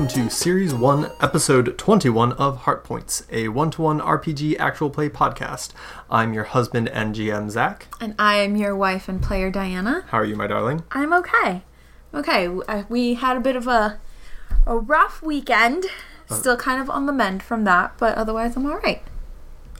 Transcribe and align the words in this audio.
welcome 0.00 0.22
to 0.22 0.34
Series 0.34 0.72
1, 0.72 1.12
Episode 1.20 1.76
21 1.76 2.32
of 2.32 2.60
Heart 2.60 2.84
Points, 2.84 3.26
a 3.30 3.48
one 3.48 3.70
to 3.72 3.82
one 3.82 4.00
RPG 4.00 4.58
actual 4.58 4.88
play 4.88 5.10
podcast. 5.10 5.72
I'm 6.08 6.32
your 6.32 6.44
husband 6.44 6.88
and 6.88 7.14
GM, 7.14 7.50
Zach. 7.50 7.86
And 8.00 8.14
I 8.18 8.36
am 8.36 8.56
your 8.56 8.74
wife 8.74 9.10
and 9.10 9.20
player, 9.20 9.50
Diana. 9.50 10.06
How 10.08 10.20
are 10.20 10.24
you, 10.24 10.36
my 10.36 10.46
darling? 10.46 10.84
I'm 10.92 11.12
okay. 11.12 11.64
Okay, 12.14 12.46
uh, 12.46 12.84
we 12.88 13.12
had 13.12 13.36
a 13.36 13.40
bit 13.40 13.56
of 13.56 13.66
a 13.66 14.00
a 14.66 14.78
rough 14.78 15.20
weekend. 15.20 15.84
Still 16.30 16.56
kind 16.56 16.80
of 16.80 16.88
on 16.88 17.04
the 17.04 17.12
mend 17.12 17.42
from 17.42 17.64
that, 17.64 17.92
but 17.98 18.16
otherwise 18.16 18.56
I'm 18.56 18.64
all 18.64 18.78
right. 18.78 19.02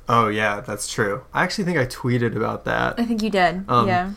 Oh, 0.07 0.29
yeah, 0.29 0.61
that's 0.61 0.93
true. 0.93 1.25
I 1.33 1.45
actually 1.45 1.65
think 1.65 1.79
I 1.79 1.87
tweeted 1.87 2.37
about 2.37 2.67
that. 2.67 3.01
I 3.01 3.07
think 3.07 3.23
you 3.23 3.31
did. 3.31 3.65
Um, 3.71 3.89
yeah. 3.89 4.13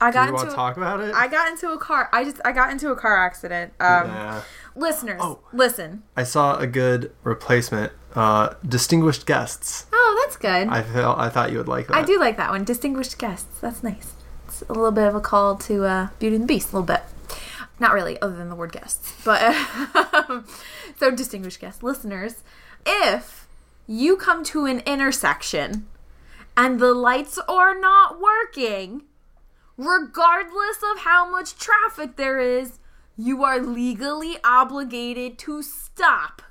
I 0.00 0.10
Do 0.10 0.14
got 0.14 0.26
you 0.28 0.32
want 0.34 0.42
into 0.44 0.50
to 0.52 0.56
talk 0.56 0.76
about 0.76 1.00
it? 1.00 1.14
I 1.14 1.28
got 1.28 1.48
into 1.50 1.70
a 1.70 1.78
car. 1.78 2.08
I 2.12 2.24
just 2.24 2.40
I 2.44 2.52
got 2.52 2.70
into 2.70 2.90
a 2.90 2.96
car 2.96 3.24
accident. 3.24 3.72
Um, 3.80 4.06
yeah. 4.08 4.42
Listeners, 4.74 5.20
Oh. 5.22 5.38
listen. 5.52 6.02
I 6.16 6.22
saw 6.24 6.56
a 6.58 6.66
good 6.66 7.12
replacement. 7.24 7.92
Uh, 8.14 8.54
distinguished 8.66 9.26
guests. 9.26 9.86
Oh, 9.92 10.22
that's 10.24 10.36
good. 10.36 10.68
I 10.68 10.82
felt 10.82 11.18
I 11.18 11.28
thought 11.28 11.52
you 11.52 11.58
would 11.58 11.68
like 11.68 11.88
that. 11.88 11.96
I 11.96 12.02
do 12.02 12.18
like 12.18 12.36
that 12.38 12.50
one. 12.50 12.64
Distinguished 12.64 13.18
guests. 13.18 13.60
That's 13.60 13.82
nice. 13.82 14.12
It's 14.48 14.62
a 14.62 14.72
little 14.72 14.90
bit 14.92 15.06
of 15.06 15.14
a 15.14 15.20
call 15.20 15.56
to 15.56 15.84
uh, 15.84 16.08
Beauty 16.18 16.36
and 16.36 16.44
the 16.44 16.48
Beast, 16.48 16.72
a 16.72 16.76
little 16.78 16.86
bit. 16.86 17.02
Not 17.78 17.92
really, 17.92 18.20
other 18.22 18.34
than 18.36 18.48
the 18.48 18.54
word 18.54 18.72
guests. 18.72 19.12
But 19.24 19.54
so, 20.98 21.10
distinguished 21.10 21.60
guests, 21.60 21.82
listeners, 21.82 22.42
if 22.86 23.46
you 23.86 24.16
come 24.16 24.44
to 24.44 24.64
an 24.64 24.80
intersection 24.86 25.86
and 26.56 26.80
the 26.80 26.94
lights 26.94 27.38
are 27.48 27.78
not 27.78 28.18
working, 28.20 29.02
regardless 29.76 30.78
of 30.92 31.00
how 31.00 31.28
much 31.30 31.56
traffic 31.56 32.16
there 32.16 32.38
is, 32.40 32.78
you 33.16 33.42
are 33.44 33.60
legally 33.60 34.36
obligated 34.44 35.38
to 35.40 35.62
stop. 35.62 36.42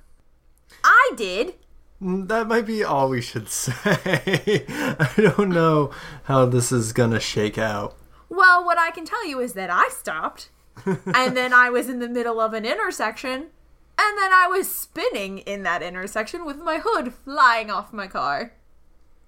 I 0.84 1.12
did. 1.16 1.56
Mm, 2.02 2.28
That 2.28 2.48
might 2.48 2.66
be 2.66 2.84
all 2.84 3.10
we 3.10 3.22
should 3.22 3.50
say. 3.64 4.66
I 4.68 5.10
don't 5.18 5.50
know 5.50 5.92
how 6.24 6.46
this 6.46 6.72
is 6.72 6.94
gonna 6.94 7.20
shake 7.20 7.58
out. 7.58 7.98
Well, 8.30 8.66
what 8.66 8.78
I 8.78 8.92
can 8.92 9.06
tell 9.06 9.26
you 9.26 9.40
is 9.40 9.54
that 9.54 9.70
I 9.70 9.90
stopped, 9.90 10.50
and 10.86 11.38
then 11.38 11.54
I 11.54 11.70
was 11.70 11.88
in 11.90 12.00
the 12.00 12.10
middle 12.10 12.40
of 12.42 12.54
an 12.54 12.66
intersection, 12.66 13.34
and 13.98 14.18
then 14.18 14.34
I 14.34 14.48
was 14.50 14.70
spinning 14.74 15.38
in 15.40 15.64
that 15.64 15.82
intersection 15.84 16.44
with 16.44 16.58
my 16.58 16.80
hood 16.84 17.14
flying 17.14 17.70
off 17.72 17.94
my 17.94 18.08
car. 18.08 18.54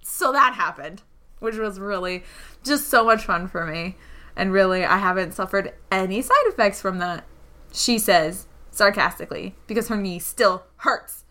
So 0.02 0.32
that 0.32 0.54
happened, 0.54 1.02
which 1.40 1.56
was 1.56 1.78
really 1.80 2.24
just 2.64 2.88
so 2.88 3.04
much 3.04 3.24
fun 3.24 3.48
for 3.48 3.64
me. 3.66 3.96
And 4.36 4.52
really, 4.52 4.84
I 4.84 4.98
haven't 4.98 5.32
suffered 5.32 5.72
any 5.90 6.22
side 6.22 6.36
effects 6.46 6.80
from 6.80 6.98
that. 6.98 7.24
She 7.72 7.98
says 7.98 8.46
sarcastically 8.70 9.54
because 9.66 9.88
her 9.88 9.96
knee 9.96 10.18
still 10.18 10.62
hurts. 10.76 11.24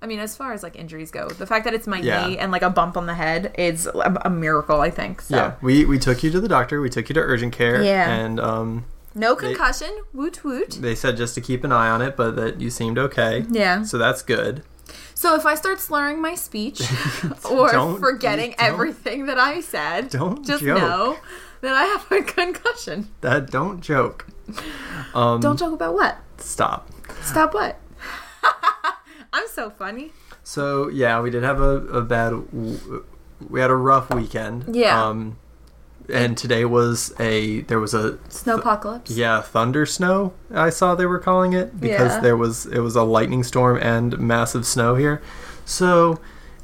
I 0.00 0.06
mean, 0.06 0.18
as 0.18 0.36
far 0.36 0.52
as 0.52 0.62
like 0.62 0.74
injuries 0.76 1.10
go, 1.10 1.28
the 1.28 1.46
fact 1.46 1.64
that 1.64 1.74
it's 1.74 1.86
my 1.86 1.98
Yeah. 2.00 2.26
knee 2.26 2.38
and 2.38 2.50
like 2.50 2.62
a 2.62 2.70
bump 2.70 2.96
on 2.96 3.06
the 3.06 3.14
head 3.14 3.54
is 3.58 3.86
a, 3.86 4.20
a 4.24 4.30
miracle, 4.30 4.80
I 4.80 4.90
think. 4.90 5.20
So. 5.22 5.36
Yeah, 5.36 5.54
we 5.60 5.84
we 5.84 5.98
took 5.98 6.22
you 6.22 6.30
to 6.32 6.40
the 6.40 6.48
doctor. 6.48 6.80
We 6.80 6.88
took 6.90 7.08
you 7.08 7.14
to 7.14 7.20
urgent 7.20 7.52
care. 7.52 7.82
Yeah. 7.82 8.10
and 8.10 8.40
um, 8.40 8.84
No 9.14 9.36
concussion. 9.36 9.90
woot 10.12 10.42
woot. 10.44 10.70
they 10.80 10.94
said 10.96 11.16
just 11.16 11.34
to 11.36 11.40
keep 11.40 11.62
an 11.64 11.70
eye 11.72 11.88
on 11.88 12.02
it, 12.02 12.16
but 12.16 12.34
that 12.36 12.60
you 12.60 12.70
seemed 12.70 12.98
okay. 12.98 13.44
Yeah. 13.50 13.82
So 13.84 13.96
that's 13.98 14.22
good. 14.22 14.62
So 15.22 15.36
if 15.36 15.46
I 15.46 15.54
start 15.54 15.78
slurring 15.78 16.20
my 16.20 16.34
speech 16.34 16.82
or 17.48 17.70
Don't- 17.70 18.00
forgetting 18.00 18.56
everything 18.58 19.26
that 19.26 19.38
I 19.38 19.60
said, 19.60 20.08
Don't 20.10 20.44
just 20.44 20.64
joke. 20.64 20.80
know 20.80 21.16
that 21.60 21.72
I 21.74 21.84
have 21.84 22.10
a 22.10 22.22
concussion. 22.24 23.08
That 23.20 23.48
don't 23.48 23.80
joke. 23.80 24.26
Um, 25.14 25.40
Don't 25.40 25.56
joke 25.56 25.74
about 25.74 25.94
what? 25.94 26.16
stop. 26.38 26.90
Stop 27.22 27.54
what? 27.54 27.78
I'm 29.32 29.46
so 29.46 29.70
funny. 29.70 30.10
So 30.42 30.88
yeah, 30.88 31.20
we 31.20 31.30
did 31.30 31.44
have 31.44 31.60
a, 31.60 31.76
a 31.86 32.02
bad. 32.02 32.32
We 33.48 33.60
had 33.60 33.70
a 33.70 33.76
rough 33.76 34.10
weekend. 34.12 34.74
Yeah. 34.74 35.00
Um, 35.06 35.38
and 36.12 36.36
today 36.36 36.64
was 36.64 37.12
a 37.18 37.60
there 37.62 37.80
was 37.80 37.94
a 37.94 38.18
snow 38.28 38.58
Snowpocalypse. 38.58 39.16
yeah 39.16 39.40
thunder 39.40 39.86
snow. 39.86 40.34
I 40.52 40.70
saw 40.70 40.94
they 40.94 41.06
were 41.06 41.18
calling 41.18 41.52
it 41.52 41.80
because 41.80 42.12
Yeah. 42.12 42.20
there 42.20 42.36
was 42.36 42.66
it 42.66 42.80
was 42.80 42.94
a 42.96 43.02
lightning 43.02 43.42
storm 43.42 43.78
and 43.82 44.18
massive 44.18 44.66
snow 44.66 44.94
here. 44.94 45.22
So 45.64 46.20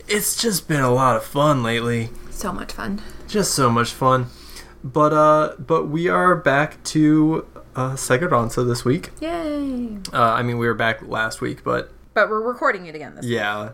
it's 0.06 0.36
just 0.40 0.68
been 0.68 0.80
a 0.82 0.90
lot 0.92 1.16
of 1.16 1.24
fun 1.24 1.62
lately. 1.62 2.10
So 2.30 2.52
much 2.52 2.72
fun. 2.72 3.00
just 3.26 3.52
so 3.54 3.68
much 3.70 3.92
fun. 3.92 4.26
But 4.84 5.12
uh, 5.12 5.54
but 5.58 5.86
we 5.88 6.08
are 6.08 6.36
back 6.36 6.82
to 6.94 7.46
uh, 7.74 7.92
Segadanza 7.94 8.66
this 8.66 8.84
week. 8.84 9.10
Yay. 9.20 9.98
Uh, 10.12 10.22
I 10.22 10.42
mean, 10.42 10.58
we 10.58 10.66
were 10.66 10.74
back 10.74 11.02
last 11.06 11.40
week, 11.40 11.62
but 11.64 11.92
But 12.14 12.28
we're 12.30 12.40
recording 12.40 12.86
it 12.86 12.94
again 12.94 13.14
this 13.16 13.24
yeah. 13.26 13.70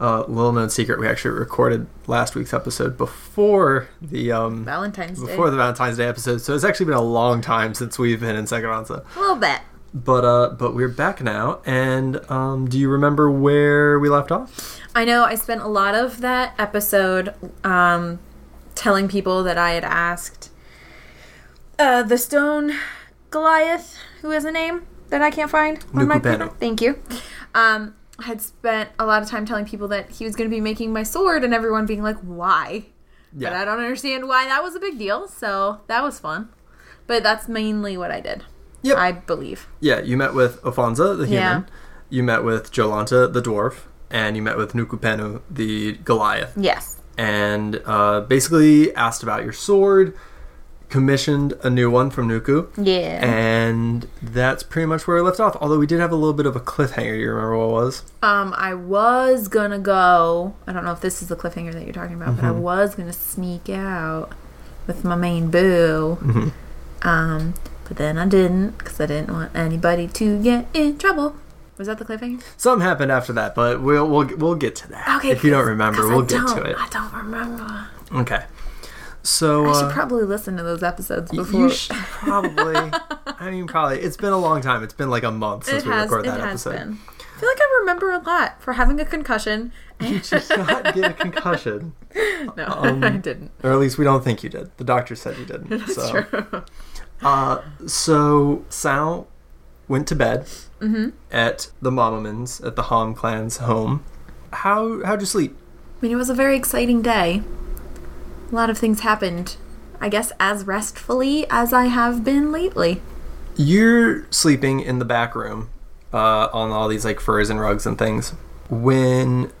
Uh, 0.00 0.24
little 0.28 0.52
known 0.52 0.70
secret, 0.70 0.98
we 0.98 1.06
actually 1.06 1.32
recorded 1.38 1.86
last 2.06 2.34
week's 2.34 2.54
episode 2.54 2.96
before 2.96 3.88
the 4.00 4.32
um 4.32 4.64
Valentine's 4.64 5.20
Day. 5.20 5.26
before 5.26 5.50
the 5.50 5.56
Valentine's 5.58 5.98
Day 5.98 6.06
episode. 6.06 6.38
So 6.40 6.54
it's 6.54 6.64
actually 6.64 6.86
been 6.86 6.94
a 6.96 7.02
long 7.02 7.42
time 7.42 7.74
since 7.74 7.98
we've 7.98 8.18
been 8.20 8.34
in 8.34 8.46
Segadanza. 8.46 9.04
a 9.14 9.20
little 9.20 9.36
bit. 9.36 9.60
But 9.92 10.24
uh, 10.24 10.50
but 10.50 10.74
we're 10.74 10.88
back 10.88 11.20
now. 11.20 11.60
And 11.66 12.18
um, 12.30 12.66
do 12.68 12.78
you 12.78 12.88
remember 12.88 13.30
where 13.30 13.98
we 13.98 14.08
left 14.08 14.32
off? 14.32 14.80
I 14.94 15.04
know 15.04 15.24
I 15.24 15.34
spent 15.34 15.60
a 15.60 15.68
lot 15.68 15.94
of 15.94 16.20
that 16.22 16.54
episode 16.58 17.34
um, 17.62 18.20
telling 18.74 19.06
people 19.06 19.42
that 19.44 19.58
I 19.58 19.72
had 19.72 19.84
asked 19.84 20.50
uh, 21.78 22.02
the 22.04 22.16
stone 22.16 22.72
Goliath, 23.30 23.96
who 24.22 24.30
is 24.30 24.44
a 24.44 24.50
name 24.52 24.86
that 25.10 25.20
I 25.22 25.30
can't 25.30 25.50
find 25.50 25.84
on 25.92 26.08
my 26.08 26.18
paper. 26.18 26.48
Thank 26.58 26.80
you. 26.80 26.98
Um, 27.54 27.94
had 28.20 28.40
spent 28.40 28.90
a 28.98 29.06
lot 29.06 29.22
of 29.22 29.28
time 29.28 29.46
telling 29.46 29.64
people 29.64 29.88
that 29.88 30.10
he 30.10 30.24
was 30.24 30.36
going 30.36 30.48
to 30.48 30.54
be 30.54 30.60
making 30.60 30.92
my 30.92 31.02
sword, 31.02 31.44
and 31.44 31.52
everyone 31.54 31.86
being 31.86 32.02
like, 32.02 32.18
"Why?" 32.18 32.86
But 33.32 33.52
I 33.52 33.64
don't 33.64 33.78
understand 33.78 34.26
why 34.26 34.46
that 34.46 34.62
was 34.62 34.74
a 34.74 34.80
big 34.80 34.98
deal. 34.98 35.28
So 35.28 35.80
that 35.86 36.02
was 36.02 36.18
fun. 36.18 36.48
But 37.06 37.22
that's 37.22 37.48
mainly 37.48 37.96
what 37.96 38.10
I 38.10 38.20
did. 38.20 38.44
Yep. 38.82 38.96
I 38.96 39.12
believe. 39.12 39.68
Yeah, 39.80 40.00
you 40.00 40.16
met 40.16 40.34
with 40.34 40.60
Ofanza, 40.62 41.16
the 41.16 41.26
human. 41.26 41.62
Yeah. 41.62 41.62
You 42.08 42.22
met 42.22 42.44
with 42.44 42.72
Jolanta, 42.72 43.32
the 43.32 43.42
dwarf, 43.42 43.82
and 44.10 44.36
you 44.36 44.42
met 44.42 44.56
with 44.56 44.72
Nukupenu, 44.72 45.42
the 45.50 45.92
Goliath. 46.04 46.54
Yes. 46.56 46.98
And 47.16 47.82
uh, 47.84 48.22
basically 48.22 48.94
asked 48.94 49.22
about 49.22 49.44
your 49.44 49.52
sword, 49.52 50.16
commissioned 50.90 51.54
a 51.62 51.70
new 51.70 51.90
one 51.90 52.10
from 52.10 52.28
Nuku, 52.28 52.68
Yeah. 52.76 53.24
and 53.24 54.06
that's 54.22 54.62
pretty 54.62 54.86
much 54.86 55.06
where 55.06 55.16
we 55.16 55.22
left 55.22 55.40
off. 55.40 55.56
Although 55.60 55.78
we 55.78 55.86
did 55.86 56.00
have 56.00 56.12
a 56.12 56.16
little 56.16 56.34
bit 56.34 56.46
of 56.46 56.56
a 56.56 56.60
cliffhanger. 56.60 57.12
Do 57.14 57.18
you 57.18 57.30
remember 57.30 57.56
what 57.56 57.64
it 57.68 57.72
was? 57.72 58.02
Um, 58.22 58.52
I 58.56 58.74
was 58.74 59.48
gonna 59.48 59.78
go. 59.78 60.54
I 60.66 60.72
don't 60.72 60.84
know 60.84 60.92
if 60.92 61.00
this 61.00 61.22
is 61.22 61.28
the 61.28 61.36
cliffhanger 61.36 61.72
that 61.72 61.84
you're 61.84 61.94
talking 61.94 62.16
about, 62.16 62.36
but 62.36 62.44
I 62.44 62.48
Mm-hmm. 62.48 62.60
was 62.60 62.94
gonna 62.94 63.12
sneak 63.12 63.68
out 63.70 64.32
with 64.86 65.04
my 65.04 65.14
main 65.16 65.50
boo. 65.50 66.18
Mm-hmm. 66.20 67.08
Um, 67.08 67.54
but 67.88 67.96
then 67.96 68.18
I 68.18 68.26
didn't 68.26 68.78
because 68.78 69.00
I 69.00 69.06
didn't 69.06 69.32
want 69.32 69.54
anybody 69.56 70.06
to 70.08 70.42
get 70.42 70.66
in 70.74 70.98
trouble. 70.98 71.36
Was 71.78 71.86
that 71.86 71.98
the 71.98 72.04
cliffhanger? 72.04 72.42
Something 72.58 72.86
happened 72.86 73.10
after 73.10 73.32
that, 73.32 73.54
but 73.54 73.80
we'll 73.80 74.06
we'll 74.06 74.36
we'll 74.36 74.54
get 74.54 74.76
to 74.76 74.88
that. 74.90 75.16
Okay. 75.18 75.30
if 75.30 75.42
you 75.44 75.50
don't 75.50 75.66
remember, 75.66 76.06
we'll 76.08 76.24
I 76.24 76.26
get 76.26 76.46
to 76.48 76.62
it. 76.62 76.76
I 76.78 76.88
don't 76.90 77.12
remember. 77.14 77.88
Okay. 78.12 78.44
So 79.22 79.66
I 79.68 79.72
should 79.74 79.84
uh, 79.86 79.92
probably 79.92 80.24
listen 80.24 80.56
to 80.56 80.62
those 80.62 80.82
episodes 80.82 81.30
before. 81.30 81.60
you 81.60 81.70
should 81.70 81.96
probably. 81.96 82.76
I 83.26 83.50
mean, 83.50 83.66
probably. 83.66 84.00
It's 84.00 84.16
been 84.16 84.32
a 84.32 84.38
long 84.38 84.60
time. 84.62 84.82
It's 84.82 84.94
been 84.94 85.10
like 85.10 85.22
a 85.24 85.30
month 85.30 85.64
since 85.64 85.82
it 85.82 85.86
we 85.86 85.92
has. 85.92 86.04
recorded 86.04 86.28
It 86.28 86.32
that 86.32 86.40
has 86.40 86.66
episode. 86.66 86.84
been. 86.84 86.98
I 87.08 87.40
feel 87.40 87.48
like 87.48 87.58
I 87.60 87.76
remember 87.80 88.10
a 88.12 88.18
lot 88.18 88.62
for 88.62 88.74
having 88.74 89.00
a 89.00 89.04
concussion. 89.04 89.72
You 90.00 90.18
did 90.20 90.48
not 90.56 90.94
get 90.94 91.10
a 91.10 91.12
concussion. 91.12 91.92
no, 92.56 92.64
Um, 92.68 93.04
I 93.04 93.10
didn't. 93.18 93.50
Or 93.62 93.70
at 93.70 93.78
least 93.78 93.98
we 93.98 94.04
don't 94.04 94.24
think 94.24 94.42
you 94.42 94.48
did. 94.48 94.70
The 94.78 94.84
doctor 94.84 95.14
said 95.14 95.36
you 95.36 95.44
didn't. 95.44 95.68
That's 95.68 95.94
so, 95.94 96.22
true. 96.22 96.64
Uh, 97.22 97.60
so 97.86 98.64
Sal 98.70 99.28
went 99.88 100.08
to 100.08 100.14
bed 100.14 100.46
Mm-hmm. 100.80 101.10
at 101.30 101.70
the 101.82 101.90
Mamamans 101.90 102.66
at 102.66 102.76
the 102.76 102.84
Ham 102.84 103.12
clan's 103.12 103.58
home. 103.58 104.02
How 104.54 105.04
how'd 105.04 105.20
you 105.20 105.26
sleep? 105.26 105.54
I 105.98 106.06
mean, 106.06 106.12
it 106.12 106.16
was 106.16 106.30
a 106.30 106.34
very 106.34 106.56
exciting 106.56 107.02
day. 107.02 107.42
A 108.50 108.54
lot 108.54 108.70
of 108.70 108.78
things 108.78 109.00
happened. 109.00 109.56
I 110.00 110.08
guess 110.08 110.32
as 110.40 110.64
restfully 110.64 111.46
as 111.50 111.72
I 111.72 111.86
have 111.86 112.24
been 112.24 112.50
lately. 112.50 113.02
You're 113.56 114.30
sleeping 114.30 114.80
in 114.80 114.98
the 114.98 115.04
back 115.04 115.34
room 115.34 115.68
uh, 116.12 116.48
on 116.52 116.70
all 116.70 116.88
these 116.88 117.04
like 117.04 117.20
furs 117.20 117.50
and 117.50 117.60
rugs 117.60 117.86
and 117.86 117.98
things 117.98 118.30
when 118.70 119.52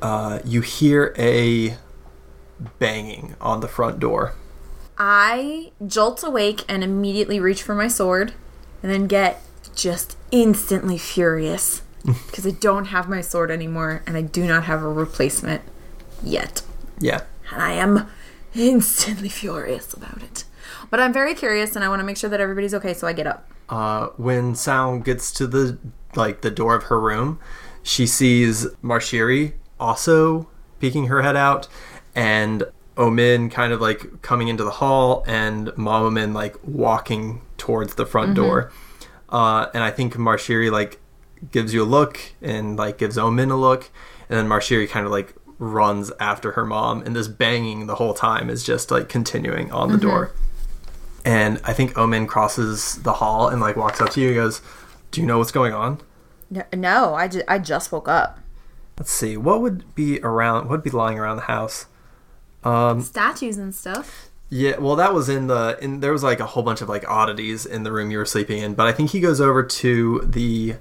uh, 0.00 0.38
you 0.44 0.60
hear 0.60 1.14
a 1.18 1.76
banging 2.78 3.36
on 3.40 3.60
the 3.60 3.68
front 3.68 4.00
door. 4.00 4.34
I 4.98 5.72
jolt 5.86 6.22
awake 6.24 6.64
and 6.68 6.82
immediately 6.82 7.38
reach 7.38 7.62
for 7.62 7.74
my 7.74 7.88
sword, 7.88 8.32
and 8.82 8.90
then 8.90 9.06
get 9.06 9.42
just 9.74 10.16
instantly 10.30 10.96
furious 10.96 11.82
because 12.04 12.46
I 12.46 12.52
don't 12.52 12.86
have 12.86 13.08
my 13.08 13.20
sword 13.20 13.50
anymore 13.50 14.02
and 14.06 14.16
I 14.16 14.22
do 14.22 14.46
not 14.46 14.64
have 14.64 14.82
a 14.82 14.88
replacement 14.88 15.62
yet. 16.22 16.62
Yeah. 16.98 17.22
And 17.52 17.62
I 17.62 17.72
am 17.72 18.08
instantly 18.68 19.28
furious 19.28 19.92
about 19.92 20.22
it. 20.22 20.44
But 20.90 21.00
I'm 21.00 21.12
very 21.12 21.34
curious, 21.34 21.76
and 21.76 21.84
I 21.84 21.88
want 21.88 22.00
to 22.00 22.04
make 22.04 22.16
sure 22.16 22.30
that 22.30 22.40
everybody's 22.40 22.74
okay. 22.74 22.94
So 22.94 23.06
I 23.06 23.12
get 23.12 23.26
up. 23.26 23.50
Uh, 23.68 24.08
when 24.16 24.54
Sal 24.54 24.98
gets 24.98 25.32
to 25.32 25.46
the 25.46 25.78
like 26.14 26.40
the 26.40 26.50
door 26.50 26.74
of 26.74 26.84
her 26.84 27.00
room, 27.00 27.38
she 27.82 28.06
sees 28.06 28.66
Marshiri 28.82 29.54
also 29.78 30.48
peeking 30.80 31.06
her 31.06 31.22
head 31.22 31.36
out, 31.36 31.68
and 32.14 32.64
Omin 32.96 33.50
kind 33.50 33.72
of 33.72 33.80
like 33.80 34.22
coming 34.22 34.48
into 34.48 34.64
the 34.64 34.72
hall, 34.72 35.24
and 35.26 35.68
Mamamin 35.68 36.34
like 36.34 36.56
walking 36.64 37.42
towards 37.58 37.94
the 37.94 38.06
front 38.06 38.34
door. 38.34 38.72
Uh, 39.28 39.66
and 39.74 39.82
I 39.82 39.90
think 39.90 40.14
Marshiri 40.14 40.70
like 40.70 41.00
gives 41.50 41.74
you 41.74 41.82
a 41.82 41.84
look 41.84 42.18
and 42.40 42.76
like 42.76 42.98
gives 42.98 43.16
Omin 43.18 43.50
a 43.50 43.56
look, 43.56 43.90
and 44.28 44.38
then 44.38 44.48
Marshiri 44.48 44.88
kind 44.88 45.04
of 45.04 45.12
like 45.12 45.34
runs 45.58 46.12
after 46.20 46.52
her 46.52 46.64
mom, 46.66 47.02
and 47.02 47.16
this 47.16 47.28
banging 47.28 47.86
the 47.86 47.94
whole 47.96 48.14
time 48.14 48.50
is 48.50 48.62
just 48.64 48.90
like 48.90 49.08
continuing 49.08 49.70
on 49.72 49.90
the 49.90 49.98
door. 49.98 50.32
And 51.24 51.60
I 51.64 51.72
think 51.72 51.96
Omen 51.98 52.26
crosses 52.26 52.96
the 53.02 53.14
hall 53.14 53.48
and 53.48 53.60
like 53.60 53.76
walks 53.76 54.00
up 54.00 54.10
to 54.10 54.20
you 54.20 54.28
and 54.28 54.36
goes, 54.36 54.60
"Do 55.10 55.20
you 55.20 55.26
know 55.26 55.38
what's 55.38 55.52
going 55.52 55.72
on?" 55.72 56.00
No, 56.50 56.62
no 56.72 57.14
I, 57.14 57.26
ju- 57.26 57.42
I 57.48 57.58
just 57.58 57.90
woke 57.90 58.08
up. 58.08 58.38
Let's 58.98 59.10
see. 59.12 59.36
What 59.36 59.60
would 59.60 59.94
be 59.94 60.20
around? 60.20 60.64
What 60.64 60.70
would 60.70 60.82
be 60.84 60.90
lying 60.90 61.18
around 61.18 61.36
the 61.36 61.42
house? 61.42 61.86
Um, 62.64 63.00
Statues 63.02 63.58
and 63.58 63.74
stuff. 63.74 64.30
yeah. 64.50 64.78
Well, 64.78 64.96
that 64.96 65.12
was 65.14 65.28
in 65.28 65.48
the 65.48 65.76
in. 65.80 66.00
There 66.00 66.12
was 66.12 66.22
like 66.22 66.38
a 66.40 66.46
whole 66.46 66.62
bunch 66.62 66.80
of 66.80 66.88
like 66.88 67.08
oddities 67.08 67.66
in 67.66 67.82
the 67.82 67.90
room 67.92 68.10
you 68.10 68.18
were 68.18 68.24
sleeping 68.24 68.62
in. 68.62 68.74
But 68.74 68.86
I 68.86 68.92
think 68.92 69.10
he 69.10 69.20
goes 69.20 69.40
over 69.40 69.62
to 69.64 70.20
the, 70.24 70.76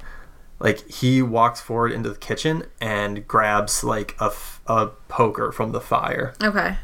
like 0.59 0.89
he 0.89 1.21
walks 1.21 1.59
forward 1.61 1.91
into 1.91 2.09
the 2.09 2.17
kitchen 2.17 2.65
and 2.81 3.27
grabs 3.27 3.83
like 3.83 4.15
a 4.19 4.25
f- 4.25 4.61
a 4.67 4.87
poker 5.07 5.51
from 5.51 5.71
the 5.71 5.81
fire. 5.81 6.33
Okay. 6.43 6.77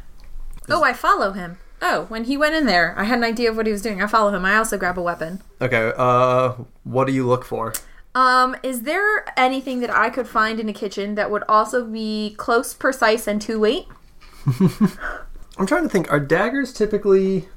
Oh, 0.69 0.83
I 0.83 0.93
follow 0.93 1.31
him. 1.31 1.57
Oh, 1.81 2.05
when 2.09 2.25
he 2.25 2.37
went 2.37 2.53
in 2.53 2.65
there, 2.67 2.93
I 2.97 3.05
had 3.05 3.17
an 3.17 3.23
idea 3.23 3.49
of 3.49 3.57
what 3.57 3.65
he 3.65 3.71
was 3.71 3.81
doing. 3.81 4.01
I 4.01 4.07
follow 4.07 4.31
him. 4.33 4.45
I 4.45 4.55
also 4.55 4.77
grab 4.77 4.99
a 4.99 5.01
weapon. 5.01 5.41
Okay. 5.59 5.91
Uh, 5.97 6.53
what 6.83 7.07
do 7.07 7.13
you 7.13 7.25
look 7.25 7.43
for? 7.43 7.73
Um, 8.13 8.55
is 8.61 8.81
there 8.81 9.25
anything 9.39 9.79
that 9.79 9.89
I 9.89 10.09
could 10.09 10.27
find 10.27 10.59
in 10.59 10.69
a 10.69 10.73
kitchen 10.73 11.15
that 11.15 11.31
would 11.31 11.43
also 11.49 11.85
be 11.85 12.35
close, 12.37 12.73
precise, 12.73 13.25
and 13.25 13.41
to 13.43 13.59
weight? 13.59 13.87
I'm 15.57 15.65
trying 15.67 15.83
to 15.83 15.89
think. 15.89 16.11
Are 16.11 16.19
daggers 16.19 16.73
typically? 16.73 17.47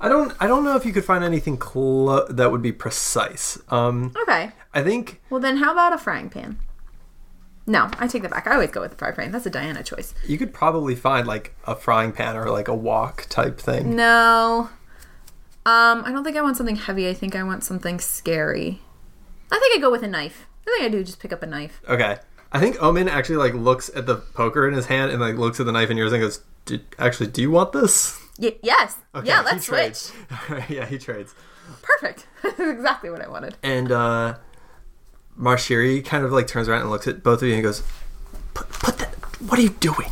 I 0.00 0.08
don't. 0.08 0.34
I 0.40 0.46
don't 0.46 0.64
know 0.64 0.76
if 0.76 0.84
you 0.84 0.92
could 0.92 1.04
find 1.04 1.24
anything 1.24 1.56
clo- 1.56 2.26
that 2.28 2.50
would 2.52 2.62
be 2.62 2.72
precise. 2.72 3.58
Um, 3.68 4.12
Okay. 4.22 4.52
I 4.74 4.82
think 4.82 5.20
Well, 5.30 5.40
then 5.40 5.58
how 5.58 5.72
about 5.72 5.92
a 5.92 5.98
frying 5.98 6.28
pan? 6.28 6.58
No, 7.66 7.90
I 7.98 8.06
take 8.08 8.20
that 8.22 8.30
back. 8.30 8.46
I 8.46 8.54
always 8.54 8.70
go 8.70 8.80
with 8.82 8.90
the 8.90 8.96
frying 8.96 9.14
pan. 9.14 9.32
That's 9.32 9.46
a 9.46 9.50
Diana 9.50 9.82
choice. 9.82 10.12
you 10.26 10.36
could 10.36 10.52
probably 10.52 10.94
find 10.94 11.26
like 11.26 11.54
a 11.66 11.74
frying 11.74 12.12
pan 12.12 12.36
or 12.36 12.50
like 12.50 12.68
a 12.68 12.74
wok 12.74 13.26
type 13.30 13.58
thing. 13.58 13.96
No. 13.96 14.68
Um, 15.66 16.02
I 16.04 16.10
don't 16.12 16.24
think 16.24 16.36
I 16.36 16.42
want 16.42 16.58
something 16.58 16.76
heavy. 16.76 17.08
I 17.08 17.14
think 17.14 17.34
I 17.34 17.42
want 17.42 17.64
something 17.64 17.98
scary. 18.00 18.82
I 19.50 19.58
think 19.58 19.76
I 19.76 19.80
go 19.80 19.90
with 19.90 20.02
a 20.02 20.08
knife. 20.08 20.46
I 20.66 20.70
think 20.70 20.82
I 20.82 20.88
do 20.88 21.02
just 21.02 21.20
pick 21.20 21.32
up 21.32 21.42
a 21.42 21.46
knife. 21.46 21.80
Okay. 21.88 22.18
I 22.52 22.60
think 22.60 22.82
Omen 22.82 23.08
actually 23.08 23.36
like 23.36 23.54
looks 23.54 23.90
at 23.96 24.04
the 24.06 24.16
poker 24.16 24.68
in 24.68 24.74
his 24.74 24.86
hand 24.86 25.10
and 25.10 25.20
like 25.20 25.36
looks 25.36 25.58
at 25.58 25.64
the 25.66 25.72
knife 25.72 25.88
in 25.90 25.96
yours 25.96 26.12
and 26.12 26.20
goes, 26.20 26.40
"Do- 26.66 26.80
"Actually, 26.98 27.28
do 27.28 27.40
you 27.42 27.50
want 27.50 27.72
this?" 27.72 28.20
Y- 28.38 28.56
yes. 28.62 28.96
Okay, 29.14 29.26
yeah, 29.28 29.40
let's 29.40 29.66
switch. 29.66 30.10
yeah, 30.68 30.84
he 30.86 30.98
trades. 30.98 31.34
Perfect. 31.82 32.26
That's 32.42 32.60
exactly 32.60 33.08
what 33.10 33.22
I 33.22 33.28
wanted. 33.28 33.56
And 33.62 33.90
uh 33.90 34.34
Marshiri 35.38 36.04
kind 36.04 36.24
of 36.24 36.32
like 36.32 36.46
turns 36.46 36.68
around 36.68 36.82
and 36.82 36.90
looks 36.90 37.06
at 37.08 37.22
both 37.22 37.42
of 37.42 37.48
you 37.48 37.54
and 37.54 37.62
goes, 37.62 37.82
"Put, 38.54 38.68
put 38.70 38.98
that. 38.98 39.14
What 39.42 39.58
are 39.58 39.62
you 39.62 39.70
doing?" 39.70 40.10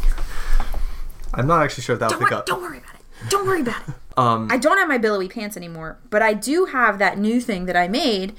I'm 1.34 1.46
not 1.46 1.62
actually 1.62 1.84
sure 1.84 1.94
if 1.94 2.00
that'll 2.00 2.18
Don't, 2.18 2.28
pick 2.28 2.30
wor- 2.30 2.38
up. 2.40 2.46
don't 2.46 2.60
worry 2.62 2.78
about 2.78 2.94
it. 2.94 3.30
Don't 3.30 3.46
worry 3.46 3.60
about 3.60 3.88
it. 3.88 3.94
Um, 4.14 4.48
I 4.50 4.58
don't 4.58 4.76
have 4.76 4.88
my 4.88 4.98
billowy 4.98 5.26
pants 5.26 5.56
anymore, 5.56 5.96
but 6.10 6.20
I 6.20 6.34
do 6.34 6.66
have 6.66 6.98
that 6.98 7.16
new 7.16 7.40
thing 7.40 7.64
that 7.64 7.74
I 7.74 7.88
made. 7.88 8.34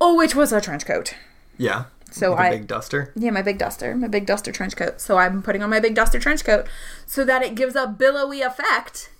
Oh, 0.00 0.16
which 0.16 0.34
was 0.34 0.52
a 0.52 0.60
trench 0.60 0.84
coat. 0.84 1.14
yeah. 1.56 1.84
So 2.10 2.34
I- 2.34 2.50
big 2.50 2.66
duster. 2.66 3.12
Yeah, 3.14 3.30
my 3.30 3.42
big 3.42 3.58
duster, 3.58 3.94
my 3.94 4.08
big 4.08 4.26
duster 4.26 4.50
trench 4.50 4.74
coat. 4.74 5.00
So 5.00 5.18
I'm 5.18 5.40
putting 5.40 5.62
on 5.62 5.70
my 5.70 5.78
big 5.78 5.94
duster 5.94 6.18
trench 6.18 6.44
coat 6.44 6.66
so 7.06 7.24
that 7.24 7.44
it 7.44 7.54
gives 7.54 7.76
a 7.76 7.86
billowy 7.86 8.40
effect. 8.40 9.10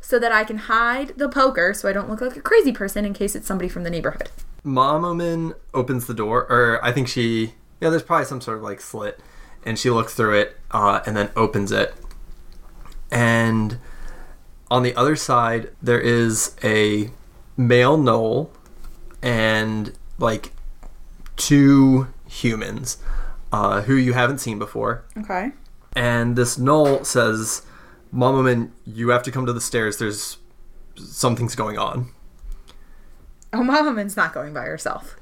So 0.00 0.18
that 0.18 0.32
I 0.32 0.42
can 0.44 0.56
hide 0.56 1.08
the 1.18 1.28
poker 1.28 1.74
so 1.74 1.86
I 1.86 1.92
don't 1.92 2.08
look 2.08 2.22
like 2.22 2.34
a 2.34 2.40
crazy 2.40 2.72
person 2.72 3.04
in 3.04 3.12
case 3.12 3.34
it's 3.36 3.46
somebody 3.46 3.68
from 3.68 3.82
the 3.84 3.90
neighborhood. 3.90 4.30
Mom 4.62 5.02
Omin 5.02 5.54
opens 5.72 6.06
the 6.06 6.14
door, 6.14 6.46
or 6.50 6.84
I 6.84 6.92
think 6.92 7.08
she, 7.08 7.54
yeah, 7.80 7.90
there's 7.90 8.02
probably 8.02 8.26
some 8.26 8.40
sort 8.40 8.58
of 8.58 8.62
like 8.62 8.80
slit, 8.80 9.20
and 9.64 9.78
she 9.78 9.90
looks 9.90 10.14
through 10.14 10.38
it 10.38 10.56
uh, 10.70 11.00
and 11.06 11.16
then 11.16 11.30
opens 11.36 11.72
it. 11.72 11.94
And 13.10 13.78
on 14.70 14.82
the 14.82 14.94
other 14.94 15.16
side, 15.16 15.70
there 15.82 16.00
is 16.00 16.56
a 16.62 17.10
male 17.56 17.98
gnoll 17.98 18.50
and 19.22 19.92
like 20.18 20.52
two 21.36 22.08
humans 22.28 22.98
uh, 23.52 23.82
who 23.82 23.94
you 23.94 24.12
haven't 24.12 24.38
seen 24.38 24.58
before. 24.58 25.04
Okay. 25.16 25.52
And 25.96 26.36
this 26.36 26.56
gnoll 26.56 27.04
says, 27.04 27.62
Mom 28.12 28.36
Omin, 28.36 28.70
you 28.86 29.08
have 29.08 29.22
to 29.24 29.32
come 29.32 29.46
to 29.46 29.52
the 29.52 29.60
stairs. 29.60 29.98
There's 29.98 30.38
something's 30.96 31.56
going 31.56 31.78
on. 31.78 32.10
Oh, 33.52 33.62
Mama's 33.64 34.16
not 34.16 34.32
going 34.32 34.52
by 34.54 34.62
herself. 34.62 35.16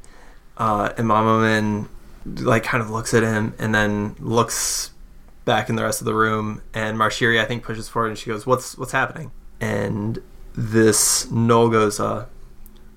uh, 0.57 0.93
and 0.99 1.89
like 2.27 2.63
kind 2.65 2.83
of 2.83 2.91
looks 2.91 3.15
at 3.15 3.23
him 3.23 3.55
and 3.59 3.75
then 3.75 4.15
looks 4.19 4.91
back 5.45 5.71
in 5.71 5.77
the 5.77 5.83
rest 5.83 6.01
of 6.01 6.05
the 6.05 6.15
room 6.15 6.61
and 6.75 6.99
Marshiri 6.99 7.41
I 7.41 7.47
think 7.47 7.63
pushes 7.63 7.89
forward 7.89 8.09
and 8.09 8.19
she 8.19 8.27
goes 8.29 8.47
what's 8.47 8.77
what's 8.77 8.93
happening 8.93 9.31
and 9.61 10.19
this 10.55 11.25
gnoll 11.27 11.71
goes 11.73 11.99
uh 11.99 12.27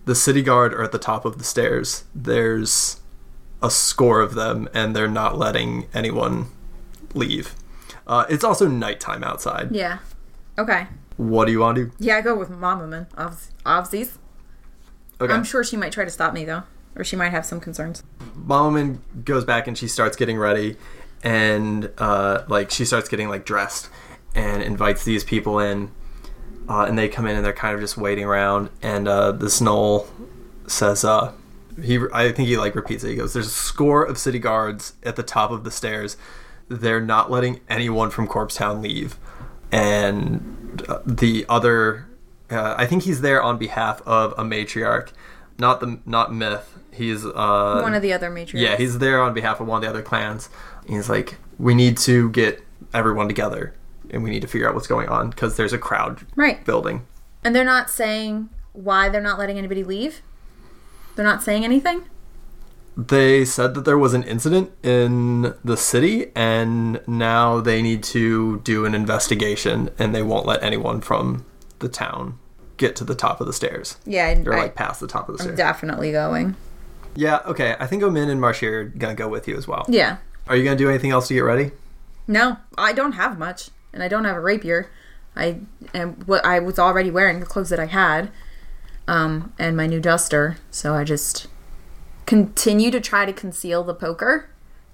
the 0.04 0.16
city 0.16 0.42
guard 0.42 0.74
are 0.74 0.84
at 0.84 0.92
the 0.92 0.98
top 0.98 1.24
of 1.24 1.38
the 1.38 1.46
stairs 1.46 2.04
there's 2.14 3.00
a 3.64 3.70
score 3.72 4.20
of 4.20 4.34
them 4.34 4.68
and 4.74 4.94
they're 4.96 5.08
not 5.08 5.38
letting 5.38 5.88
anyone 5.94 6.48
leave 7.14 7.56
uh, 8.08 8.26
it's 8.28 8.44
also 8.44 8.68
nighttime 8.68 9.24
outside 9.24 9.70
Yeah. 9.74 10.00
Okay. 10.58 10.88
what 11.16 11.46
do 11.46 11.52
you 11.54 11.60
want 11.62 11.78
to 11.78 11.86
do 11.86 11.92
Yeah, 12.00 12.18
I 12.18 12.22
go 12.22 12.36
with 12.36 12.50
Mamaman. 12.50 13.08
Obviously. 13.66 14.12
Okay. 15.22 15.32
I'm 15.32 15.44
sure 15.44 15.64
she 15.64 15.78
might 15.78 15.92
try 15.92 16.04
to 16.04 16.10
stop 16.10 16.34
me 16.34 16.46
though, 16.46 16.64
or 16.96 17.04
she 17.04 17.16
might 17.16 17.30
have 17.30 17.46
some 17.46 17.60
concerns. 17.60 18.04
Mamaman 18.36 19.00
goes 19.24 19.46
back 19.46 19.68
and 19.68 19.78
she 19.78 19.88
starts 19.88 20.18
getting 20.18 20.38
ready 20.38 20.78
and 21.24 21.92
uh, 22.00 22.44
like 22.48 22.72
she 22.72 22.86
starts 22.86 23.08
getting 23.08 23.30
like 23.30 23.46
dressed 23.46 23.90
and 24.34 24.64
invites 24.64 25.04
these 25.06 25.24
people 25.24 25.60
in 25.60 25.92
uh, 26.68 26.86
and 26.86 26.98
they 26.98 27.08
come 27.08 27.28
in 27.28 27.36
and 27.36 27.46
they're 27.46 27.54
kind 27.54 27.76
of 27.76 27.82
just 27.82 27.98
waiting 27.98 28.26
around 28.26 28.70
and 28.82 29.08
uh, 29.08 29.32
this 29.32 29.62
Gnoll 29.62 30.08
says 30.68 31.04
uh, 31.04 31.34
he 31.82 32.00
I 32.14 32.32
think 32.32 32.48
he 32.48 32.58
like 32.58 32.76
repeats 32.76 33.04
it. 33.04 33.10
He 33.10 33.16
goes 33.16 33.34
there's 33.34 33.48
a 33.48 33.52
score 33.52 34.04
of 34.04 34.18
city 34.18 34.40
guards 34.40 34.94
at 35.04 35.16
the 35.16 35.24
top 35.24 35.52
of 35.52 35.64
the 35.64 35.72
stairs. 35.72 36.18
They're 36.68 37.02
not 37.02 37.30
letting 37.30 37.60
anyone 37.70 38.10
from 38.10 38.28
Corpse 38.28 38.56
Town 38.56 38.82
leave. 38.82 39.18
And 39.72 40.84
uh, 40.88 41.00
the 41.06 41.46
other 41.48 42.08
uh, 42.52 42.76
I 42.78 42.86
think 42.86 43.04
he's 43.04 43.22
there 43.22 43.42
on 43.42 43.58
behalf 43.58 44.02
of 44.06 44.34
a 44.38 44.44
matriarch 44.44 45.12
not 45.62 45.80
the 45.80 46.00
not 46.06 46.34
myth 46.34 46.80
he's 46.92 47.26
uh 47.26 47.80
One 47.82 47.94
of 47.94 48.02
the 48.02 48.14
other 48.14 48.30
matriarchs. 48.30 48.60
yeah, 48.60 48.76
he's 48.76 49.00
there 49.00 49.22
on 49.22 49.34
behalf 49.34 49.60
of 49.60 49.68
one 49.68 49.78
of 49.78 49.82
the 49.84 49.90
other 49.90 50.02
clans. 50.02 50.50
He's 50.88 51.10
like, 51.10 51.38
we 51.58 51.74
need 51.74 51.98
to 52.00 52.30
get 52.32 52.62
everyone 52.94 53.28
together, 53.28 53.74
and 54.10 54.24
we 54.24 54.30
need 54.30 54.42
to 54.42 54.48
figure 54.48 54.68
out 54.68 54.76
what's 54.76 54.88
going 54.88 55.08
on 55.08 55.30
because 55.30 55.56
there's 55.56 55.74
a 55.74 55.78
crowd 55.78 56.26
right. 56.36 56.64
building. 56.66 57.06
And 57.44 57.56
they're 57.56 57.64
not 57.64 57.90
saying 57.90 58.50
why 58.74 59.10
they're 59.10 59.22
not 59.22 59.40
letting 59.40 59.58
anybody 59.58 59.84
leave. 59.84 60.22
They're 61.16 61.26
not 61.26 61.44
saying 61.44 61.64
anything. 61.64 62.06
They 62.98 63.46
said 63.46 63.74
that 63.76 63.86
there 63.86 63.98
was 63.98 64.14
an 64.14 64.24
incident 64.24 64.72
in 64.84 65.54
the 65.64 65.78
city, 65.78 66.32
and 66.36 67.02
now 67.08 67.62
they 67.62 67.82
need 67.82 68.04
to 68.04 68.60
do 68.60 68.86
an 68.86 68.94
investigation, 68.94 69.90
and 69.98 70.14
they 70.14 70.22
won't 70.22 70.46
let 70.46 70.62
anyone 70.62 71.00
from 71.00 71.46
the 71.80 71.88
town 71.88 72.38
get 72.82 72.96
to 72.98 73.04
the 73.06 73.16
top 73.16 73.40
of 73.40 73.48
the 73.48 73.54
stairs 73.54 73.98
Yeah, 74.06 74.26
I, 74.26 74.44
or 74.46 74.54
I, 74.54 74.62
like 74.64 74.76
past 74.76 75.00
the 75.00 75.08
top 75.08 75.30
of 75.30 75.38
the 75.38 75.44
I'm 75.44 75.48
stairs. 75.48 75.58
definitely 75.58 76.12
going. 76.12 76.56
yeah, 77.16 77.40
okay. 77.46 77.76
I 77.80 77.88
think 77.88 78.04
Omin 78.04 78.30
and 78.30 78.42
Marshir 78.42 78.72
are 78.74 78.84
gonna 78.86 79.16
go 79.16 79.28
with 79.30 79.48
you 79.48 79.56
as 79.56 79.68
well. 79.68 79.86
Yeah. 79.88 80.18
Are 80.48 80.56
you 80.58 80.64
gonna 80.66 80.76
do 80.76 80.90
anything 80.90 81.12
else 81.12 81.28
to 81.30 81.34
get 81.34 81.42
ready? 81.42 81.72
No, 82.28 82.58
I 82.78 82.92
don't 82.94 83.14
have 83.14 83.38
much, 83.40 83.70
and 83.94 84.02
I 84.04 84.08
don't 84.08 84.26
have 84.26 84.36
a 84.36 84.42
rapier. 84.42 84.90
I 85.36 85.60
and 85.94 86.24
what 86.28 86.44
I 86.44 86.60
was 86.60 86.78
already 86.80 87.10
wearing 87.12 87.40
the 87.40 87.46
clothes 87.46 87.70
that 87.70 87.80
I 87.80 87.86
had, 87.86 88.30
um, 89.08 89.54
and 89.58 89.78
my 89.78 89.88
new 89.88 90.00
duster. 90.02 90.58
So 90.72 90.94
I 90.94 91.04
just 91.04 91.48
continue 92.26 92.92
to 92.92 93.00
try 93.02 93.26
to 93.26 93.34
conceal 93.34 93.84
the 93.84 93.94
poker. 93.94 94.50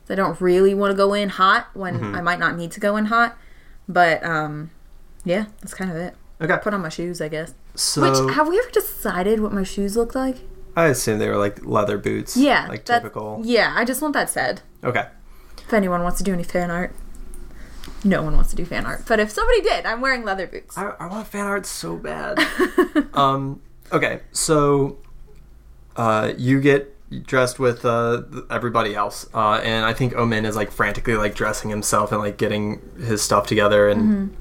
I 0.10 0.15
don't 0.15 0.39
really 0.39 0.74
want 0.74 0.91
to 0.91 0.98
go 0.98 1.13
in 1.13 1.29
hot 1.29 1.67
when 1.74 2.15
I 2.15 2.22
might 2.22 2.39
not 2.39 2.56
need 2.56 2.72
to 2.72 2.79
go 2.79 2.96
in 2.96 3.06
hot, 3.06 3.38
but 3.89 4.24
um, 4.24 4.72
yeah, 5.25 5.46
that's 5.60 5.74
kind 5.74 5.91
of 5.91 5.98
it. 5.98 6.15
Okay. 6.39 6.58
Put 6.62 6.74
on 6.74 6.82
my 6.82 6.89
shoes, 6.89 7.20
I 7.20 7.27
guess. 7.27 7.53
So 7.77 8.01
Which 8.01 8.34
have 8.36 8.48
we 8.48 8.57
ever 8.57 8.69
decided 8.72 9.39
what 9.39 9.53
my 9.53 9.63
shoes 9.63 9.96
look 9.96 10.15
like? 10.15 10.38
I 10.75 10.88
assume 10.88 11.19
they 11.19 11.29
were 11.29 11.38
like 11.38 11.63
leather 11.63 11.98
boots. 11.98 12.36
Yeah, 12.36 12.65
like 12.67 12.86
that- 12.86 13.03
typical. 13.03 13.39
Yeah, 13.43 13.74
I 13.75 13.86
just 13.86 14.01
want 14.01 14.13
that 14.15 14.29
said. 14.29 14.62
Okay. 14.84 15.05
If 15.60 15.72
anyone 15.74 16.01
wants 16.01 16.17
to 16.17 16.24
do 16.24 16.34
any 16.34 16.43
fan 16.43 16.72
art, 16.72 16.96
no 18.03 18.24
one 18.24 18.36
wants 18.36 18.50
to 18.50 18.55
do 18.55 18.65
fan 18.65 18.86
art. 18.86 19.03
But 19.07 19.19
if 19.19 19.29
somebody 19.29 19.62
did, 19.62 19.86
I'm 19.86 20.01
wearing 20.01 20.24
leather 20.24 20.48
boots. 20.48 20.77
I, 20.77 20.93
I 21.00 21.07
want 21.07 21.27
fan 21.27 21.46
art 21.46 21.65
so 21.65 21.98
bad. 21.98 22.39
um, 23.13 23.62
okay, 23.91 24.22
so 24.31 24.98
uh, 25.96 26.34
you 26.38 26.60
get 26.60 26.96
dressed 27.25 27.60
with 27.60 27.86
uh, 27.86 28.24
everybody 28.50 28.96
else, 28.96 29.27
uh, 29.34 29.62
and 29.63 29.86
I 29.86 29.93
think 29.93 30.15
Omen 30.15 30.46
is 30.46 30.55
like 30.55 30.72
frantically 30.72 31.15
like 31.15 31.36
dressing 31.36 31.69
himself 31.69 32.12
and 32.12 32.22
like 32.22 32.38
getting 32.38 32.81
his 32.98 33.22
stuff 33.22 33.46
together, 33.46 33.88
and 33.88 34.36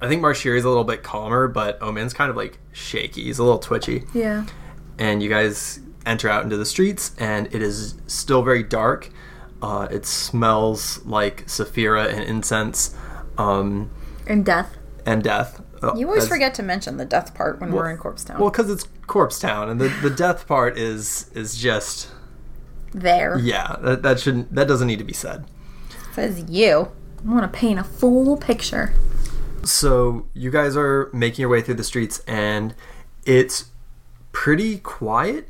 I 0.00 0.08
think 0.08 0.22
Marshiri's 0.22 0.64
a 0.64 0.68
little 0.68 0.84
bit 0.84 1.02
calmer, 1.02 1.48
but 1.48 1.80
Omin's 1.82 2.12
kind 2.12 2.30
of 2.30 2.36
like 2.36 2.58
shaky. 2.72 3.24
He's 3.24 3.38
a 3.38 3.44
little 3.44 3.58
twitchy, 3.58 4.04
Yeah. 4.12 4.44
and 4.98 5.22
you 5.22 5.28
guys 5.30 5.80
enter 6.04 6.28
out 6.28 6.44
into 6.44 6.56
the 6.56 6.66
streets, 6.66 7.12
and 7.18 7.46
it 7.54 7.62
is 7.62 7.94
still 8.06 8.42
very 8.42 8.62
dark. 8.62 9.10
Uh, 9.62 9.88
it 9.90 10.04
smells 10.04 11.04
like 11.06 11.46
Saphira 11.46 12.12
and 12.12 12.22
incense, 12.24 12.94
um, 13.38 13.90
And 14.26 14.44
death. 14.44 14.76
and 15.06 15.22
death. 15.24 15.62
Uh, 15.82 15.94
You 15.96 16.06
always 16.08 16.28
forget 16.28 16.54
to 16.54 16.62
mention 16.62 16.96
the 16.98 17.04
death 17.04 17.34
part 17.34 17.60
when 17.60 17.72
we're 17.72 17.90
in 17.90 17.96
Corpse 17.96 18.24
Town. 18.24 18.38
Well, 18.38 18.50
because 18.50 18.70
it's 18.70 18.86
Corpse 19.06 19.38
Town, 19.38 19.68
and 19.70 19.80
the, 19.80 19.88
the 20.02 20.10
death 20.10 20.46
part 20.46 20.76
is 20.78 21.30
is 21.34 21.56
just 21.56 22.08
there 22.92 23.38
yeah. 23.38 23.76
That, 23.82 24.02
that 24.02 24.20
shouldn't 24.20 24.54
that 24.54 24.66
doesn't 24.68 24.86
need 24.86 24.98
to 24.98 25.04
be 25.04 25.12
said. 25.12 25.44
says 26.12 26.44
you. 26.48 26.90
I 27.26 27.30
want 27.30 27.50
to 27.50 27.58
paint 27.58 27.78
a 27.78 27.84
full 27.84 28.36
picture. 28.36 28.94
So 29.66 30.26
you 30.32 30.50
guys 30.50 30.76
are 30.76 31.10
making 31.12 31.42
your 31.42 31.48
way 31.48 31.60
through 31.60 31.74
the 31.74 31.84
streets, 31.84 32.20
and 32.26 32.74
it's 33.24 33.66
pretty 34.32 34.78
quiet. 34.78 35.48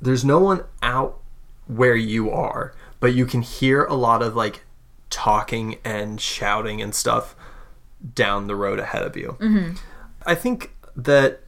There's 0.00 0.24
no 0.24 0.38
one 0.38 0.64
out 0.82 1.20
where 1.66 1.96
you 1.96 2.30
are, 2.30 2.74
but 2.98 3.12
you 3.14 3.26
can 3.26 3.42
hear 3.42 3.84
a 3.84 3.94
lot 3.94 4.22
of 4.22 4.34
like 4.34 4.64
talking 5.10 5.76
and 5.84 6.20
shouting 6.20 6.80
and 6.80 6.94
stuff 6.94 7.36
down 8.14 8.46
the 8.46 8.56
road 8.56 8.78
ahead 8.78 9.02
of 9.02 9.16
you. 9.16 9.36
Mm-hmm. 9.40 9.74
I 10.24 10.34
think 10.34 10.72
that 10.96 11.40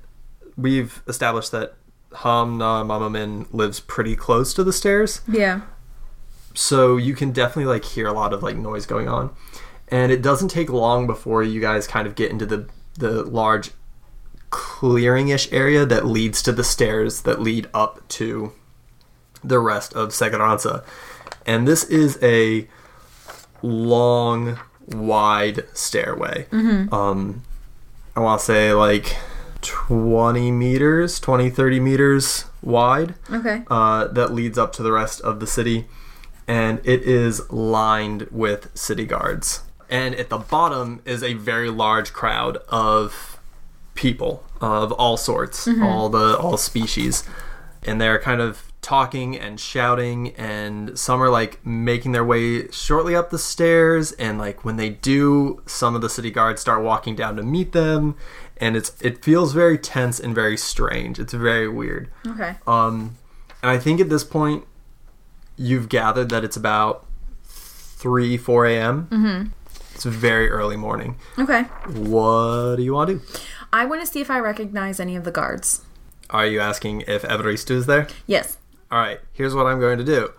we've 0.57 1.03
established 1.09 1.53
that 1.53 1.75
Hamna 2.11 2.85
Mamamin 2.85 3.47
lives 3.53 3.81
pretty 3.81 4.17
close 4.17 4.53
to 4.55 4.65
the 4.65 4.73
stairs. 4.73 5.23
Yeah. 5.29 5.63
so 6.55 6.97
you 6.97 7.15
can 7.15 7.31
definitely 7.31 7.67
like 7.73 7.85
hear 7.85 8.07
a 8.09 8.13
lot 8.13 8.33
of 8.33 8.43
like 8.43 8.57
noise 8.57 8.85
going 8.85 9.09
on 9.09 9.31
and 9.91 10.11
it 10.13 10.23
doesn't 10.23 10.49
take 10.49 10.71
long 10.71 11.07
before 11.07 11.43
you 11.43 11.61
guys 11.61 11.87
kind 11.87 12.07
of 12.07 12.15
get 12.15 12.31
into 12.31 12.47
the 12.47 12.69
the 12.99 13.23
large 13.25 13.71
clearing-ish 14.51 15.51
area 15.53 15.87
that 15.87 16.05
leads 16.07 16.43
to 16.43 16.53
the 16.53 16.65
stairs 16.65 17.23
that 17.23 17.41
lead 17.41 17.69
up 17.73 18.07
to 18.09 18.53
the 19.45 19.59
rest 19.59 19.93
of 19.95 20.09
Seguranza. 20.11 20.85
And 21.47 21.67
this 21.69 21.85
is 21.85 22.19
a 22.23 22.69
long, 23.63 24.59
wide 24.89 25.65
stairway. 25.73 26.47
Um, 26.93 27.43
I 28.17 28.21
want 28.21 28.41
to 28.41 28.45
say 28.47 28.73
like 28.75 29.17
20 29.63 30.51
meters, 30.51 31.21
20, 31.21 31.49
30 31.51 31.81
meters 31.81 32.45
wide 32.63 33.15
Okay. 33.31 33.63
uh, 33.71 34.09
that 34.09 34.33
leads 34.33 34.59
up 34.59 34.73
to 34.75 34.83
the 34.83 34.93
rest 34.93 35.21
of 35.23 35.39
the 35.41 35.47
city, 35.47 35.87
and 36.49 36.81
it 36.85 37.03
is 37.03 37.49
lined 37.53 38.27
with 38.31 38.77
city 38.77 39.07
guards. 39.07 39.63
And 39.91 40.15
at 40.15 40.29
the 40.31 40.39
bottom 40.39 41.03
is 41.05 41.23
a 41.23 41.35
very 41.35 41.69
large 41.69 42.13
crowd 42.13 42.59
of 42.69 43.39
people 43.95 44.45
of 44.61 44.93
all 44.93 45.17
sorts, 45.17 45.67
all 45.83 46.09
the 46.09 46.39
all 46.39 46.57
species, 46.57 47.25
and 47.83 48.01
they're 48.01 48.21
kind 48.21 48.41
of 48.41 48.71
talking 48.83 49.37
and 49.39 49.61
shouting, 49.61 50.29
and 50.37 50.99
some 50.99 51.23
are 51.23 51.29
like 51.29 51.65
making 51.67 52.13
their 52.13 52.25
way 52.25 52.71
shortly 52.71 53.15
up 53.15 53.31
the 53.31 53.39
stairs, 53.39 54.13
and 54.13 54.39
like 54.39 54.65
when 54.65 54.77
they 54.77 54.91
do, 54.91 55.63
some 55.67 55.95
of 55.95 56.01
the 56.01 56.09
city 56.09 56.31
guards 56.31 56.61
start 56.61 56.83
walking 56.83 57.15
down 57.15 57.37
to 57.37 57.43
meet 57.43 57.73
them, 57.73 58.17
and 58.59 58.77
it's 58.77 58.93
it 59.01 59.25
feels 59.25 59.53
very 59.53 59.77
tense 59.77 60.21
and 60.21 60.35
very 60.35 60.57
strange. 60.57 61.19
It's 61.19 61.33
very 61.33 61.69
weird. 61.69 62.11
Okay. 62.27 62.55
Um, 62.67 63.17
and 63.63 63.71
I 63.71 63.79
think 63.79 64.01
at 64.01 64.09
this 64.09 64.25
point, 64.25 64.65
you've 65.57 65.89
gathered 65.89 66.31
that 66.31 66.45
it's 66.45 66.57
about 66.57 67.07
3, 67.45 68.39
4 68.39 68.67
a.m. 68.67 69.09
Mm-hmm. 69.11 69.49
It's 70.01 70.07
very 70.07 70.49
early 70.49 70.79
morning. 70.79 71.17
Okay. 71.39 71.65
What 71.93 72.77
do 72.77 72.83
you 72.83 72.95
want 72.95 73.11
to 73.11 73.17
do? 73.17 73.23
I 73.71 73.85
want 73.85 74.01
to 74.01 74.07
see 74.07 74.23
if 74.23 74.31
I 74.31 74.39
recognize 74.39 74.99
any 74.99 75.15
of 75.15 75.25
the 75.25 75.31
guards. 75.31 75.85
Are 76.31 76.47
you 76.47 76.59
asking 76.59 77.03
if 77.03 77.21
Evaristo 77.23 77.73
is 77.73 77.85
there? 77.85 78.09
Yes. 78.27 78.57
All 78.91 78.99
right, 78.99 79.21
here's 79.35 79.55
what 79.55 79.67
I'm 79.67 79.79
going 79.79 79.99
to 79.99 80.05
do. 80.05 80.33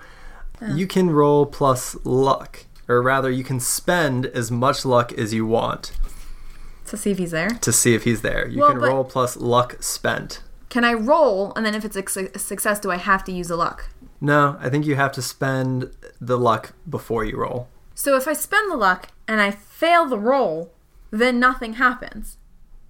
Uh. 0.59 0.73
You 0.73 0.87
can 0.87 1.11
roll 1.11 1.45
plus 1.45 1.95
luck, 2.03 2.65
or 2.87 3.03
rather, 3.03 3.29
you 3.29 3.43
can 3.43 3.59
spend 3.59 4.25
as 4.25 4.49
much 4.49 4.83
luck 4.83 5.13
as 5.13 5.31
you 5.31 5.45
want 5.45 5.91
To 6.87 6.97
see 6.97 7.11
if 7.11 7.19
he's 7.19 7.29
there. 7.29 7.49
to 7.49 7.71
see 7.71 7.93
if 7.93 8.03
he's 8.03 8.23
there. 8.23 8.47
You 8.47 8.61
Well, 8.61 8.71
can 8.71 8.79
roll 8.81 9.03
plus 9.03 9.37
luck 9.37 9.77
spent. 9.83 10.41
Can 10.69 10.83
I 10.83 10.93
roll, 10.93 11.53
and 11.55 11.63
then 11.63 11.75
if 11.75 11.85
it's 11.85 11.95
a 11.95 12.39
success, 12.39 12.79
do 12.79 12.89
I 12.89 12.97
have 12.97 13.23
to 13.25 13.31
use 13.31 13.51
a 13.51 13.55
luck? 13.55 13.89
No, 14.19 14.57
I 14.59 14.71
think 14.71 14.87
you 14.87 14.95
have 14.95 15.11
to 15.11 15.21
spend 15.21 15.91
the 16.19 16.39
luck 16.39 16.73
before 16.89 17.23
you 17.25 17.37
roll. 17.37 17.67
So 18.01 18.17
if 18.17 18.27
I 18.27 18.33
spend 18.33 18.71
the 18.71 18.75
luck 18.75 19.09
and 19.27 19.39
I 19.39 19.51
fail 19.51 20.07
the 20.07 20.17
roll, 20.17 20.73
then 21.11 21.39
nothing 21.39 21.73
happens. 21.73 22.37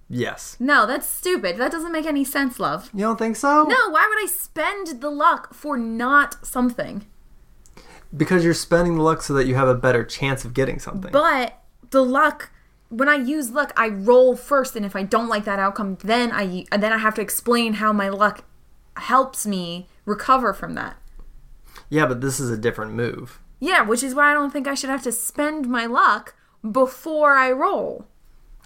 Yes. 0.08 0.56
No, 0.58 0.86
that's 0.86 1.06
stupid. 1.06 1.58
That 1.58 1.70
doesn't 1.70 1.92
make 1.92 2.06
any 2.06 2.24
sense, 2.24 2.58
love. 2.58 2.88
You 2.94 3.00
don't 3.00 3.18
think 3.18 3.36
so? 3.36 3.64
No, 3.64 3.90
why 3.90 4.06
would 4.08 4.22
I 4.22 4.26
spend 4.26 5.02
the 5.02 5.10
luck 5.10 5.52
for 5.52 5.76
not 5.76 6.46
something? 6.46 7.04
Because 8.16 8.42
you're 8.42 8.54
spending 8.54 8.96
the 8.96 9.02
luck 9.02 9.20
so 9.20 9.34
that 9.34 9.46
you 9.46 9.54
have 9.54 9.68
a 9.68 9.74
better 9.74 10.02
chance 10.02 10.46
of 10.46 10.54
getting 10.54 10.78
something. 10.78 11.12
But 11.12 11.62
the 11.90 12.02
luck, 12.02 12.50
when 12.88 13.10
I 13.10 13.16
use 13.16 13.50
luck, 13.50 13.74
I 13.76 13.88
roll 13.88 14.34
first, 14.34 14.76
and 14.76 14.86
if 14.86 14.96
I 14.96 15.02
don't 15.02 15.28
like 15.28 15.44
that 15.44 15.58
outcome, 15.58 15.98
then 16.02 16.32
I 16.32 16.64
then 16.74 16.90
I 16.90 16.98
have 16.98 17.14
to 17.16 17.20
explain 17.20 17.74
how 17.74 17.92
my 17.92 18.08
luck 18.08 18.44
helps 18.96 19.44
me 19.44 19.88
recover 20.06 20.54
from 20.54 20.72
that. 20.74 20.96
yeah, 21.90 22.06
but 22.06 22.22
this 22.22 22.40
is 22.40 22.48
a 22.48 22.56
different 22.56 22.94
move. 22.94 23.40
Yeah, 23.62 23.82
which 23.82 24.02
is 24.02 24.12
why 24.12 24.32
I 24.32 24.34
don't 24.34 24.52
think 24.52 24.66
I 24.66 24.74
should 24.74 24.90
have 24.90 25.04
to 25.04 25.12
spend 25.12 25.68
my 25.68 25.86
luck 25.86 26.34
before 26.68 27.34
I 27.36 27.52
roll. 27.52 28.06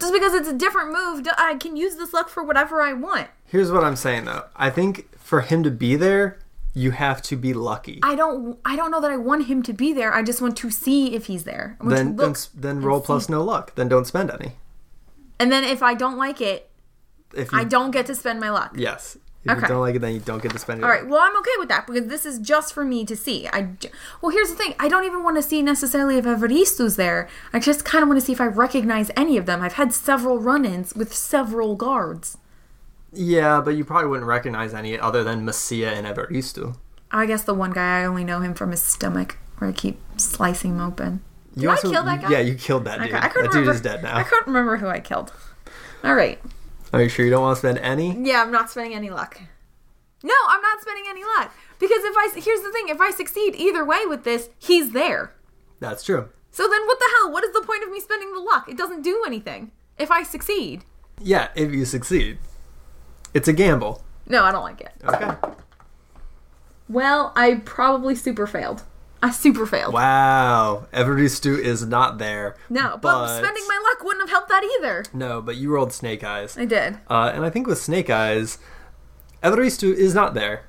Just 0.00 0.10
because 0.10 0.32
it's 0.32 0.48
a 0.48 0.54
different 0.54 0.90
move, 0.90 1.26
I 1.36 1.56
can 1.56 1.76
use 1.76 1.96
this 1.96 2.14
luck 2.14 2.30
for 2.30 2.42
whatever 2.42 2.80
I 2.80 2.94
want. 2.94 3.28
Here's 3.44 3.70
what 3.70 3.84
I'm 3.84 3.94
saying 3.96 4.24
though. 4.24 4.44
I 4.56 4.70
think 4.70 5.18
for 5.18 5.42
him 5.42 5.62
to 5.64 5.70
be 5.70 5.96
there, 5.96 6.38
you 6.72 6.92
have 6.92 7.20
to 7.22 7.36
be 7.36 7.52
lucky. 7.52 8.00
I 8.02 8.14
don't. 8.14 8.58
I 8.64 8.74
don't 8.74 8.90
know 8.90 9.02
that 9.02 9.10
I 9.10 9.18
want 9.18 9.48
him 9.48 9.62
to 9.64 9.74
be 9.74 9.92
there. 9.92 10.14
I 10.14 10.22
just 10.22 10.40
want 10.40 10.56
to 10.58 10.70
see 10.70 11.14
if 11.14 11.26
he's 11.26 11.44
there. 11.44 11.76
Then 11.82 12.16
then, 12.16 12.34
then 12.54 12.80
roll 12.80 13.02
plus 13.02 13.28
no 13.28 13.44
luck. 13.44 13.74
Then 13.74 13.88
don't 13.88 14.06
spend 14.06 14.30
any. 14.30 14.52
and 15.38 15.52
then 15.52 15.62
if 15.62 15.82
I 15.82 15.92
don't 15.92 16.16
like 16.16 16.40
it, 16.40 16.70
If 17.34 17.52
you, 17.52 17.58
I 17.58 17.64
don't 17.64 17.90
get 17.90 18.06
to 18.06 18.14
spend 18.14 18.40
my 18.40 18.50
luck. 18.50 18.72
Yes. 18.76 19.18
If 19.46 19.50
Okay. 19.58 19.60
you 19.62 19.68
don't 19.68 19.80
like 19.80 19.94
it, 19.94 19.98
then 20.00 20.14
you 20.14 20.20
don't 20.20 20.42
get 20.42 20.52
to 20.52 20.58
spend 20.58 20.80
it. 20.80 20.84
All 20.84 20.90
right. 20.90 21.06
Well, 21.06 21.20
I'm 21.20 21.36
okay 21.38 21.50
with 21.58 21.68
that 21.68 21.86
because 21.86 22.06
this 22.06 22.26
is 22.26 22.38
just 22.38 22.72
for 22.74 22.84
me 22.84 23.04
to 23.06 23.16
see. 23.16 23.48
I 23.48 23.62
j- 23.80 23.90
well, 24.20 24.30
here's 24.32 24.50
the 24.50 24.56
thing. 24.56 24.74
I 24.78 24.88
don't 24.88 25.04
even 25.04 25.22
want 25.22 25.36
to 25.36 25.42
see 25.42 25.62
necessarily 25.62 26.18
if 26.18 26.24
Evaristo's 26.26 26.96
there. 26.96 27.28
I 27.52 27.58
just 27.60 27.84
kind 27.84 28.02
of 28.02 28.08
want 28.08 28.20
to 28.20 28.26
see 28.26 28.32
if 28.32 28.40
I 28.40 28.46
recognize 28.46 29.10
any 29.16 29.36
of 29.36 29.46
them. 29.46 29.62
I've 29.62 29.74
had 29.74 29.92
several 29.92 30.38
run-ins 30.38 30.94
with 30.94 31.14
several 31.14 31.76
guards. 31.76 32.38
Yeah, 33.12 33.60
but 33.60 33.76
you 33.76 33.84
probably 33.84 34.08
wouldn't 34.08 34.26
recognize 34.28 34.74
any 34.74 34.98
other 34.98 35.24
than 35.24 35.46
Messia 35.46 35.92
and 35.92 36.06
Evaristo. 36.06 36.76
I 37.10 37.24
guess 37.26 37.44
the 37.44 37.54
one 37.54 37.72
guy 37.72 38.00
I 38.00 38.04
only 38.04 38.24
know 38.24 38.40
him 38.40 38.52
from 38.54 38.72
his 38.72 38.82
stomach, 38.82 39.38
where 39.58 39.70
I 39.70 39.72
keep 39.72 39.98
slicing 40.16 40.72
him 40.72 40.80
open. 40.80 41.20
You 41.54 41.62
Did 41.62 41.70
I 41.70 41.76
kill 41.80 42.02
that 42.04 42.20
guy? 42.22 42.30
Yeah, 42.30 42.40
you 42.40 42.54
killed 42.56 42.84
that 42.84 42.98
dude. 42.98 43.08
Okay, 43.08 43.16
I 43.18 43.28
couldn't 43.28 43.52
that 43.52 43.58
dude 43.58 43.68
is 43.68 43.80
dead 43.80 44.02
now. 44.02 44.16
I 44.16 44.24
couldn't 44.24 44.46
remember 44.48 44.76
who 44.76 44.88
I 44.88 45.00
killed. 45.00 45.32
All 46.04 46.14
right. 46.14 46.38
Are 46.92 47.02
you 47.02 47.08
sure 47.08 47.24
you 47.24 47.30
don't 47.30 47.42
want 47.42 47.56
to 47.56 47.60
spend 47.60 47.78
any? 47.78 48.16
Yeah, 48.16 48.42
I'm 48.42 48.52
not 48.52 48.70
spending 48.70 48.94
any 48.94 49.10
luck. 49.10 49.40
No, 50.22 50.34
I'm 50.48 50.62
not 50.62 50.80
spending 50.80 51.04
any 51.08 51.24
luck 51.24 51.54
because 51.78 52.02
if 52.02 52.16
I 52.16 52.40
here's 52.40 52.62
the 52.62 52.72
thing: 52.72 52.88
if 52.88 53.00
I 53.00 53.10
succeed 53.10 53.54
either 53.56 53.84
way 53.84 54.06
with 54.06 54.24
this, 54.24 54.48
he's 54.58 54.92
there. 54.92 55.34
That's 55.80 56.02
true. 56.02 56.28
So 56.50 56.68
then, 56.68 56.86
what 56.86 56.98
the 56.98 57.10
hell? 57.18 57.32
What 57.32 57.44
is 57.44 57.52
the 57.52 57.60
point 57.60 57.84
of 57.84 57.90
me 57.90 58.00
spending 58.00 58.32
the 58.32 58.40
luck? 58.40 58.68
It 58.68 58.78
doesn't 58.78 59.02
do 59.02 59.22
anything 59.26 59.72
if 59.98 60.10
I 60.10 60.22
succeed. 60.22 60.84
Yeah, 61.20 61.48
if 61.54 61.72
you 61.72 61.84
succeed. 61.84 62.38
It's 63.34 63.48
a 63.48 63.52
gamble. 63.52 64.02
No, 64.26 64.44
I 64.44 64.52
don't 64.52 64.62
like 64.64 64.80
it. 64.80 64.92
Okay. 65.04 65.32
Well, 66.88 67.32
I 67.36 67.56
probably 67.64 68.14
super 68.14 68.46
failed. 68.46 68.84
I 69.22 69.30
super 69.30 69.66
failed. 69.66 69.94
Wow. 69.94 70.86
Evaristo 70.92 71.58
is 71.58 71.84
not 71.86 72.18
there. 72.18 72.56
No, 72.68 72.98
but, 73.00 73.38
spending 73.38 73.64
my 73.66 73.80
luck 73.90 74.04
wouldn't 74.04 74.28
have 74.28 74.30
helped 74.30 74.48
that 74.50 74.62
either. 74.78 75.04
No, 75.12 75.40
but 75.40 75.56
you 75.56 75.70
rolled 75.70 75.92
snake 75.92 76.22
eyes. 76.22 76.56
I 76.56 76.64
did. 76.64 76.98
Uh, 77.08 77.32
and 77.34 77.44
I 77.44 77.50
think 77.50 77.66
with 77.66 77.78
Snake 77.80 78.10
Eyes, 78.10 78.58
Evaristo 79.42 79.92
is 79.92 80.14
not 80.14 80.34
there, 80.34 80.64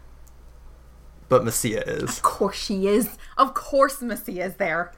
but 1.30 1.44
Messia 1.44 1.84
is. 1.88 2.04
Of 2.18 2.22
course 2.22 2.58
she 2.58 2.88
is. 2.88 3.18
Of 3.38 3.54
course 3.54 4.02
Missy 4.02 4.40
is 4.40 4.56
there. 4.56 4.94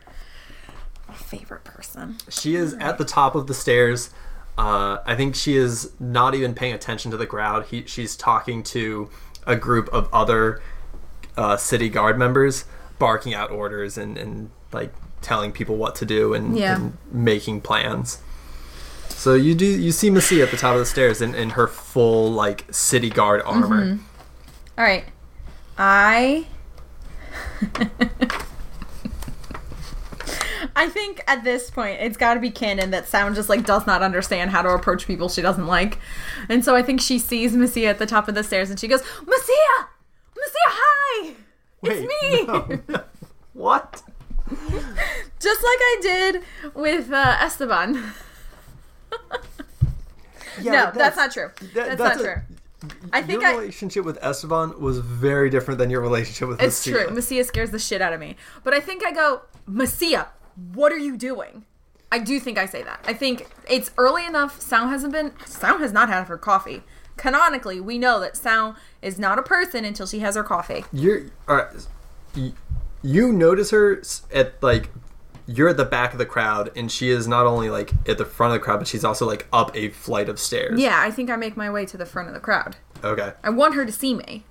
My 1.08 1.15
favorite 1.15 1.63
person. 1.63 2.18
She 2.29 2.56
is 2.56 2.74
at 2.75 2.98
the 2.98 3.06
top 3.06 3.36
of 3.36 3.48
the 3.48 3.53
stairs. 3.53 4.12
Uh, 4.58 5.00
I 5.06 5.15
think 5.15 5.36
she 5.36 5.56
is 5.56 5.91
not 6.00 6.36
even 6.36 6.53
paying 6.53 6.74
attention 6.74 7.12
to 7.12 7.18
the 7.18 7.25
crowd. 7.25 7.65
He, 7.68 7.86
she's 7.86 8.15
talking 8.15 8.62
to 8.63 9.10
a 9.48 9.56
group 9.56 9.88
of 9.89 10.08
other 10.13 10.62
uh, 11.38 11.56
city 11.58 11.89
guard 11.89 12.20
members, 12.20 12.65
barking 13.00 13.34
out 13.34 13.50
orders 13.51 13.98
and, 13.98 14.18
and 14.18 14.51
like 14.72 14.94
telling 15.22 15.51
people 15.51 15.75
what 15.77 15.96
to 15.96 16.06
do 16.06 16.34
and, 16.34 16.58
Yeah. 16.58 16.75
and 16.75 16.98
making 17.12 17.62
plans. 17.62 18.20
So 19.10 19.34
you 19.34 19.56
do 19.56 19.65
you 19.65 19.91
see 19.91 20.10
Missy 20.10 20.41
at 20.41 20.51
the 20.51 20.58
top 20.58 20.74
of 20.74 20.79
the 20.79 20.86
stairs 20.86 21.22
in, 21.22 21.34
in 21.36 21.51
her 21.51 21.68
full 21.68 22.32
like 22.32 22.65
city 22.72 23.10
guard 23.10 23.41
armor. 23.44 23.86
Mm-hmm. 23.86 24.03
All 24.77 24.86
right. 24.86 25.03
I. 25.77 26.48
I 30.75 30.88
think 30.89 31.22
at 31.27 31.44
this 31.44 31.70
point 31.70 32.00
it's 32.01 32.18
got 32.18 32.34
to 32.36 32.39
be 32.39 32.51
canon 32.51 32.91
that 32.91 33.08
Sound 33.08 33.36
just 33.36 33.50
like 33.50 33.65
does 33.65 33.88
not 33.88 34.01
understand 34.03 34.51
how 34.51 34.62
to 34.62 34.70
approach 34.70 35.08
people 35.08 35.27
she 35.29 35.41
doesn't 35.41 35.68
like, 35.68 35.98
and 36.48 36.63
so 36.63 36.75
I 36.75 36.82
think 36.84 37.01
she 37.01 37.18
sees 37.20 37.53
Missy 37.53 37.88
at 37.88 37.98
the 37.98 38.06
top 38.06 38.27
of 38.27 38.36
the 38.36 38.44
stairs 38.44 38.70
and 38.70 38.79
she 38.79 38.88
goes, 38.88 39.01
"Messia, 39.01 39.88
Messia, 40.36 40.68
hi, 40.68 41.34
it's 41.83 42.24
me." 42.24 42.45
no, 42.45 42.79
no. 42.88 43.03
what? 43.53 44.01
Just 45.39 45.62
like 45.63 45.79
I 45.79 45.98
did 46.01 46.43
with 46.74 47.12
uh, 47.12 47.38
Esteban. 47.39 48.03
Yeah, 50.62 50.71
no, 50.71 50.86
but 50.88 50.95
that's, 50.95 51.15
not 51.17 51.31
true. 51.31 51.51
that- 51.62 51.74
that's, 51.74 51.88
that's 51.89 52.00
not 52.00 52.19
a- 52.19 52.24
true. 52.24 52.41
I 53.12 53.21
think 53.21 53.41
your 53.41 53.51
I. 53.51 53.55
relationship 53.55 54.05
with 54.05 54.17
Esteban 54.21 54.79
was 54.79 55.00
very 55.00 55.50
different 55.50 55.77
than 55.79 55.89
your 55.89 56.00
relationship 56.01 56.48
with 56.48 56.62
It's 56.62 56.86
Messia. 56.86 57.07
true. 57.07 57.15
Messia 57.15 57.45
scares 57.45 57.71
the 57.71 57.79
shit 57.79 58.01
out 58.01 58.13
of 58.13 58.19
me. 58.21 58.38
But 58.63 58.74
I 58.74 58.79
think 58.79 59.05
I 59.05 59.12
go, 59.12 59.41
Messia, 59.69 60.27
what 60.74 60.91
are 60.93 60.98
you 60.98 61.17
doing? 61.17 61.65
I 62.12 62.19
do 62.19 62.39
think 62.39 62.57
I 62.57 62.65
say 62.65 62.81
that. 62.83 63.03
I 63.05 63.13
think 63.13 63.48
it's 63.69 63.91
early 63.98 64.25
enough. 64.25 64.62
Sound 64.62 64.89
hasn't 64.91 65.12
been. 65.12 65.33
Sound 65.45 65.81
has 65.81 65.91
not 65.91 66.07
had 66.09 66.24
her 66.25 66.38
coffee. 66.38 66.81
Canonically, 67.19 67.81
we 67.81 67.97
know 67.99 68.19
that 68.21 68.38
Sound 68.38 68.77
is 69.01 69.19
not 69.19 69.38
a 69.38 69.43
person 69.43 69.83
until 69.83 70.07
she 70.07 70.19
has 70.19 70.35
her 70.35 70.43
coffee. 70.43 70.85
You're 70.93 71.23
all 71.47 71.57
right. 71.57 71.88
y- 72.35 72.53
You 73.01 73.33
notice 73.33 73.71
her 73.71 74.01
at 74.33 74.61
like 74.63 74.89
you're 75.45 75.69
at 75.69 75.77
the 75.77 75.85
back 75.85 76.13
of 76.13 76.19
the 76.19 76.25
crowd, 76.25 76.71
and 76.75 76.91
she 76.91 77.09
is 77.09 77.27
not 77.27 77.45
only 77.45 77.69
like 77.69 77.91
at 78.07 78.17
the 78.17 78.25
front 78.25 78.53
of 78.53 78.59
the 78.59 78.63
crowd, 78.63 78.77
but 78.77 78.88
she's 78.88 79.03
also 79.03 79.25
like 79.25 79.47
up 79.51 79.75
a 79.75 79.89
flight 79.89 80.29
of 80.29 80.39
stairs. 80.39 80.79
Yeah, 80.79 81.01
I 81.01 81.11
think 81.11 81.29
I 81.29 81.35
make 81.35 81.57
my 81.57 81.69
way 81.69 81.85
to 81.88 81.97
the 81.97 82.05
front 82.05 82.29
of 82.29 82.33
the 82.33 82.39
crowd. 82.39 82.77
Okay. 83.03 83.33
I 83.43 83.49
want 83.49 83.75
her 83.75 83.85
to 83.85 83.91
see 83.91 84.13
me. 84.13 84.45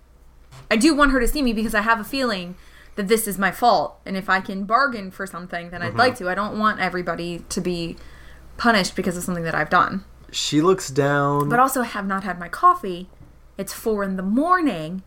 I 0.70 0.76
do 0.76 0.94
want 0.94 1.12
her 1.12 1.20
to 1.20 1.28
see 1.28 1.40
me 1.40 1.52
because 1.52 1.74
I 1.74 1.82
have 1.82 2.00
a 2.00 2.04
feeling 2.04 2.56
that 2.96 3.08
this 3.08 3.28
is 3.28 3.38
my 3.38 3.52
fault. 3.52 3.98
And 4.04 4.16
if 4.16 4.28
I 4.28 4.40
can 4.40 4.64
bargain 4.64 5.10
for 5.10 5.26
something, 5.26 5.70
then 5.70 5.82
I'd 5.82 5.90
mm-hmm. 5.90 5.98
like 5.98 6.16
to. 6.16 6.28
I 6.28 6.34
don't 6.34 6.58
want 6.58 6.80
everybody 6.80 7.44
to 7.48 7.60
be 7.60 7.96
punished 8.56 8.96
because 8.96 9.16
of 9.16 9.22
something 9.22 9.44
that 9.44 9.54
I've 9.54 9.70
done. 9.70 10.04
She 10.30 10.60
looks 10.60 10.90
down. 10.90 11.48
but 11.48 11.58
also 11.58 11.82
I 11.82 11.86
have 11.86 12.06
not 12.06 12.24
had 12.24 12.38
my 12.38 12.48
coffee. 12.48 13.08
It's 13.56 13.72
four 13.72 14.04
in 14.04 14.16
the 14.16 14.22
morning. 14.22 15.02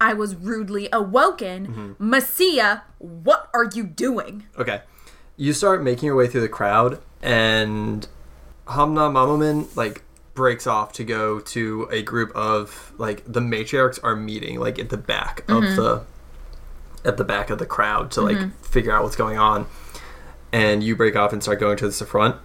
I 0.00 0.14
was 0.14 0.34
rudely 0.34 0.88
awoken. 0.92 1.96
Mm-hmm. 1.98 2.14
Messia, 2.14 2.82
what 2.98 3.50
are 3.52 3.64
you 3.72 3.84
doing? 3.84 4.46
Okay. 4.58 4.82
You 5.36 5.52
start 5.52 5.82
making 5.82 6.06
your 6.06 6.16
way 6.16 6.26
through 6.26 6.42
the 6.42 6.48
crowd, 6.48 7.00
and 7.22 8.06
Hamna 8.66 9.10
Mamomin 9.10 9.74
like 9.76 10.02
breaks 10.34 10.66
off 10.66 10.92
to 10.94 11.04
go 11.04 11.40
to 11.40 11.88
a 11.90 12.02
group 12.02 12.30
of 12.34 12.92
like 12.98 13.24
the 13.26 13.40
matriarchs 13.40 13.98
are 14.02 14.16
meeting 14.16 14.58
like 14.60 14.78
at 14.78 14.88
the 14.88 14.96
back 14.96 15.40
of 15.48 15.62
mm-hmm. 15.62 15.76
the 15.76 16.04
at 17.04 17.16
the 17.16 17.24
back 17.24 17.50
of 17.50 17.58
the 17.58 17.66
crowd 17.66 18.10
to 18.12 18.20
like 18.20 18.36
mm-hmm. 18.36 18.62
figure 18.62 18.92
out 18.92 19.02
what's 19.02 19.16
going 19.16 19.38
on. 19.38 19.66
And 20.52 20.82
you 20.82 20.96
break 20.96 21.14
off 21.14 21.32
and 21.32 21.42
start 21.42 21.60
going 21.60 21.76
to 21.78 21.88
the 21.88 22.04
front. 22.04 22.36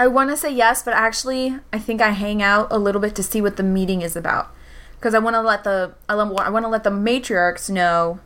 I 0.00 0.06
want 0.06 0.30
to 0.30 0.36
say 0.38 0.50
yes, 0.50 0.82
but 0.82 0.94
actually, 0.94 1.58
I 1.74 1.78
think 1.78 2.00
I 2.00 2.12
hang 2.12 2.42
out 2.42 2.68
a 2.70 2.78
little 2.78 3.02
bit 3.02 3.14
to 3.16 3.22
see 3.22 3.42
what 3.42 3.58
the 3.58 3.62
meeting 3.62 4.00
is 4.00 4.16
about, 4.16 4.50
because 4.98 5.12
I 5.12 5.18
want 5.18 5.34
to 5.34 5.42
let 5.42 5.62
the 5.62 5.94
I 6.08 6.14
want 6.14 6.64
to 6.64 6.68
let 6.68 6.84
the 6.84 6.90
matriarchs 6.90 7.68
know 7.68 8.18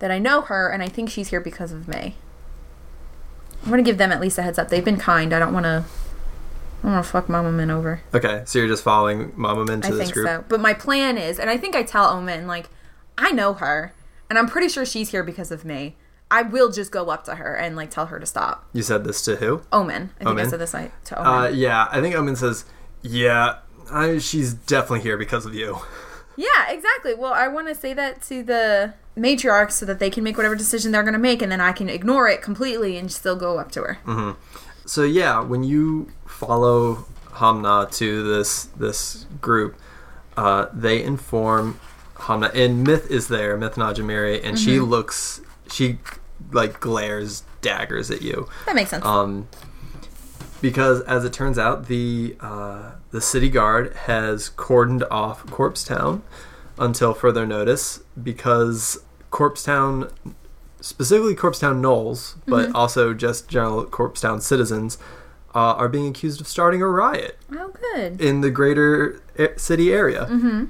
that 0.00 0.10
I 0.10 0.18
know 0.18 0.42
her 0.42 0.68
and 0.68 0.82
I 0.82 0.88
think 0.88 1.08
she's 1.08 1.28
here 1.28 1.40
because 1.40 1.72
of 1.72 1.88
me. 1.88 2.16
I 3.64 3.70
want 3.70 3.78
to 3.78 3.82
give 3.82 3.96
them 3.96 4.12
at 4.12 4.20
least 4.20 4.36
a 4.36 4.42
heads 4.42 4.58
up. 4.58 4.68
They've 4.68 4.84
been 4.84 4.98
kind. 4.98 5.32
I 5.32 5.38
don't 5.38 5.54
want 5.54 5.64
to. 5.64 5.84
I 6.80 6.82
don't 6.82 6.92
want 6.92 7.06
to 7.06 7.10
fuck 7.10 7.30
Mama 7.30 7.50
Min 7.50 7.70
over. 7.70 8.02
Okay, 8.12 8.42
so 8.44 8.58
you're 8.58 8.68
just 8.68 8.84
following 8.84 9.32
Mamamin 9.32 9.80
to 9.82 9.88
I 9.88 9.90
this 9.92 10.00
think 10.00 10.12
group. 10.12 10.26
so. 10.26 10.44
But 10.50 10.60
my 10.60 10.74
plan 10.74 11.16
is, 11.16 11.38
and 11.38 11.48
I 11.48 11.56
think 11.56 11.74
I 11.74 11.82
tell 11.82 12.10
Omen, 12.10 12.46
like, 12.46 12.68
I 13.16 13.30
know 13.30 13.54
her, 13.54 13.94
and 14.28 14.38
I'm 14.38 14.48
pretty 14.48 14.68
sure 14.68 14.84
she's 14.84 15.12
here 15.12 15.22
because 15.22 15.50
of 15.50 15.64
me. 15.64 15.96
I 16.32 16.40
will 16.40 16.72
just 16.72 16.90
go 16.90 17.10
up 17.10 17.24
to 17.24 17.34
her 17.34 17.54
and 17.54 17.76
like 17.76 17.90
tell 17.90 18.06
her 18.06 18.18
to 18.18 18.24
stop. 18.24 18.64
You 18.72 18.82
said 18.82 19.04
this 19.04 19.22
to 19.26 19.36
who? 19.36 19.62
Omen. 19.70 20.10
I 20.14 20.18
think 20.18 20.28
I 20.28 20.30
Omen? 20.30 20.48
said 20.48 20.60
this 20.60 20.72
like, 20.72 21.04
to 21.04 21.20
Omen. 21.20 21.32
Uh, 21.32 21.48
yeah, 21.48 21.88
I 21.92 22.00
think 22.00 22.14
Omen 22.14 22.36
says, 22.36 22.64
"Yeah, 23.02 23.58
I, 23.90 24.16
she's 24.16 24.54
definitely 24.54 25.02
here 25.02 25.18
because 25.18 25.44
of 25.44 25.54
you." 25.54 25.78
Yeah, 26.34 26.70
exactly. 26.70 27.12
Well, 27.12 27.34
I 27.34 27.48
want 27.48 27.68
to 27.68 27.74
say 27.74 27.92
that 27.92 28.22
to 28.22 28.42
the 28.42 28.94
matriarchs 29.14 29.72
so 29.72 29.84
that 29.84 29.98
they 29.98 30.08
can 30.08 30.24
make 30.24 30.38
whatever 30.38 30.56
decision 30.56 30.90
they're 30.90 31.02
going 31.02 31.12
to 31.12 31.18
make, 31.18 31.42
and 31.42 31.52
then 31.52 31.60
I 31.60 31.72
can 31.72 31.90
ignore 31.90 32.26
it 32.26 32.40
completely 32.40 32.96
and 32.96 33.12
still 33.12 33.36
go 33.36 33.58
up 33.58 33.70
to 33.72 33.82
her. 33.82 34.36
So 34.86 35.04
yeah, 35.04 35.40
when 35.42 35.62
you 35.62 36.10
follow 36.26 37.04
Hamna 37.32 37.90
to 37.98 38.22
this 38.22 38.64
this 38.64 39.26
group, 39.42 39.76
uh, 40.38 40.68
they 40.72 41.02
inform 41.02 41.78
Hamna, 42.14 42.54
and 42.54 42.84
Myth 42.84 43.10
is 43.10 43.28
there, 43.28 43.56
Myth 43.58 43.74
Najamiri, 43.74 44.40
and 44.42 44.58
she 44.58 44.80
looks, 44.80 45.42
she 45.70 45.98
like 46.50 46.80
glares 46.80 47.44
daggers 47.60 48.10
at 48.10 48.22
you, 48.22 48.48
That 48.66 48.74
makes 48.74 48.90
sense. 48.90 49.04
um, 49.04 49.48
because 50.60 51.00
as 51.02 51.24
it 51.24 51.32
turns 51.32 51.58
out, 51.58 51.86
the 51.88 52.36
uh, 52.40 52.92
the 53.10 53.20
city 53.20 53.48
guard 53.48 53.94
has 54.06 54.50
cordoned 54.50 55.04
off 55.10 55.44
Corpse 55.50 55.84
Town 55.84 56.22
until 56.78 57.14
further 57.14 57.46
notice 57.46 58.00
because 58.22 59.02
Corpse 59.30 59.62
Town, 59.64 60.10
specifically 60.80 61.34
Corpse 61.34 61.58
Town 61.58 61.82
Gnolls, 61.82 62.36
but 62.46 62.72
also 62.74 63.12
just 63.12 63.48
general 63.48 63.84
Corpse 63.84 64.20
Town 64.20 64.40
citizens, 64.40 64.98
uh, 65.54 65.74
are 65.74 65.88
being 65.88 66.06
accused 66.08 66.40
of 66.40 66.46
starting 66.48 66.80
a 66.80 66.86
riot 66.88 67.38
Oh, 67.52 67.72
good. 67.94 68.20
in 68.20 68.40
the 68.40 68.50
greater 68.50 69.20
city 69.56 69.92
area. 69.92 70.26
Mm-hmm. 70.30 70.64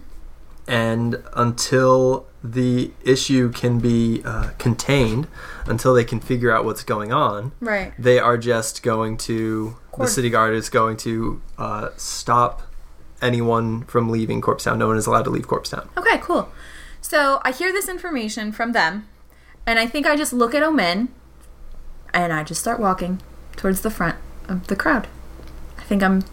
And 0.68 1.22
until 1.34 2.26
the 2.42 2.92
issue 3.04 3.50
can 3.52 3.78
be 3.78 4.22
uh, 4.24 4.50
contained, 4.58 5.26
until 5.66 5.92
they 5.94 6.04
can 6.04 6.20
figure 6.20 6.50
out 6.54 6.64
what's 6.64 6.82
going 6.84 7.12
on, 7.12 7.52
Right. 7.60 7.92
they 7.98 8.18
are 8.18 8.38
just 8.38 8.82
going 8.82 9.16
to 9.18 9.76
the 9.98 10.06
city 10.06 10.30
guard 10.30 10.54
is 10.54 10.68
going 10.70 10.96
to 10.98 11.40
uh, 11.58 11.90
stop 11.96 12.62
anyone 13.20 13.82
from 13.84 14.08
leaving 14.10 14.40
Corpse 14.40 14.64
Town. 14.64 14.78
No 14.78 14.86
one 14.88 14.96
is 14.96 15.06
allowed 15.06 15.24
to 15.24 15.30
leave 15.30 15.46
Corpse 15.46 15.68
Town. 15.70 15.88
Okay, 15.96 16.18
cool. 16.18 16.50
So 17.00 17.40
I 17.44 17.52
hear 17.52 17.72
this 17.72 17.88
information 17.88 18.52
from 18.52 18.72
them, 18.72 19.06
and 19.66 19.78
I 19.78 19.86
think 19.86 20.06
I 20.06 20.16
just 20.16 20.32
look 20.32 20.54
at 20.54 20.62
Omen, 20.62 21.08
and 22.14 22.32
I 22.32 22.42
just 22.42 22.60
start 22.60 22.80
walking 22.80 23.20
towards 23.56 23.82
the 23.82 23.90
front 23.90 24.16
of 24.48 24.66
the 24.68 24.76
crowd. 24.76 25.08
I 25.78 25.82
think 25.82 26.02
I'm 26.02 26.24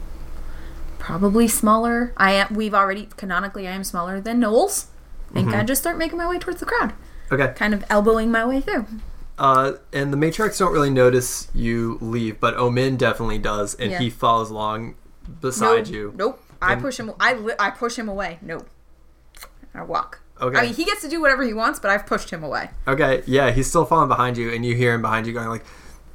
probably 1.00 1.48
smaller. 1.48 2.14
I 2.18 2.34
am. 2.34 2.54
We've 2.54 2.74
already 2.74 3.08
canonically, 3.18 3.68
I 3.68 3.72
am 3.72 3.84
smaller 3.84 4.22
than 4.22 4.40
Gnolls. 4.42 4.86
I 5.32 5.34
think 5.34 5.54
I 5.54 5.64
just 5.64 5.82
start 5.82 5.98
making 5.98 6.18
my 6.18 6.28
way 6.28 6.40
towards 6.40 6.60
the 6.60 6.66
crowd, 6.66 6.94
Okay. 7.32 7.54
kind 7.56 7.74
of 7.74 7.84
elbowing 7.90 8.32
my 8.32 8.44
way 8.46 8.62
through. 8.62 8.86
Uh, 9.38 9.74
and 9.94 10.12
the 10.12 10.18
matriarchs 10.18 10.58
don't 10.60 10.74
really 10.74 10.90
notice 10.90 11.48
you 11.54 11.98
leave, 12.02 12.40
but 12.40 12.56
Omin 12.58 12.98
definitely 12.98 13.38
does, 13.38 13.76
and 13.76 13.92
Yeah. 13.92 14.00
he 14.00 14.10
follows 14.10 14.50
along 14.50 14.96
beside 15.40 15.86
nope, 15.86 15.94
you. 15.94 16.14
Nope. 16.16 16.44
I 16.62 16.74
And- 16.74 16.82
push 16.82 17.00
him. 17.00 17.12
I 17.20 17.34
li- 17.36 17.54
I 17.60 17.70
push 17.70 17.96
him 17.98 18.10
away. 18.10 18.40
Nope. 18.42 18.68
I 19.74 19.84
walk. 19.84 20.20
Okay. 20.42 20.58
I 20.58 20.62
mean, 20.64 20.74
he 20.74 20.84
gets 20.84 21.02
to 21.02 21.08
do 21.10 21.22
whatever 21.22 21.44
he 21.44 21.54
wants, 21.54 21.80
but 21.80 21.92
I've 21.92 22.06
pushed 22.06 22.32
him 22.32 22.44
away. 22.44 22.72
Okay, 22.88 23.24
yeah, 23.28 23.52
he's 23.52 23.68
still 23.68 23.86
following 23.86 24.08
behind 24.10 24.38
you, 24.38 24.52
and 24.52 24.66
you 24.66 24.74
hear 24.76 24.94
him 24.94 25.02
behind 25.02 25.28
you 25.28 25.34
going 25.34 25.48
like, 25.50 25.66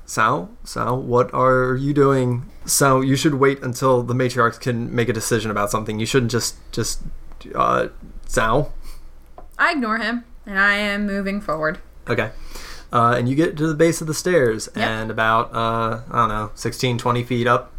"Sal, 0.07 0.51
Sal, 0.64 1.01
what 1.01 1.33
are 1.35 1.77
you 1.77 1.93
doing? 1.95 2.51
Sal, 2.67 3.03
you 3.05 3.17
should 3.17 3.35
wait 3.35 3.62
until 3.62 4.03
the 4.03 4.14
matriarchs 4.14 4.59
can 4.61 4.95
make 4.95 5.09
a 5.09 5.12
decision 5.12 5.51
about 5.51 5.71
something. 5.71 5.99
You 6.01 6.07
shouldn't 6.07 6.33
just 6.33 6.57
just 6.73 7.03
uh, 7.55 7.88
Sal." 8.27 8.73
I 9.59 9.73
ignore 9.73 9.99
him, 9.99 10.25
and 10.47 10.59
I 10.59 10.75
am 10.75 11.07
moving 11.07 11.40
forward. 11.40 11.79
Okay. 12.09 12.31
Uh, 12.93 13.14
and 13.19 13.29
you 13.29 13.35
get 13.35 13.57
to 13.57 13.67
the 13.67 13.75
base 13.75 14.01
of 14.01 14.07
the 14.07 14.14
stairs, 14.14 14.69
Yep. 14.77 14.87
and 14.88 15.11
about, 15.11 15.53
uh, 15.55 16.03
I 16.11 16.17
don't 16.17 16.29
know, 16.29 16.51
16, 16.55 16.97
20 16.99 17.25
feet 17.25 17.47
up 17.47 17.73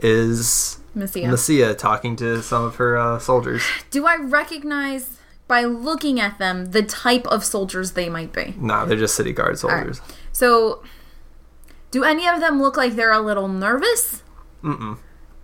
is 0.00 0.78
Messia. 0.96 1.24
Messia 1.28 1.76
talking 1.76 2.16
to 2.16 2.42
some 2.42 2.64
of 2.64 2.76
her 2.76 2.96
uh, 2.96 3.18
soldiers. 3.18 3.62
Do 3.90 4.06
I 4.06 4.16
recognize 4.16 5.18
by 5.48 5.64
looking 5.64 6.20
at 6.20 6.38
them 6.38 6.72
the 6.72 6.82
type 6.82 7.26
of 7.26 7.44
soldiers 7.44 7.92
they 7.92 8.08
might 8.08 8.32
be? 8.32 8.54
Nah, 8.58 8.84
they're 8.84 8.98
just 8.98 9.14
city 9.14 9.32
guard 9.32 9.58
soldiers. 9.58 10.00
So, 10.32 10.82
do 11.90 12.04
any 12.04 12.26
of 12.26 12.40
them 12.40 12.60
look 12.60 12.76
like 12.76 12.94
they're 12.94 13.12
a 13.12 13.20
little 13.20 13.48
nervous? 13.48 14.22
Mm-mm. 14.62 14.98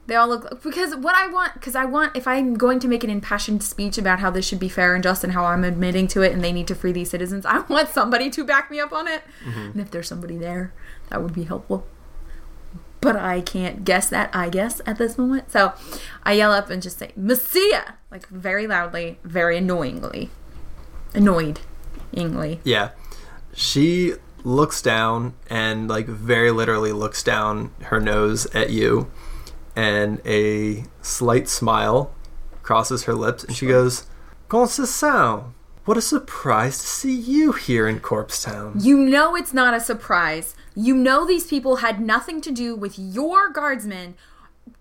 They 0.06 0.14
all 0.14 0.28
look 0.28 0.62
because 0.62 0.94
what 0.94 1.16
I 1.16 1.26
want 1.26 1.54
because 1.54 1.74
I 1.74 1.84
want 1.84 2.16
if 2.16 2.28
I'm 2.28 2.54
going 2.54 2.78
to 2.80 2.88
make 2.88 3.02
an 3.02 3.10
impassioned 3.10 3.64
speech 3.64 3.98
about 3.98 4.20
how 4.20 4.30
this 4.30 4.46
should 4.46 4.60
be 4.60 4.68
fair 4.68 4.94
and 4.94 5.02
just 5.02 5.24
and 5.24 5.32
how 5.32 5.46
I'm 5.46 5.64
admitting 5.64 6.06
to 6.08 6.22
it 6.22 6.32
and 6.32 6.44
they 6.44 6.52
need 6.52 6.68
to 6.68 6.76
free 6.76 6.92
these 6.92 7.10
citizens, 7.10 7.44
I 7.44 7.58
want 7.68 7.88
somebody 7.88 8.30
to 8.30 8.44
back 8.44 8.70
me 8.70 8.78
up 8.78 8.92
on 8.92 9.08
it. 9.08 9.22
Mm-hmm. 9.44 9.58
And 9.58 9.80
if 9.80 9.90
there's 9.90 10.08
somebody 10.08 10.36
there, 10.36 10.72
that 11.10 11.22
would 11.22 11.34
be 11.34 11.44
helpful. 11.44 11.86
But 13.00 13.16
I 13.16 13.40
can't 13.40 13.84
guess 13.84 14.08
that, 14.08 14.34
I 14.34 14.48
guess, 14.48 14.80
at 14.86 14.98
this 14.98 15.18
moment. 15.18 15.50
So 15.50 15.74
I 16.22 16.32
yell 16.32 16.52
up 16.52 16.70
and 16.70 16.82
just 16.82 16.98
say, 16.98 17.12
Messiah! 17.16 17.94
Like 18.10 18.26
very 18.28 18.66
loudly, 18.66 19.18
very 19.22 19.58
annoyingly. 19.58 20.30
Annoyed. 21.14 21.60
Ingly. 22.14 22.60
Yeah. 22.64 22.90
She 23.54 24.14
looks 24.46 24.80
down 24.80 25.34
and 25.50 25.88
like 25.88 26.06
very 26.06 26.52
literally 26.52 26.92
looks 26.92 27.20
down 27.24 27.68
her 27.82 28.00
nose 28.00 28.46
at 28.54 28.70
you 28.70 29.10
and 29.74 30.20
a 30.24 30.84
slight 31.02 31.48
smile 31.48 32.14
crosses 32.62 33.04
her 33.04 33.14
lips 33.14 33.42
and 33.42 33.56
she 33.56 33.66
goes, 33.66 34.06
sent? 34.48 35.42
What 35.84 35.96
a 35.96 36.00
surprise 36.00 36.78
to 36.78 36.86
see 36.86 37.14
you 37.14 37.52
here 37.52 37.88
in 37.88 37.98
Corpse 37.98 38.44
Town. 38.44 38.74
You 38.80 38.96
know 38.96 39.34
it's 39.34 39.52
not 39.52 39.74
a 39.74 39.80
surprise. 39.80 40.54
You 40.76 40.94
know 40.94 41.26
these 41.26 41.48
people 41.48 41.76
had 41.76 42.00
nothing 42.00 42.40
to 42.42 42.52
do 42.52 42.76
with 42.76 42.96
your 42.98 43.50
guardsmen 43.50 44.14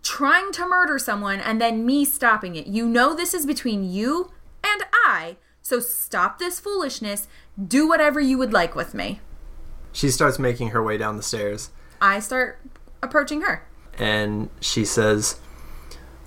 trying 0.03 0.51
to 0.53 0.67
murder 0.67 0.99
someone 0.99 1.39
and 1.39 1.59
then 1.59 1.87
me 1.87 2.05
stopping 2.05 2.55
it. 2.55 2.67
You 2.67 2.87
know 2.87 3.15
this 3.15 3.33
is 3.33 3.47
between 3.47 3.83
you 3.83 4.31
and 4.63 4.83
I. 4.93 5.37
So 5.63 5.79
stop 5.79 6.37
this 6.37 6.59
foolishness. 6.59 7.27
Do 7.67 7.87
whatever 7.87 8.19
you 8.19 8.37
would 8.37 8.53
like 8.53 8.75
with 8.75 8.93
me. 8.93 9.21
She 9.95 10.11
starts 10.11 10.37
making 10.37 10.69
her 10.69 10.83
way 10.83 10.97
down 10.97 11.15
the 11.15 11.23
stairs 11.23 11.69
I 12.01 12.19
start 12.19 12.59
approaching 13.01 13.41
her. 13.41 13.65
and 13.97 14.49
she 14.59 14.83
says, 14.83 15.39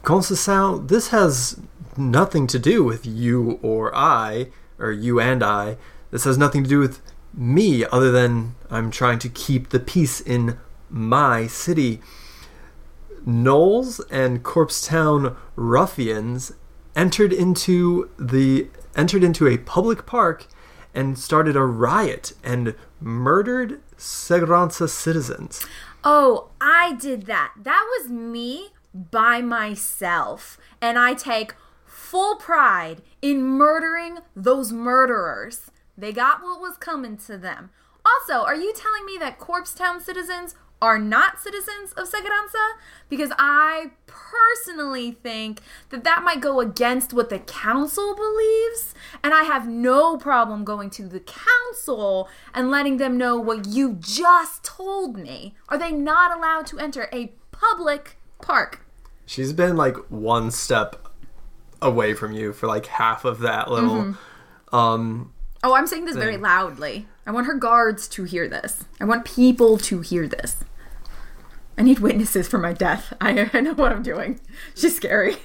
Comment? 0.02 0.88
This 0.88 1.08
has 1.08 1.60
nothing 1.96 2.46
to 2.46 2.58
do 2.58 2.82
with 2.82 3.04
you 3.04 3.58
or 3.60 3.94
I, 3.94 4.48
or 4.78 4.90
you 4.90 5.20
and 5.20 5.42
I. 5.42 5.76
This 6.10 6.24
has 6.24 6.38
nothing 6.38 6.62
to 6.64 6.70
do 6.70 6.78
with 6.78 7.02
me, 7.34 7.84
other 7.84 8.10
than 8.10 8.54
I'm 8.70 8.90
trying 8.90 9.18
to 9.18 9.28
keep 9.28 9.68
the 9.68 9.80
peace 9.80 10.20
in 10.22 10.58
my 10.88 11.46
city. 11.46 12.00
Gnolls 13.26 14.00
and 14.10 14.42
Corpsetown 14.42 15.36
ruffians 15.56 16.52
entered 16.96 17.34
into 17.34 18.08
the 18.18 18.68
entered 18.96 19.22
into 19.22 19.46
a 19.46 19.58
public 19.58 20.06
park 20.06 20.46
and 20.94 21.18
started 21.18 21.54
a 21.54 21.64
riot 21.64 22.32
and 22.42 22.74
murdered 23.00 23.80
Segranza 23.96 24.88
citizens. 24.88 25.64
Oh, 26.04 26.50
I 26.60 26.94
did 26.94 27.26
that. 27.26 27.52
That 27.60 27.84
was 27.98 28.10
me 28.10 28.68
by 28.94 29.40
myself. 29.40 30.58
And 30.80 30.98
I 30.98 31.14
take 31.14 31.54
full 31.84 32.36
pride 32.36 33.02
in 33.20 33.42
murdering 33.42 34.18
those 34.34 34.72
murderers. 34.72 35.70
They 35.96 36.12
got 36.12 36.42
what 36.42 36.60
was 36.60 36.76
coming 36.76 37.16
to 37.26 37.36
them. 37.36 37.70
Also, 38.06 38.44
are 38.44 38.54
you 38.54 38.72
telling 38.74 39.04
me 39.04 39.18
that 39.18 39.38
Corpsetown 39.38 40.00
citizens 40.00 40.54
are 40.80 40.98
not 40.98 41.40
citizens 41.40 41.92
of 41.96 42.08
Seguranza? 42.08 42.76
Because 43.08 43.32
I 43.38 43.90
personally 44.06 45.12
think 45.12 45.60
that 45.90 46.04
that 46.04 46.22
might 46.22 46.40
go 46.40 46.60
against 46.60 47.12
what 47.12 47.30
the 47.30 47.38
council 47.38 48.14
believes, 48.14 48.94
and 49.22 49.34
I 49.34 49.44
have 49.44 49.68
no 49.68 50.16
problem 50.16 50.64
going 50.64 50.90
to 50.90 51.04
the 51.08 51.20
council 51.20 52.28
and 52.54 52.70
letting 52.70 52.98
them 52.98 53.18
know 53.18 53.38
what 53.38 53.66
you 53.66 53.96
just 54.00 54.64
told 54.64 55.16
me. 55.16 55.54
Are 55.68 55.78
they 55.78 55.92
not 55.92 56.36
allowed 56.36 56.66
to 56.68 56.78
enter 56.78 57.08
a 57.12 57.32
public 57.50 58.16
park? 58.40 58.84
She's 59.26 59.52
been 59.52 59.76
like 59.76 59.96
one 60.08 60.50
step 60.50 61.08
away 61.80 62.14
from 62.14 62.32
you 62.32 62.52
for 62.52 62.66
like 62.66 62.86
half 62.86 63.24
of 63.24 63.40
that 63.40 63.70
little 63.70 64.16
um 64.72 65.32
Oh, 65.62 65.74
I'm 65.74 65.86
saying 65.88 66.04
this 66.04 66.16
very 66.16 66.36
loudly. 66.36 67.06
I 67.26 67.32
want 67.32 67.46
her 67.46 67.54
guards 67.54 68.06
to 68.08 68.24
hear 68.24 68.48
this. 68.48 68.84
I 69.00 69.04
want 69.04 69.24
people 69.24 69.76
to 69.78 70.00
hear 70.00 70.28
this. 70.28 70.56
I 71.78 71.82
need 71.82 72.00
witnesses 72.00 72.48
for 72.48 72.58
my 72.58 72.72
death. 72.72 73.12
I, 73.20 73.48
I 73.52 73.60
know 73.60 73.72
what 73.74 73.92
I'm 73.92 74.02
doing. 74.02 74.40
She's 74.74 74.96
scary. 74.96 75.36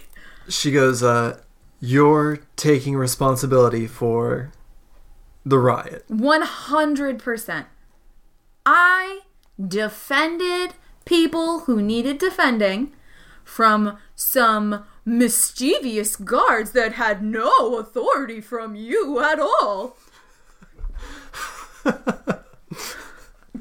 she 0.49 0.71
goes 0.71 1.01
uh 1.03 1.39
you're 1.79 2.39
taking 2.55 2.95
responsibility 2.95 3.87
for 3.87 4.51
the 5.45 5.57
riot 5.59 6.05
100%. 6.09 7.65
I 8.65 9.19
defended 9.65 10.73
people 11.05 11.59
who 11.61 11.81
needed 11.81 12.17
defending 12.17 12.93
from 13.43 13.97
some 14.15 14.85
mischievous 15.05 16.15
guards 16.15 16.71
that 16.71 16.93
had 16.93 17.21
no 17.21 17.77
authority 17.77 18.39
from 18.41 18.73
you 18.75 19.19
at 19.19 19.39
all. 19.39 19.97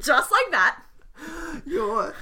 Just 0.01 0.31
like 0.31 0.51
that. 0.53 0.83
you 1.67 1.79
know 1.79 1.93
what 1.95 2.15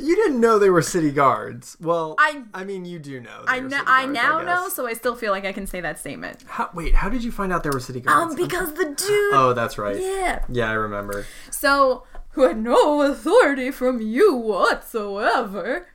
you 0.00 0.16
didn't 0.16 0.40
know 0.40 0.58
they 0.58 0.70
were 0.70 0.82
city 0.82 1.10
guards 1.10 1.76
well 1.80 2.14
I- 2.18 2.42
i 2.54 2.64
mean 2.64 2.84
you 2.84 2.98
do 2.98 3.20
know 3.20 3.44
I, 3.46 3.58
kn- 3.58 3.70
city 3.70 3.84
I 3.86 4.06
now 4.06 4.38
guess. 4.38 4.46
know, 4.46 4.68
so 4.68 4.86
I 4.86 4.94
still 4.94 5.14
feel 5.14 5.32
like 5.32 5.44
I 5.44 5.52
can 5.52 5.66
say 5.66 5.80
that 5.80 5.98
statement. 5.98 6.42
how, 6.46 6.70
wait 6.74 6.94
how 6.94 7.08
did 7.08 7.22
you 7.24 7.30
find 7.32 7.52
out 7.52 7.62
they 7.62 7.70
were 7.70 7.80
city 7.80 8.00
guards 8.00 8.32
Um, 8.32 8.36
because 8.36 8.72
the 8.74 8.84
dude. 8.86 9.34
oh 9.34 9.52
that's 9.54 9.78
right 9.78 9.96
Yeah. 10.00 10.44
yeah 10.48 10.68
i 10.70 10.72
remember 10.74 11.26
So, 11.50 12.04
who 12.30 12.42
had 12.46 12.58
no 12.58 13.02
authority 13.02 13.70
from 13.70 14.00
you 14.00 14.34
whatsoever. 14.94 15.88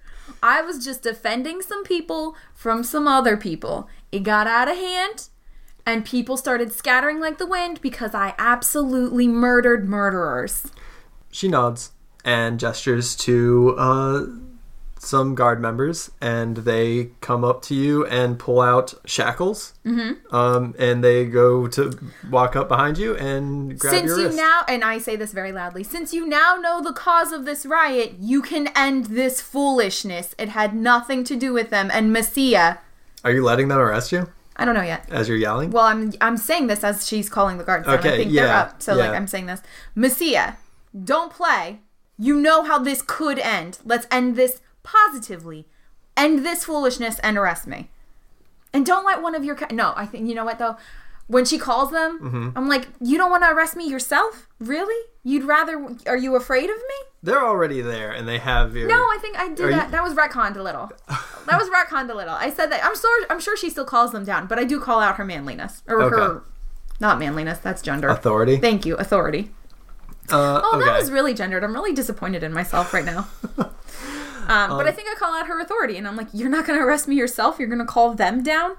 I 0.44 0.62
was 0.62 0.84
just 0.84 1.02
defending 1.02 1.62
some 1.62 1.84
people 1.84 2.36
from 2.54 2.84
some 2.84 3.08
other 3.08 3.38
people. 3.38 3.88
It 4.12 4.24
got 4.24 4.46
out 4.48 4.68
of 4.68 4.76
hand, 4.78 5.30
and 5.86 6.04
people 6.06 6.36
started 6.38 6.72
scattering 6.74 7.20
like 7.20 7.38
the 7.38 7.46
wind 7.48 7.80
because 7.82 8.14
I 8.14 8.34
absolutely 8.38 9.28
murdered 9.28 9.88
murderers. 9.88 10.72
she 11.32 11.48
nods 11.48 11.92
and 12.26 12.60
gestures 12.60 13.16
to 13.16 13.76
uh, 13.78 14.26
some 14.98 15.36
guard 15.36 15.62
members, 15.62 16.10
and 16.20 16.58
they 16.58 17.12
come 17.22 17.44
up 17.44 17.62
to 17.62 17.76
you 17.76 18.06
and 18.08 18.40
pull 18.40 18.60
out 18.60 18.96
shackles. 19.06 19.74
Mm-hmm. 19.86 20.36
Um, 20.36 20.74
and 20.80 21.04
they 21.04 21.26
go 21.26 21.68
to 21.68 21.98
walk 22.32 22.56
up 22.56 22.68
behind 22.68 22.98
you 22.98 23.16
and 23.16 23.78
grab 23.80 23.94
since 23.94 24.08
your 24.08 24.20
you 24.20 24.26
wrist. 24.26 24.38
now, 24.38 24.62
and 24.68 24.84
I 24.84 24.98
say 24.98 25.16
this 25.16 25.32
very 25.32 25.52
loudly, 25.52 25.84
since 25.84 26.12
you 26.14 26.26
now 26.26 26.56
know 26.56 26.82
the 26.82 26.94
cause 26.94 27.32
of 27.32 27.46
this 27.46 27.66
riot, 27.68 28.16
you 28.20 28.42
can 28.42 28.70
end 28.76 29.06
this 29.08 29.40
foolishness. 29.42 30.34
It 30.40 30.50
had 30.50 30.74
nothing 30.76 31.24
to 31.26 31.36
do 31.36 31.54
with 31.54 31.70
them. 31.70 31.92
And 31.94 32.16
Messia, 32.16 32.80
Are 33.24 33.32
you 33.32 33.44
letting 33.44 33.68
them 33.68 33.78
arrest 33.80 34.12
you 34.12 34.28
I 34.56 34.66
don't 34.66 34.74
know 34.74 34.82
yet. 34.82 35.06
as 35.12 35.28
you're 35.28 35.38
yelling? 35.38 35.70
Well, 35.70 35.86
I'm 35.86 36.14
I'm 36.20 36.38
saying 36.38 36.66
this 36.68 36.84
as 36.84 37.06
she's 37.08 37.30
calling 37.30 37.60
the 37.60 37.64
guards 37.64 37.86
down. 37.86 37.96
I 37.96 38.00
Okay, 38.00 38.18
think 38.18 38.34
they're 38.34 38.46
yeah, 38.48 38.62
up. 38.62 38.82
So 38.82 38.96
like. 38.96 39.12
I'm 39.12 39.28
saying 39.28 39.46
this. 39.46 39.62
Messia, 39.96 40.56
don't 41.04 41.32
play. 41.32 41.82
You 42.18 42.36
know 42.40 42.64
how 42.64 42.80
this 42.80 43.02
could 43.02 43.40
end. 43.40 43.80
Let's 43.86 44.08
end 44.12 44.36
this 44.36 44.62
positively. 44.84 45.66
End 46.16 46.46
this 46.46 46.64
foolishness 46.66 47.20
and 47.20 47.38
arrest 47.38 47.68
me. 47.68 47.90
And 48.74 48.86
don't 48.86 49.06
let 49.06 49.22
one 49.22 49.36
of 49.36 49.44
your 49.44 49.56
ca- 49.56 49.68
no. 49.72 49.94
I 49.96 50.06
think 50.06 50.28
you 50.28 50.36
know 50.36 50.46
what 50.46 50.60
though. 50.60 50.78
When 51.28 51.44
she 51.44 51.58
calls 51.58 51.90
them, 51.92 52.20
Mm-hmm. 52.22 52.50
I'm 52.58 52.68
like, 52.70 52.88
you 53.02 53.18
don't 53.18 53.32
want 53.32 53.44
to 53.44 53.50
arrest 53.52 53.76
me 53.76 53.90
yourself? 53.90 54.48
Really? 54.60 55.10
You'd 55.24 55.44
rather? 55.44 55.88
Are 56.06 56.16
you 56.18 56.36
afraid 56.36 56.70
of 56.70 56.76
me? 56.78 56.96
They're 57.24 57.44
already 57.44 57.82
there, 57.82 58.12
and 58.12 58.28
they 58.28 58.38
have 58.38 58.76
your. 58.76 58.88
No, 58.88 58.94
I 58.96 59.18
think 59.20 59.36
I 59.40 59.48
did 59.50 59.60
Are 59.60 59.70
you- 59.72 59.76
that. 59.76 59.90
That 59.92 60.04
was 60.04 60.14
retconned 60.14 60.56
a 60.56 60.62
little. 60.62 60.92
that 61.48 61.60
was 61.60 61.68
retconned 61.70 62.12
a 62.12 62.14
little. 62.14 62.36
I 62.36 62.52
said 62.52 62.68
that. 62.72 62.86
I'm 62.86 62.96
sure. 62.96 63.26
I'm 63.32 63.40
sure 63.40 63.58
she 63.58 63.72
still 63.72 63.86
calls 63.86 64.12
them 64.12 64.24
down, 64.24 64.46
but 64.46 64.60
I 64.60 64.66
do 64.66 64.80
call 64.80 65.00
out 65.00 65.16
her 65.16 65.26
manliness 65.26 65.82
or 65.88 66.10
her, 66.12 66.44
not 67.00 67.18
manliness. 67.18 67.58
That's 67.58 67.82
gender. 67.82 68.08
authority. 68.10 68.58
Thank 68.58 68.86
you, 68.86 68.96
authority. 68.98 69.50
Uh, 70.32 70.62
Oh, 70.64 70.78
okay. 70.78 70.86
that 70.86 71.00
was 71.00 71.12
really 71.12 71.34
gendered. 71.34 71.64
I'm 71.64 71.74
really 71.74 71.94
disappointed 71.94 72.44
in 72.44 72.54
myself 72.54 72.94
right 72.94 73.06
now. 73.06 73.28
um, 73.58 74.70
but 74.78 74.88
I 74.88 74.92
think 74.92 75.08
I 75.10 75.16
call 75.18 75.34
out 75.34 75.48
her 75.48 75.60
authority, 75.60 75.98
and 75.98 76.08
I'm 76.08 76.16
like, 76.16 76.28
you're 76.34 76.50
not 76.50 76.66
going 76.66 76.80
to 76.80 76.86
arrest 76.86 77.08
me 77.08 77.16
yourself. 77.16 77.60
You're 77.60 77.68
going 77.68 77.80
to 77.80 77.86
call 77.86 78.14
them 78.14 78.44
down. 78.44 78.76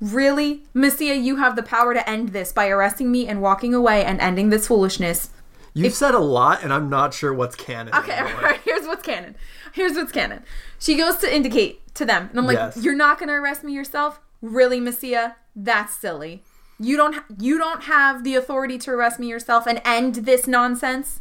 Really, 0.00 0.62
Messia, 0.74 1.20
you 1.20 1.36
have 1.36 1.56
the 1.56 1.62
power 1.62 1.92
to 1.92 2.08
end 2.08 2.28
this 2.30 2.52
by 2.52 2.68
arresting 2.68 3.10
me 3.10 3.26
and 3.26 3.42
walking 3.42 3.74
away 3.74 4.04
and 4.04 4.20
ending 4.20 4.50
this 4.50 4.66
foolishness. 4.68 5.30
You've 5.74 5.94
said 5.94 6.14
a 6.14 6.18
lot, 6.20 6.62
and 6.62 6.72
I'm 6.72 6.88
not 6.88 7.14
sure 7.14 7.32
what's 7.34 7.56
canon. 7.56 7.94
Okay, 7.94 8.18
all 8.18 8.40
right. 8.42 8.60
Here's 8.64 8.86
what's 8.86 9.02
canon. 9.02 9.34
Here's 9.72 9.94
what's 9.94 10.12
canon. 10.12 10.44
She 10.78 10.96
goes 10.96 11.16
to 11.18 11.34
indicate 11.34 11.94
to 11.94 12.04
them, 12.04 12.28
and 12.30 12.38
I'm 12.38 12.46
like, 12.46 12.56
Yes. 12.56 12.76
"You're 12.82 12.94
not 12.96 13.18
gonna 13.18 13.32
arrest 13.34 13.64
me 13.64 13.72
yourself, 13.72 14.20
really, 14.40 14.80
Messia? 14.80 15.34
That's 15.56 15.94
silly. 15.96 16.42
You 16.80 16.96
don't. 16.96 17.16
You 17.40 17.58
don't 17.58 17.84
have 17.84 18.22
the 18.24 18.34
authority 18.36 18.78
to 18.78 18.90
arrest 18.92 19.18
me 19.18 19.26
yourself 19.28 19.66
and 19.66 19.80
end 19.84 20.14
this 20.16 20.46
nonsense. 20.46 21.20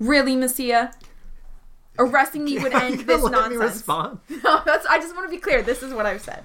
Really, 0.00 0.34
Messia? 0.36 0.92
Arresting 1.98 2.44
me 2.44 2.58
would 2.58 2.72
end 2.82 3.00
this 3.00 3.22
let 3.22 3.50
me 3.50 3.56
nonsense. 3.56 3.74
respond? 3.74 4.18
No, 4.42 4.62
that's. 4.66 4.84
I 4.86 4.98
just 4.98 5.14
want 5.14 5.28
to 5.28 5.30
be 5.30 5.40
clear. 5.40 5.62
This 5.62 5.82
is 5.82 5.94
what 5.94 6.06
I've 6.06 6.20
said. 6.20 6.42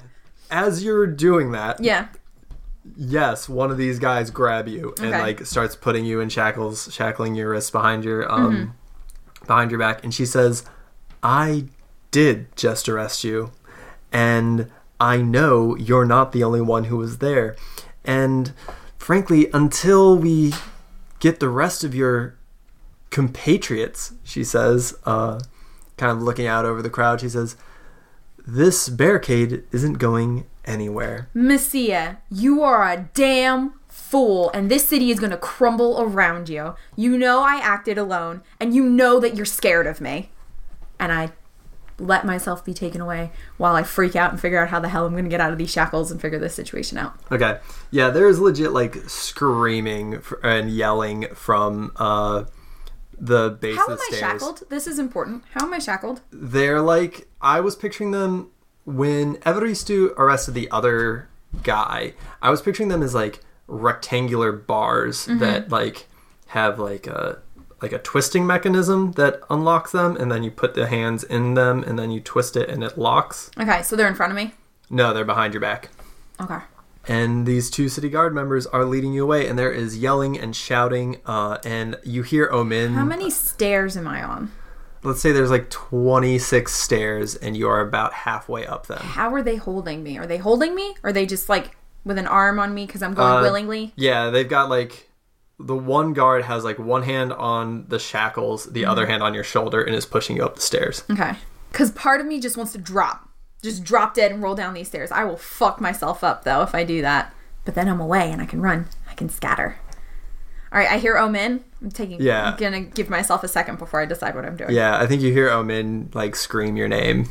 As 0.51 0.83
you're 0.83 1.07
doing 1.07 1.51
that, 1.53 1.79
Yeah. 1.83 2.07
yes, 2.95 3.49
one 3.49 3.71
of 3.71 3.77
these 3.77 3.99
guys 3.99 4.29
grab 4.29 4.67
you 4.67 4.93
and 4.99 5.07
Okay. 5.09 5.19
like 5.21 5.45
starts 5.45 5.75
putting 5.75 6.05
you 6.05 6.19
in 6.21 6.29
shackles, 6.29 6.93
shackling 6.93 7.35
your 7.35 7.49
wrists 7.51 7.71
behind 7.71 8.03
your 8.03 8.31
um 8.31 8.53
Mm-hmm. 8.53 9.45
behind 9.47 9.71
your 9.71 9.79
back, 9.79 10.03
and 10.03 10.13
she 10.13 10.25
says, 10.25 10.63
"I 11.23 11.65
did 12.11 12.55
just 12.55 12.87
arrest 12.89 13.23
you, 13.23 13.51
and 14.11 14.69
I 14.99 15.17
know 15.17 15.75
you're 15.77 16.05
not 16.05 16.31
the 16.31 16.43
only 16.43 16.61
one 16.61 16.85
who 16.85 16.97
was 16.97 17.17
there, 17.19 17.55
and 18.09 18.53
frankly, 18.97 19.49
until 19.53 20.17
we 20.17 20.53
get 21.19 21.39
the 21.39 21.47
rest 21.47 21.83
of 21.83 21.93
your 21.93 22.35
compatriots," 23.11 24.13
she 24.23 24.43
says, 24.43 24.95
uh, 25.05 25.39
kind 25.97 26.11
of 26.11 26.23
looking 26.23 26.47
out 26.47 26.65
over 26.65 26.81
the 26.81 26.89
crowd, 26.89 27.21
she 27.21 27.29
says. 27.29 27.55
This 28.47 28.89
barricade 28.89 29.63
isn't 29.71 29.99
going 29.99 30.45
anywhere. 30.65 31.27
Messia, 31.35 32.17
you 32.31 32.63
are 32.63 32.83
a 32.89 33.07
damn 33.13 33.73
fool, 33.87 34.49
and 34.55 34.71
this 34.71 34.87
city 34.87 35.11
is 35.11 35.19
gonna 35.19 35.37
crumble 35.37 36.01
around 36.01 36.49
you. 36.49 36.73
You 36.95 37.15
know 37.15 37.41
I 37.41 37.59
acted 37.59 37.99
alone, 37.99 38.41
and 38.59 38.73
you 38.73 38.83
know 38.83 39.19
that 39.19 39.35
you're 39.35 39.45
scared 39.45 39.85
of 39.85 40.01
me. 40.01 40.31
And 40.99 41.11
I 41.11 41.29
let 41.99 42.25
myself 42.25 42.63
be 42.65 42.73
taken 42.73 43.01
away 43.01 43.31
while 43.57 43.75
I 43.75 43.83
freak 43.83 44.15
out 44.15 44.31
and 44.31 44.39
figure 44.39 44.59
out 44.61 44.69
how 44.69 44.79
the 44.79 44.89
hell 44.89 45.05
I'm 45.05 45.15
gonna 45.15 45.29
get 45.29 45.41
out 45.41 45.51
of 45.51 45.57
these 45.57 45.71
shackles 45.71 46.11
and 46.11 46.21
figure 46.21 46.39
this 46.39 46.53
situation 46.55 46.97
out. 46.97 47.13
Okay. 47.31 47.59
Yeah, 47.91 48.09
there's 48.09 48.39
legit 48.39 48.71
like 48.71 48.95
screaming 49.09 50.21
and 50.43 50.69
yelling 50.69 51.27
from 51.33 51.91
uh 51.97 52.45
the 53.21 53.49
base 53.59 53.75
How 53.77 53.85
of 53.87 53.91
am 53.91 53.97
the 54.09 54.15
I 54.15 54.19
shackled? 54.19 54.63
This 54.69 54.87
is 54.87 54.97
important. 54.99 55.43
How 55.51 55.65
am 55.65 55.73
I 55.73 55.79
shackled? 55.79 56.21
They're 56.31 56.81
like 56.81 57.27
I 57.41 57.59
was 57.59 57.75
picturing 57.75 58.11
them 58.11 58.51
when 58.85 59.35
Evaristo 59.37 60.13
arrested 60.17 60.53
the 60.53 60.69
other 60.71 61.27
guy. 61.63 62.13
I 62.41 62.49
was 62.49 62.61
picturing 62.61 62.89
them 62.89 63.03
as 63.03 63.13
like 63.13 63.41
rectangular 63.67 64.51
bars 64.51 65.27
Mm-hmm. 65.27 65.39
that 65.39 65.69
like 65.69 66.07
have 66.47 66.79
like 66.79 67.07
a 67.07 67.39
like 67.81 67.91
a 67.93 67.99
twisting 67.99 68.45
mechanism 68.45 69.13
that 69.13 69.41
unlocks 69.49 69.91
them 69.91 70.15
and 70.17 70.31
then 70.31 70.43
you 70.43 70.51
put 70.51 70.73
the 70.73 70.87
hands 70.87 71.23
in 71.23 71.53
them 71.53 71.83
and 71.83 71.97
then 71.97 72.11
you 72.11 72.19
twist 72.19 72.55
it 72.57 72.69
and 72.69 72.83
it 72.83 72.97
locks. 72.97 73.49
Okay, 73.59 73.81
so 73.83 73.95
they're 73.95 74.07
in 74.07 74.15
front 74.15 74.31
of 74.31 74.35
me. 74.35 74.53
No, 74.89 75.13
they're 75.13 75.25
behind 75.25 75.53
your 75.53 75.61
back. 75.61 75.89
Okay. 76.41 76.59
and 77.07 77.45
these 77.45 77.69
two 77.69 77.89
city 77.89 78.09
guard 78.09 78.33
members 78.33 78.65
are 78.67 78.85
leading 78.85 79.13
you 79.13 79.23
away 79.23 79.47
and 79.47 79.57
there 79.59 79.71
is 79.71 79.97
yelling 79.97 80.37
and 80.39 80.55
shouting 80.55 81.17
uh, 81.25 81.57
and 81.65 81.97
you 82.03 82.23
hear 82.23 82.47
omin 82.51 82.93
How 82.93 83.03
many 83.05 83.29
stairs 83.29 83.97
am 83.97 84.07
I 84.07 84.23
on? 84.23 84.51
let's 85.03 85.21
say 85.21 85.31
there's 85.31 85.49
like 85.49 85.69
26 85.69 86.71
stairs 86.73 87.35
and 87.35 87.55
you 87.57 87.67
are 87.67 87.81
about 87.81 88.13
halfway 88.13 88.65
up 88.65 88.87
them 88.87 88.99
How 89.01 89.33
are 89.33 89.41
they 89.41 89.55
holding 89.57 90.01
me? 90.03 90.17
Are 90.17 90.27
they 90.27 90.37
holding 90.37 90.75
me? 90.75 90.95
Or 91.03 91.09
are 91.09 91.13
they 91.13 91.25
just 91.25 91.49
like 91.49 91.75
with 92.05 92.17
an 92.17 92.27
arm 92.27 92.57
on 92.59 92.73
me 92.73 92.85
because 92.85 93.01
I'm 93.01 93.13
going 93.13 93.37
Uh, 93.39 93.41
willingly? 93.41 93.91
yeah 93.97 94.29
they've 94.29 94.47
got 94.47 94.69
like 94.69 95.08
the 95.59 95.75
one 95.75 96.13
guard 96.13 96.45
has 96.45 96.63
like 96.63 96.79
one 96.79 97.03
hand 97.03 97.33
on 97.33 97.85
the 97.89 97.99
shackles 97.99 98.65
the 98.67 98.85
other 98.85 99.03
mm-hmm. 99.03 99.11
hand 99.11 99.23
on 99.23 99.33
your 99.33 99.43
shoulder 99.43 99.81
and 99.81 99.93
is 99.93 100.05
pushing 100.05 100.37
you 100.37 100.43
up 100.43 100.55
the 100.55 100.61
stairs 100.61 101.03
Okay. 101.09 101.33
Because 101.71 101.91
part 101.91 102.19
of 102.19 102.27
me 102.27 102.39
just 102.39 102.57
wants 102.57 102.71
to 102.71 102.77
drop. 102.77 103.29
Just 103.61 103.83
drop 103.83 104.13
dead 104.13 104.31
and 104.31 104.41
roll 104.41 104.55
down 104.55 104.73
these 104.73 104.87
stairs. 104.87 105.11
I 105.11 105.23
will 105.23 105.37
fuck 105.37 105.79
myself 105.79 106.23
up 106.23 106.43
though 106.43 106.61
if 106.61 106.73
I 106.73 106.83
do 106.83 107.01
that. 107.01 107.33
But 107.65 107.75
then 107.75 107.87
I'm 107.87 107.99
away 107.99 108.31
and 108.31 108.41
I 108.41 108.45
can 108.45 108.61
run. 108.61 108.87
I 109.09 109.13
can 109.13 109.29
scatter. 109.29 109.77
All 110.71 110.79
right, 110.79 110.89
I 110.89 110.97
hear 110.97 111.17
Omen. 111.17 111.63
I'm 111.81 111.91
taking. 111.91 112.21
Yeah. 112.21 112.51
I'm 112.51 112.57
gonna 112.57 112.81
give 112.81 113.09
myself 113.09 113.43
a 113.43 113.47
second 113.47 113.79
before 113.79 114.01
I 114.01 114.05
decide 114.05 114.35
what 114.35 114.45
I'm 114.45 114.55
doing. 114.55 114.71
yeah 114.71 114.97
i 114.97 115.07
think 115.07 115.21
you 115.21 115.31
hear 115.31 115.49
Omen 115.49 116.09
like 116.13 116.35
scream 116.35 116.75
your 116.75 116.87
name 116.87 117.29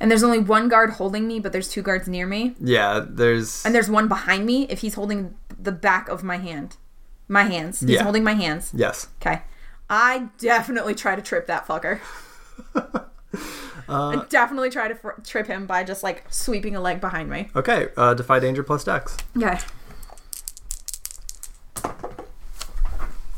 And 0.00 0.10
there's 0.10 0.24
only 0.24 0.40
one 0.40 0.68
guard 0.68 0.90
holding 0.90 1.26
me, 1.28 1.38
but 1.40 1.52
there's 1.52 1.68
two 1.68 1.82
guards 1.82 2.08
near 2.08 2.26
me, 2.26 2.54
yeah 2.60 3.04
there's 3.08 3.64
and 3.64 3.74
there's 3.74 3.88
one 3.88 4.08
behind 4.08 4.46
me. 4.46 4.64
If 4.68 4.80
he's 4.80 4.94
holding 4.94 5.34
the 5.58 5.72
back 5.72 6.08
of 6.08 6.22
my 6.22 6.38
hand, 6.38 6.76
my 7.28 7.44
hands. 7.44 7.80
He's 7.80 7.90
Yeah. 7.90 8.02
holding 8.02 8.24
my 8.24 8.34
hands. 8.34 8.70
yes 8.74 9.08
Okay. 9.20 9.42
I 9.90 10.28
definitely 10.38 10.94
try 10.94 11.14
to 11.16 11.22
trip 11.22 11.46
that 11.46 11.66
fucker. 11.66 12.00
Uh, 13.86 14.08
I 14.08 14.24
definitely 14.30 14.70
try 14.70 14.88
to 14.88 14.94
fr- 14.94 15.20
trip 15.24 15.46
him 15.46 15.66
by 15.66 15.84
just 15.84 16.02
like 16.02 16.24
sweeping 16.30 16.74
a 16.74 16.80
leg 16.80 17.00
behind 17.02 17.28
me. 17.28 17.50
okay 17.54 17.88
uh, 17.98 18.14
defy 18.14 18.38
danger 18.38 18.62
plus 18.62 18.82
dex 18.84 19.16
Okay. 19.36 19.58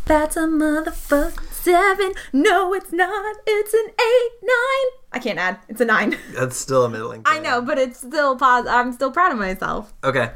That's 0.04 0.36
a 0.36 0.40
motherfucker 0.46 1.52
seven. 1.52 2.12
No, 2.32 2.72
it's 2.74 2.92
not. 2.92 3.36
It's 3.44 3.74
an 3.74 3.86
eight, 3.88 4.30
nine. 4.42 4.92
I 5.12 5.18
can't 5.20 5.38
add. 5.38 5.58
It's 5.68 5.80
a 5.80 5.84
nine. 5.84 6.16
that's 6.34 6.56
still 6.56 6.84
a 6.84 6.88
middling 6.88 7.22
I 7.26 7.34
thing. 7.34 7.42
know, 7.42 7.60
but 7.60 7.76
it's 7.78 7.98
still 7.98 8.36
pos. 8.36 8.66
I'm 8.68 8.92
still 8.92 9.10
proud 9.10 9.32
of 9.32 9.38
myself. 9.38 9.92
Okay. 10.04 10.30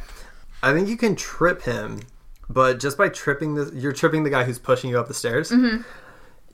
I 0.63 0.73
think 0.73 0.89
you 0.89 0.97
can 0.97 1.15
trip 1.15 1.63
him, 1.63 2.01
but 2.53 2.81
just 2.81 2.99
by 2.99 3.09
tripping 3.09 3.55
the 3.55 3.71
you're 3.75 3.93
tripping 3.93 4.25
the 4.25 4.31
guy 4.31 4.45
who's 4.45 4.59
pushing 4.59 4.91
you 4.91 4.99
up 4.99 5.09
the 5.09 5.15
stairs. 5.15 5.51
Mm-hmm. 5.51 5.83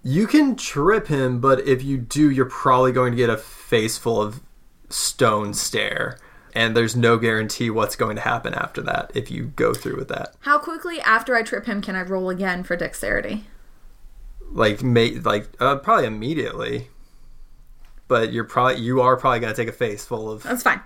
You 0.02 0.26
can 0.26 0.54
trip 0.54 1.08
him, 1.08 1.40
but 1.40 1.66
if 1.66 1.82
you 1.82 1.98
do, 1.98 2.30
you're 2.30 2.44
probably 2.44 2.92
going 2.92 3.10
to 3.12 3.16
get 3.16 3.28
a 3.28 3.36
face 3.36 3.98
full 3.98 4.22
of 4.22 4.40
stone 4.88 5.52
stare. 5.52 6.18
And 6.54 6.76
there's 6.76 6.94
no 6.94 7.18
guarantee 7.18 7.70
what's 7.70 7.96
going 7.96 8.16
to 8.16 8.22
happen 8.22 8.54
after 8.54 8.80
that 8.82 9.10
if 9.14 9.30
you 9.30 9.46
go 9.56 9.74
through 9.74 9.96
with 9.96 10.08
that. 10.08 10.34
How 10.40 10.58
quickly 10.58 11.00
after 11.00 11.34
I 11.34 11.42
trip 11.42 11.66
him 11.66 11.82
can 11.82 11.96
I 11.96 12.02
roll 12.02 12.30
again 12.30 12.62
for 12.62 12.76
dexterity? 12.76 13.44
Like, 14.52 14.82
may, 14.82 15.16
like 15.16 15.48
uh, 15.60 15.76
probably 15.76 16.06
immediately. 16.06 16.88
But 18.08 18.32
you're 18.32 18.44
probably 18.44 18.76
you 18.80 19.00
are 19.00 19.16
probably 19.16 19.40
going 19.40 19.52
to 19.52 19.60
take 19.60 19.68
a 19.68 19.76
face 19.76 20.04
full 20.04 20.30
of 20.30 20.44
That's 20.44 20.62
fine. 20.62 20.80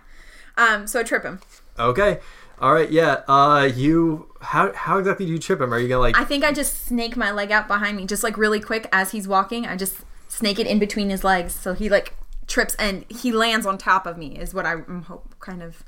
Um, 0.57 0.87
so 0.87 1.01
I 1.01 1.03
trip 1.03 1.25
him. 1.25 1.41
Okay. 1.79 2.21
All 2.59 2.73
right, 2.73 2.91
yeah. 2.91 3.23
Uh 3.29 3.71
you 3.75 4.30
how 4.41 4.73
how 4.73 4.99
exactly 4.99 5.27
do 5.27 5.33
you 5.33 5.39
trip 5.39 5.61
him? 5.61 5.73
Are 5.73 5.79
you 5.79 5.89
to 5.89 5.99
like 5.99 6.17
I 6.17 6.25
think 6.25 6.45
I 6.45 6.53
just 6.53 6.87
snake 6.87 7.17
my 7.17 7.31
leg 7.31 7.51
out 7.53 7.69
behind 7.69 7.97
me, 7.97 8.07
just 8.07 8.23
like 8.23 8.37
really 8.37 8.61
quick 8.61 8.89
as 8.93 9.13
he's 9.13 9.29
walking. 9.29 9.67
I 9.67 9.77
just 9.77 9.99
snake 10.29 10.59
it 10.59 10.67
in 10.67 10.79
between 10.79 11.11
his 11.11 11.25
legs, 11.25 11.55
so 11.55 11.75
he 11.75 11.89
like 11.89 12.15
trips 12.47 12.75
and 12.77 13.05
he 13.09 13.33
lands 13.33 13.67
on 13.67 13.79
top 13.79 14.07
of 14.07 14.17
me. 14.17 14.39
Is 14.39 14.55
what 14.55 14.67
I'm 14.67 15.03
hope 15.03 15.35
kind 15.41 15.63
of. 15.63 15.83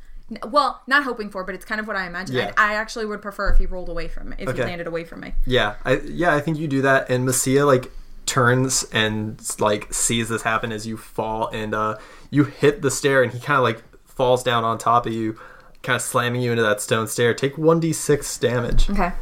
Well, 0.48 0.80
not 0.86 1.04
hoping 1.04 1.28
for, 1.28 1.44
but 1.44 1.54
it's 1.54 1.64
kind 1.64 1.78
of 1.80 1.86
what 1.86 1.96
I 1.96 2.06
imagine. 2.06 2.36
Yeah. 2.36 2.52
I, 2.56 2.72
I 2.72 2.74
actually 2.76 3.04
would 3.04 3.20
prefer 3.20 3.50
if 3.50 3.58
he 3.58 3.66
rolled 3.66 3.90
away 3.90 4.08
from 4.08 4.30
me, 4.30 4.36
if 4.38 4.48
Okay. 4.48 4.58
he 4.58 4.64
landed 4.64 4.86
away 4.86 5.04
from 5.04 5.20
me. 5.20 5.34
Yeah, 5.44 5.74
I 5.84 5.96
yeah, 6.04 6.34
I 6.34 6.40
think 6.40 6.58
you 6.58 6.68
do 6.68 6.82
that, 6.82 7.10
and 7.10 7.28
Messia 7.28 7.66
like 7.66 7.90
turns 8.24 8.84
and 8.92 9.40
like 9.58 9.92
sees 9.92 10.28
this 10.28 10.42
happen 10.42 10.72
as 10.72 10.86
you 10.86 10.96
fall, 10.96 11.48
and 11.52 11.74
uh, 11.74 11.96
you 12.30 12.44
hit 12.44 12.80
the 12.82 12.90
stair, 12.90 13.22
and 13.22 13.32
he 13.32 13.40
kind 13.40 13.56
of 13.58 13.62
like 13.62 13.82
falls 14.06 14.42
down 14.42 14.64
on 14.64 14.78
top 14.78 15.06
of 15.06 15.12
you, 15.12 15.38
kind 15.82 15.96
of 15.96 16.02
slamming 16.02 16.42
you 16.42 16.50
into 16.50 16.62
that 16.62 16.80
stone 16.80 17.06
stair. 17.08 17.34
Take 17.34 17.58
one 17.58 17.80
d 17.80 17.92
six 17.92 18.38
damage. 18.38 18.88
Okay. 18.90 19.12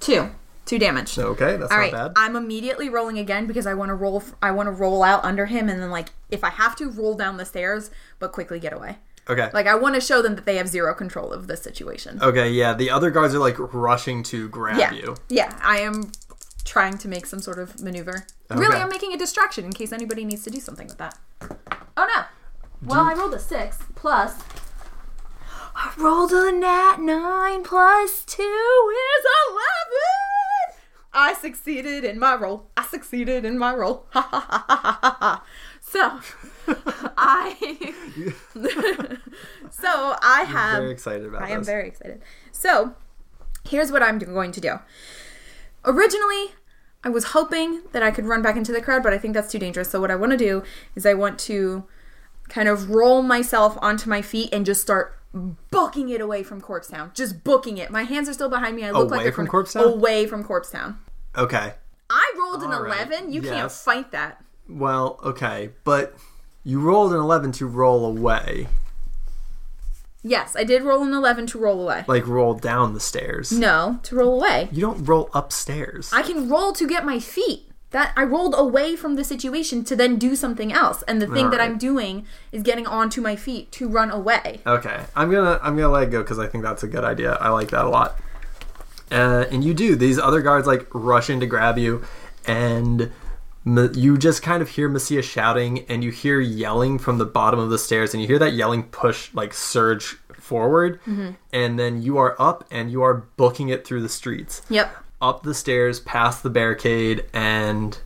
Two, 0.00 0.30
two 0.66 0.78
damage. 0.78 1.16
Okay, 1.18 1.56
that's 1.56 1.70
All 1.70 1.78
not 1.78 1.82
right, 1.82 1.92
bad. 1.92 2.12
I'm 2.16 2.34
immediately 2.34 2.88
rolling 2.88 3.18
again 3.18 3.46
because 3.46 3.66
I 3.66 3.74
want 3.74 3.90
to 3.90 3.94
roll. 3.94 4.22
I 4.42 4.50
want 4.50 4.66
to 4.66 4.72
roll 4.72 5.02
out 5.02 5.24
under 5.24 5.46
him, 5.46 5.68
and 5.68 5.80
then 5.80 5.90
like 5.90 6.10
if 6.30 6.42
I 6.42 6.50
have 6.50 6.74
to, 6.76 6.90
roll 6.90 7.14
down 7.14 7.36
the 7.36 7.44
stairs, 7.44 7.90
but 8.18 8.32
quickly 8.32 8.58
get 8.58 8.72
away. 8.72 8.96
okay. 9.28 9.48
Like 9.52 9.66
I 9.66 9.76
want 9.76 9.94
to 9.94 10.00
show 10.00 10.22
them 10.22 10.34
that 10.34 10.44
they 10.44 10.56
have 10.56 10.66
zero 10.66 10.94
control 10.94 11.32
of 11.32 11.46
this 11.46 11.62
situation. 11.62 12.18
okay, 12.20 12.50
yeah. 12.50 12.74
The 12.74 12.90
other 12.90 13.10
guards 13.10 13.34
are 13.34 13.38
like 13.38 13.58
rushing 13.72 14.22
to 14.24 14.48
grab 14.48 14.78
yeah, 14.78 14.92
you. 14.92 15.14
yeah. 15.28 15.56
I 15.62 15.78
am 15.78 16.10
trying 16.64 16.96
to 16.98 17.08
make 17.08 17.26
some 17.26 17.40
sort 17.40 17.58
of 17.58 17.80
maneuver. 17.80 18.26
Really, 18.50 18.76
I'm 18.76 18.88
making 18.88 19.12
a 19.12 19.16
distraction 19.18 19.64
in 19.64 19.72
case 19.72 19.92
anybody 19.92 20.24
needs 20.24 20.42
to 20.44 20.50
do 20.50 20.58
something 20.58 20.86
with 20.88 20.98
that. 20.98 21.16
Oh 21.96 22.08
no! 22.16 22.24
Well, 22.82 23.04
I 23.04 23.14
rolled 23.14 23.34
a 23.34 23.38
six 23.38 23.78
plus. 23.94 24.42
I 25.74 25.92
rolled 25.96 26.32
a 26.32 26.52
nat 26.52 26.98
nine 27.00 27.62
plus 27.62 28.24
two 28.24 28.42
is 28.42 29.24
eleven. 29.48 30.78
I 31.14 31.34
succeeded 31.34 32.04
in 32.04 32.18
my 32.18 32.34
roll. 32.34 32.70
I 32.76 32.84
succeeded 32.86 33.44
in 33.44 33.58
my 33.58 33.74
roll. 33.74 34.06
Ha 34.10 34.20
ha 34.22 34.40
ha 34.40 34.64
ha 34.68 34.98
ha 35.02 35.16
ha. 35.20 35.44
So, 35.80 36.20
I. 37.18 37.94
so 39.70 40.16
I 40.22 40.44
have. 40.44 40.80
Very 40.80 40.92
excited 40.92 41.26
about 41.26 41.42
I 41.42 41.50
am 41.50 41.60
this. 41.60 41.66
very 41.66 41.88
excited. 41.88 42.22
So, 42.50 42.94
here's 43.68 43.92
what 43.92 44.02
I'm 44.02 44.18
going 44.18 44.52
to 44.52 44.60
do. 44.60 44.78
Originally, 45.84 46.52
I 47.04 47.10
was 47.10 47.24
hoping 47.24 47.82
that 47.92 48.02
I 48.02 48.10
could 48.10 48.24
run 48.24 48.40
back 48.40 48.56
into 48.56 48.72
the 48.72 48.80
crowd, 48.80 49.02
but 49.02 49.12
I 49.12 49.18
think 49.18 49.34
that's 49.34 49.52
too 49.52 49.58
dangerous. 49.58 49.90
So, 49.90 50.00
what 50.00 50.10
I 50.10 50.16
want 50.16 50.32
to 50.32 50.38
do 50.38 50.62
is 50.94 51.04
I 51.04 51.12
want 51.14 51.38
to 51.40 51.84
kind 52.48 52.68
of 52.68 52.90
roll 52.90 53.20
myself 53.22 53.76
onto 53.82 54.08
my 54.08 54.22
feet 54.22 54.48
and 54.52 54.64
just 54.64 54.80
start 54.80 55.18
booking 55.32 56.08
it 56.10 56.20
away 56.20 56.42
from 56.42 56.60
Corpse 56.60 56.88
Town. 56.88 57.10
Just 57.14 57.42
booking 57.44 57.78
it. 57.78 57.90
My 57.90 58.02
hands 58.02 58.28
are 58.28 58.32
still 58.34 58.48
behind 58.50 58.76
me. 58.76 58.84
I 58.84 58.90
look 58.90 59.10
like 59.10 59.20
Away 59.22 59.30
from 59.30 59.46
from 59.46 59.50
Corpse 59.50 59.72
Town? 59.72 59.84
Away 59.84 60.26
from 60.26 60.44
Corpse 60.44 60.70
Town. 60.70 60.98
okay. 61.36 61.74
I 62.10 62.34
rolled 62.38 62.62
an 62.62 62.72
All 62.72 62.82
right. 62.82 63.06
11. 63.08 63.32
You 63.32 63.40
can't 63.40 63.54
Yes. 63.56 63.82
fight 63.82 64.10
that. 64.10 64.44
Well, 64.68 65.18
okay, 65.24 65.70
but 65.84 66.14
you 66.62 66.78
rolled 66.80 67.12
an 67.12 67.18
eleven 67.18 67.52
to 67.52 67.66
roll 67.66 68.04
away, 68.04 68.68
Yes, 70.24 70.54
I 70.54 70.62
did 70.62 70.84
roll 70.84 71.02
an 71.02 71.12
11 71.12 71.46
to 71.48 71.58
roll 71.58 71.82
away. 71.82 72.04
like 72.06 72.28
roll 72.28 72.54
down 72.54 72.94
the 72.94 73.00
stairs. 73.00 73.50
No, 73.50 73.98
to 74.04 74.14
roll 74.14 74.38
away. 74.38 74.68
You 74.70 74.80
don't 74.80 75.04
roll 75.04 75.28
upstairs. 75.34 76.10
I 76.12 76.22
can 76.22 76.48
roll 76.48 76.72
to 76.74 76.86
get 76.86 77.04
my 77.04 77.18
feet. 77.18 77.71
That 77.92 78.12
I 78.16 78.24
rolled 78.24 78.54
away 78.56 78.96
from 78.96 79.16
the 79.16 79.24
situation 79.24 79.84
to 79.84 79.94
then 79.96 80.16
do 80.16 80.34
something 80.34 80.72
else. 80.72 81.02
And 81.04 81.20
the 81.20 81.26
thing 81.26 81.50
that. 81.50 81.60
I'm 81.60 81.78
doing 81.78 82.26
is 82.50 82.62
getting 82.62 82.86
onto 82.86 83.20
my 83.20 83.36
feet 83.36 83.70
to 83.72 83.88
run 83.88 84.10
away. 84.10 84.60
Okay, 84.66 85.04
I'm 85.14 85.30
gonna 85.30 85.60
I'm 85.62 85.76
gonna 85.76 85.90
let 85.90 86.04
it 86.04 86.10
go 86.10 86.22
because 86.22 86.38
I 86.38 86.46
think 86.46 86.64
that's 86.64 86.82
a 86.82 86.88
good 86.88 87.04
idea. 87.04 87.34
I 87.34 87.50
like 87.50 87.70
that 87.70 87.84
a 87.84 87.88
lot. 87.88 88.18
Uh, 89.10 89.44
and 89.50 89.62
you 89.62 89.74
do. 89.74 89.94
These 89.94 90.18
other 90.18 90.40
guards 90.42 90.66
like 90.66 90.86
rush 90.92 91.28
in 91.30 91.38
to 91.40 91.46
grab 91.46 91.76
you, 91.78 92.02
and 92.46 93.12
you 93.64 94.18
just 94.18 94.42
kind 94.42 94.62
of 94.62 94.70
hear 94.70 94.88
Messia 94.88 95.22
shouting, 95.22 95.84
and 95.88 96.02
you 96.02 96.10
hear 96.10 96.40
yelling 96.40 96.98
from 96.98 97.18
the 97.18 97.26
bottom 97.26 97.60
of 97.60 97.70
the 97.70 97.78
stairs, 97.78 98.12
and 98.14 98.20
you 98.20 98.26
hear 98.26 98.38
that 98.38 98.54
yelling 98.54 98.84
push 98.84 99.32
like 99.34 99.52
surge 99.54 100.16
forward, 100.32 100.98
and 101.52 101.78
then 101.78 102.02
you 102.02 102.18
are 102.18 102.34
up 102.40 102.64
and 102.70 102.90
you 102.90 103.02
are 103.02 103.14
booking 103.36 103.68
it 103.68 103.86
through 103.86 104.02
the 104.02 104.08
streets, 104.08 104.62
Yep. 104.70 104.96
Up 105.22 105.42
the 105.44 105.54
stairs, 105.54 106.00
past 106.00 106.42
the 106.42 106.50
barricade, 106.50 107.24
and 107.32 107.98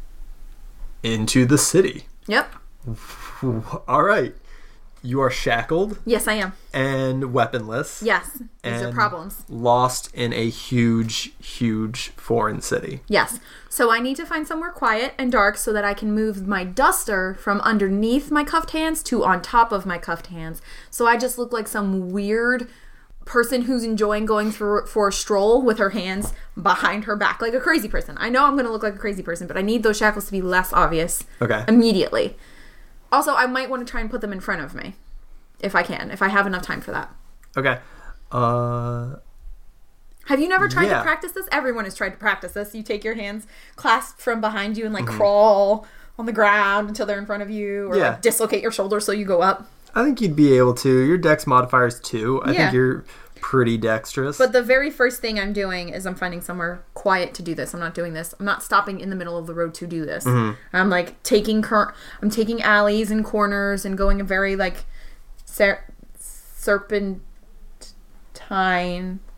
into 1.02 1.44
the 1.46 1.58
city. 1.58 2.06
Yep. 2.28 2.52
All 3.88 4.02
right. 4.02 4.34
you 5.02 5.20
are 5.20 5.30
shackled 5.30 5.98
Yes, 6.04 6.26
I 6.26 6.34
am. 6.34 6.52
and 6.72 7.32
weaponless. 7.32 8.02
Yes, 8.02 8.42
these 8.62 8.82
are 8.82 8.92
problems. 8.92 9.44
Lost 9.48 10.12
in 10.14 10.32
a 10.32 10.48
huge, 10.48 11.32
huge 11.40 12.08
foreign 12.16 12.60
city. 12.60 13.00
Yes. 13.08 13.38
So 13.68 13.90
I 13.92 14.00
need 14.00 14.16
to 14.16 14.26
find 14.26 14.46
somewhere 14.48 14.70
quiet 14.70 15.14
and 15.18 15.30
dark 15.30 15.56
so 15.58 15.72
that 15.72 15.84
I 15.84 15.94
can 15.94 16.12
move 16.14 16.46
my 16.48 16.64
duster 16.64 17.34
from 17.34 17.60
underneath 17.60 18.30
my 18.30 18.42
cuffed 18.42 18.70
hands 18.70 19.02
to 19.04 19.22
on 19.24 19.42
top 19.42 19.70
of 19.70 19.86
my 19.86 19.98
cuffed 19.98 20.28
hands. 20.28 20.60
So 20.90 21.06
I 21.06 21.16
just 21.16 21.38
look 21.38 21.52
like 21.52 21.68
some 21.68 22.10
weird 22.10 22.68
person 23.26 23.62
who's 23.62 23.82
enjoying 23.84 24.24
going 24.24 24.50
for 24.50 24.86
for 24.86 25.08
a 25.08 25.12
stroll 25.12 25.60
with 25.60 25.76
her 25.78 25.90
hands 25.90 26.32
behind 26.60 27.04
her 27.04 27.14
back 27.16 27.42
like 27.42 27.52
a 27.52 27.60
crazy 27.60 27.88
person. 27.88 28.16
I 28.18 28.30
know 28.30 28.44
I'm 28.46 28.54
going 28.54 28.64
to 28.64 28.70
look 28.72 28.82
like 28.84 28.94
a 28.94 28.98
crazy 28.98 29.22
person, 29.22 29.46
but 29.46 29.58
I 29.58 29.62
need 29.62 29.82
those 29.82 29.98
shackles 29.98 30.24
to 30.26 30.32
be 30.32 30.40
less 30.40 30.72
obvious 30.72 31.24
Okay. 31.42 31.64
immediately. 31.68 32.36
Also, 33.12 33.34
I 33.34 33.46
might 33.46 33.68
want 33.68 33.86
to 33.86 33.90
try 33.90 34.00
and 34.00 34.08
put 34.10 34.20
them 34.22 34.32
in 34.32 34.40
front 34.40 34.62
of 34.62 34.74
me 34.74 34.94
if 35.60 35.74
I 35.74 35.82
can, 35.82 36.10
if 36.10 36.22
I 36.22 36.28
have 36.28 36.46
enough 36.46 36.62
time 36.62 36.80
for 36.80 36.92
that. 36.92 37.12
Okay. 37.56 37.78
Uh, 38.32 39.16
Have 40.26 40.40
you 40.40 40.48
never 40.48 40.68
tried 40.68 40.86
Yeah. 40.86 40.98
to 40.98 41.02
practice 41.02 41.32
this? 41.32 41.46
Everyone 41.52 41.84
has 41.84 41.94
tried 41.94 42.10
to 42.10 42.16
practice 42.16 42.52
this. 42.52 42.74
You 42.74 42.82
take 42.82 43.04
your 43.04 43.14
hands 43.14 43.46
clasped 43.76 44.20
from 44.20 44.40
behind 44.40 44.76
you 44.76 44.84
and 44.84 44.94
like 44.94 45.04
Mm-hmm. 45.04 45.16
crawl 45.16 45.86
on 46.18 46.26
the 46.26 46.32
ground 46.32 46.88
until 46.88 47.06
they're 47.06 47.18
in 47.18 47.26
front 47.26 47.42
of 47.42 47.50
you, 47.50 47.88
or 47.88 47.96
Yeah. 47.96 48.08
like 48.10 48.22
dislocate 48.22 48.62
your 48.62 48.72
shoulder 48.72 48.98
so 49.00 49.12
you 49.12 49.24
go 49.24 49.40
up. 49.42 49.68
I 49.96 50.04
think 50.04 50.20
you'd 50.20 50.36
be 50.36 50.56
able 50.56 50.74
to. 50.74 51.00
Your 51.00 51.18
dex 51.18 51.44
modifier's 51.46 51.98
two. 51.98 52.40
I 52.44 52.50
Yeah. 52.52 52.56
think 52.58 52.74
you're 52.74 53.04
pretty 53.40 53.76
dexterous. 53.78 54.36
But 54.38 54.52
the 54.52 54.62
very 54.62 54.90
first 54.90 55.20
thing 55.20 55.38
I'm 55.40 55.52
doing 55.52 55.88
is 55.88 56.04
I'm 56.06 56.14
finding 56.16 56.40
somewhere 56.40 56.82
quiet 56.94 57.32
to 57.34 57.42
do 57.42 57.54
this. 57.54 57.72
I'm 57.74 57.80
not 57.80 57.94
doing 57.94 58.12
this. 58.12 58.34
I'm 58.38 58.44
not 58.46 58.62
stopping 58.62 59.00
in 59.00 59.08
the 59.10 59.16
middle 59.16 59.36
of 59.38 59.46
the 59.46 59.54
road 59.54 59.72
to 59.74 59.86
do 59.86 60.04
this. 60.04 60.24
Mm-hmm. 60.24 60.54
I'm 60.76 60.90
like 60.90 61.22
taking 61.22 61.62
cur- 61.62 61.94
I'm 62.20 62.28
taking 62.30 62.60
alleys 62.62 63.10
and 63.10 63.24
corners 63.24 63.84
and 63.84 63.96
going 63.96 64.20
a 64.20 64.24
very 64.24 64.54
like 64.56 64.84
ser- 65.44 65.84
serpentine 66.18 67.20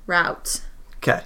route. 0.07 0.61
okay. 0.97 1.23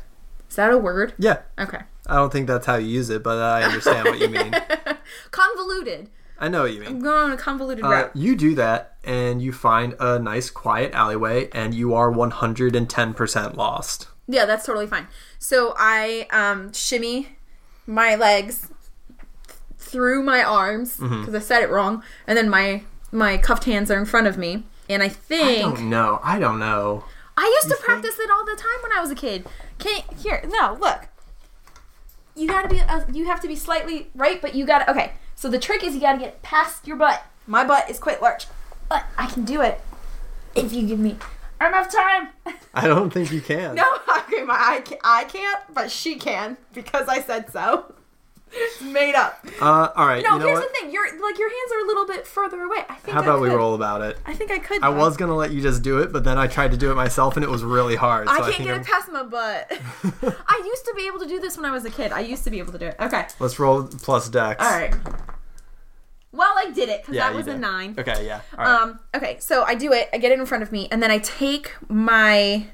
Is 0.50 0.56
that 0.56 0.70
a 0.72 0.76
word? 0.78 1.14
Yeah. 1.18 1.38
Okay. 1.58 1.78
I 2.06 2.16
don't 2.16 2.30
think 2.32 2.46
that's 2.48 2.66
how 2.66 2.74
you 2.76 2.88
use 2.88 3.08
it, 3.10 3.22
but 3.22 3.38
I 3.38 3.62
understand 3.62 4.06
what 4.08 4.18
you 4.18 4.28
mean. 4.28 4.52
Convoluted. 5.30 6.10
I 6.42 6.48
know 6.48 6.62
what 6.62 6.74
you 6.74 6.80
mean. 6.80 6.88
I'm 6.88 7.00
going 7.00 7.16
on 7.18 7.32
a 7.32 7.36
convoluted 7.38 7.84
Uh, 7.84 7.88
route. 7.88 8.10
you 8.14 8.36
do 8.36 8.54
that, 8.56 8.96
and 9.04 9.40
you 9.40 9.52
find 9.52 9.94
a 10.00 10.18
nice, 10.18 10.50
quiet 10.50 10.92
alleyway, 10.92 11.48
and 11.52 11.72
you 11.72 11.94
are 11.94 12.10
110% 12.10 13.56
lost. 13.56 14.08
Yeah, 14.28 14.44
that's 14.44 14.66
totally 14.66 14.86
fine. 14.86 15.06
So 15.38 15.74
I 15.78 16.26
um, 16.30 16.72
shimmy 16.72 17.36
my 17.86 18.14
legs 18.16 18.68
through 19.78 20.22
my 20.22 20.42
arms 20.42 20.96
because 20.96 21.10
Mm-hmm. 21.26 21.36
I 21.36 21.38
said 21.40 21.62
it 21.62 21.70
wrong, 21.70 22.02
and 22.26 22.36
then 22.36 22.48
my 22.48 22.82
my 23.10 23.36
cuffed 23.36 23.64
hands 23.64 23.90
are 23.90 23.98
in 23.98 24.06
front 24.06 24.26
of 24.26 24.36
me. 24.38 24.64
And 24.88 25.02
I 25.02 25.06
I 25.06 25.08
think 25.10 25.76
don't 25.76 25.90
know. 25.90 26.20
I 26.22 26.38
don't 26.38 26.58
know. 26.58 27.04
I 27.36 27.44
used 27.44 27.68
to 27.68 27.74
think? 27.76 27.84
practice 27.84 28.18
it 28.18 28.30
all 28.30 28.44
the 28.44 28.56
time 28.56 28.78
when 28.82 28.92
I 28.92 29.00
was 29.00 29.10
a 29.10 29.14
kid. 29.14 29.46
Can't 29.78 30.04
here? 30.18 30.42
No, 30.48 30.76
look. 30.80 31.08
You 32.34 32.48
gotta 32.48 32.68
be. 32.68 32.80
Uh, 32.80 33.04
you 33.12 33.26
have 33.26 33.40
to 33.40 33.48
be 33.48 33.56
slightly 33.56 34.08
right, 34.14 34.40
but 34.40 34.54
you 34.54 34.64
gotta. 34.66 34.90
Okay. 34.90 35.12
So 35.34 35.48
the 35.48 35.58
trick 35.58 35.82
is 35.82 35.94
you 35.94 36.00
gotta 36.00 36.18
get 36.18 36.42
past 36.42 36.86
your 36.86 36.96
butt. 36.96 37.24
My 37.46 37.64
butt 37.64 37.90
is 37.90 37.98
quite 37.98 38.22
large, 38.22 38.46
but 38.88 39.04
I 39.18 39.26
can 39.26 39.44
do 39.44 39.60
it 39.60 39.80
if 40.54 40.72
you 40.72 40.86
give 40.86 40.98
me 40.98 41.16
enough 41.60 41.92
time. 41.92 42.28
I 42.74 42.86
don't 42.86 43.10
think 43.10 43.32
you 43.32 43.40
can. 43.40 43.74
No, 43.74 43.84
okay, 44.18 44.42
my 44.44 44.54
I 44.58 44.80
can't, 44.80 45.00
I 45.04 45.24
can't, 45.24 45.60
but 45.74 45.90
she 45.90 46.16
can 46.16 46.56
because 46.72 47.08
I 47.08 47.20
said 47.20 47.50
so. 47.50 47.94
It's 48.54 48.82
made 48.82 49.14
up. 49.14 49.44
Uh, 49.60 49.88
all 49.96 50.06
right. 50.06 50.22
No, 50.22 50.34
you 50.34 50.38
know 50.40 50.46
here's 50.46 50.58
what? 50.60 50.68
the 50.72 50.78
thing. 50.80 50.92
Your 50.92 51.04
like 51.04 51.38
your 51.38 51.48
hands 51.48 51.72
are 51.74 51.84
a 51.84 51.86
little 51.86 52.06
bit 52.06 52.26
further 52.26 52.60
away. 52.62 52.84
I 52.88 52.94
think. 52.96 53.14
How 53.14 53.22
about 53.22 53.38
I 53.38 53.40
we 53.40 53.48
could. 53.48 53.56
roll 53.56 53.74
about 53.74 54.02
it? 54.02 54.18
I 54.26 54.34
think 54.34 54.50
I 54.50 54.58
could. 54.58 54.82
I 54.82 54.90
though. 54.90 54.98
was 54.98 55.16
gonna 55.16 55.34
let 55.34 55.52
you 55.52 55.62
just 55.62 55.82
do 55.82 55.98
it, 56.00 56.12
but 56.12 56.24
then 56.24 56.36
I 56.38 56.46
tried 56.46 56.70
to 56.72 56.76
do 56.76 56.90
it 56.90 56.94
myself, 56.94 57.36
and 57.36 57.44
it 57.44 57.50
was 57.50 57.64
really 57.64 57.96
hard. 57.96 58.28
So 58.28 58.34
I 58.34 58.36
I, 58.36 58.40
can't 58.40 58.54
think 58.54 58.64
get 58.64 58.72
I'm- 58.74 58.80
it 58.82 58.86
past 58.86 59.10
my 59.10 59.22
butt. 59.22 59.70
I 60.46 60.62
used 60.64 60.84
to 60.84 60.94
be 60.96 61.06
able 61.06 61.18
to 61.20 61.26
do 61.28 61.40
this 61.40 61.56
when 61.56 61.64
I 61.64 61.70
was 61.70 61.84
a 61.86 61.90
kid. 61.90 62.12
I 62.12 62.20
used 62.20 62.44
to 62.44 62.50
be 62.50 62.58
able 62.58 62.72
to 62.72 62.78
do 62.78 62.86
it. 62.86 62.96
Okay. 63.00 63.26
Let's 63.38 63.58
roll 63.58 63.84
plus 63.84 64.28
dex. 64.28 64.62
All 64.62 64.70
right. 64.70 64.94
Well, 66.32 66.54
I 66.56 66.70
did 66.70 66.88
it 66.88 67.02
because 67.02 67.14
Yeah, 67.14 67.28
that 67.28 67.36
was 67.36 67.46
a 67.46 67.56
nine. 67.58 67.94
Okay. 67.98 68.26
Yeah. 68.26 68.40
All 68.56 68.64
right. 68.64 68.80
Um. 68.82 69.00
Okay. 69.14 69.36
So 69.38 69.64
I 69.64 69.74
do 69.74 69.92
it. 69.92 70.08
I 70.12 70.18
get 70.18 70.32
it 70.32 70.38
in 70.38 70.46
front 70.46 70.62
of 70.62 70.72
me, 70.72 70.88
and 70.90 71.02
then 71.02 71.10
I 71.10 71.18
take 71.18 71.72
my 71.88 72.66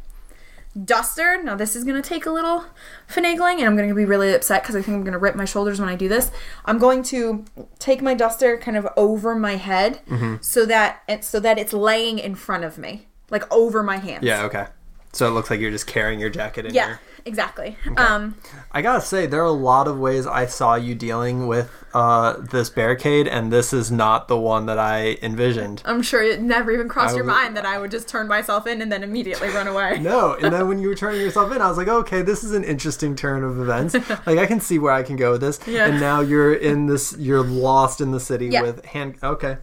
duster. 0.85 1.43
Now 1.43 1.55
this 1.57 1.75
is 1.77 1.85
gonna 1.85 2.03
take 2.03 2.27
a 2.27 2.31
little 2.31 2.64
finagling, 3.09 3.55
and 3.59 3.64
I'm 3.67 3.77
gonna 3.77 3.95
be 3.95 4.05
really 4.05 4.33
upset 4.35 4.62
because 4.62 4.77
I 4.77 4.83
think 4.83 4.97
I'm 4.97 5.05
gonna 5.05 5.19
rip 5.19 5.35
my 5.37 5.45
shoulders 5.45 5.81
when 5.81 5.88
I 5.88 5.97
do 5.97 6.09
this. 6.09 6.31
I'm 6.64 6.79
going 6.79 7.03
to 7.05 7.45
take 7.79 8.03
my 8.03 8.14
duster 8.14 8.57
kind 8.59 8.77
of 8.77 8.87
over 8.97 9.35
my 9.35 9.57
head, 9.57 10.01
Mm-hmm. 10.09 10.37
so 10.41 10.64
that 10.67 11.03
it, 11.09 11.25
so 11.25 11.41
that 11.41 11.59
it's 11.59 11.73
laying 11.73 12.19
in 12.19 12.35
front 12.35 12.64
of 12.64 12.79
me, 12.79 13.09
like 13.31 13.51
over 13.53 13.83
my 13.83 13.97
hands. 13.99 14.23
yeah. 14.25 14.45
Okay. 14.45 14.67
So 15.12 15.27
it 15.27 15.31
looks 15.31 15.51
like 15.51 15.59
you're 15.61 15.71
just 15.71 15.87
carrying 15.87 16.21
your 16.21 16.31
jacket 16.31 16.66
in 16.66 16.73
here. 16.73 16.83
Yeah. 16.83 16.87
here. 16.87 17.01
Exactly. 17.25 17.77
Um. 17.97 18.37
I 18.73 18.81
gotta 18.81 19.01
say, 19.03 19.27
there 19.27 19.40
are 19.42 19.44
a 19.44 19.51
lot 19.51 19.87
of 19.88 19.99
ways 19.99 20.27
I 20.27 20.47
saw 20.47 20.77
you 20.77 20.94
dealing 20.94 21.47
with 21.47 21.71
uh, 21.92 22.35
this 22.38 22.71
barricade, 22.71 23.27
and 23.27 23.53
this 23.53 23.73
is 23.73 23.90
not 23.90 24.29
the 24.29 24.38
one 24.38 24.66
that 24.66 24.79
I 24.79 25.18
envisioned. 25.23 25.83
I'm 25.85 26.01
sure 26.01 26.23
it 26.23 26.40
never 26.40 26.71
even 26.71 26.88
crossed 26.88 27.12
I 27.14 27.16
your 27.16 27.25
mind 27.25 27.57
that 27.57 27.66
I 27.66 27.79
would 27.79 27.90
just 27.90 28.09
turn 28.09 28.29
myself 28.29 28.66
in 28.66 28.81
and 28.81 28.90
then 28.92 29.03
immediately 29.03 29.49
run 29.49 29.66
away. 29.66 29.99
No, 30.01 30.35
and 30.35 30.53
then 30.55 30.68
when 30.68 30.79
you 30.79 30.88
were 30.88 30.94
turning 30.94 31.21
yourself 31.21 31.53
in, 31.53 31.61
I 31.61 31.68
was 31.68 31.77
like, 31.77 31.88
okay, 31.88 32.23
this 32.23 32.44
is 32.44 32.53
an 32.53 32.64
interesting 32.64 33.14
turn 33.16 33.42
of 33.44 33.59
events. 33.61 33.94
Like 34.27 34.38
I 34.38 34.47
can 34.47 34.61
see 34.61 34.79
where 34.79 34.92
I 34.92 35.03
can 35.03 35.16
go 35.16 35.33
with 35.33 35.40
this. 35.40 35.59
Yeah. 35.66 35.87
And 35.87 36.01
now 36.01 36.21
you're 36.21 36.55
in 36.55 36.87
this, 36.87 37.14
you're 37.18 37.42
lost 37.42 38.01
in 38.01 38.11
the 38.11 38.21
city 38.21 38.47
Yeah. 38.49 38.62
with 38.62 38.85
hand. 38.87 39.16
Okay, 39.23 39.57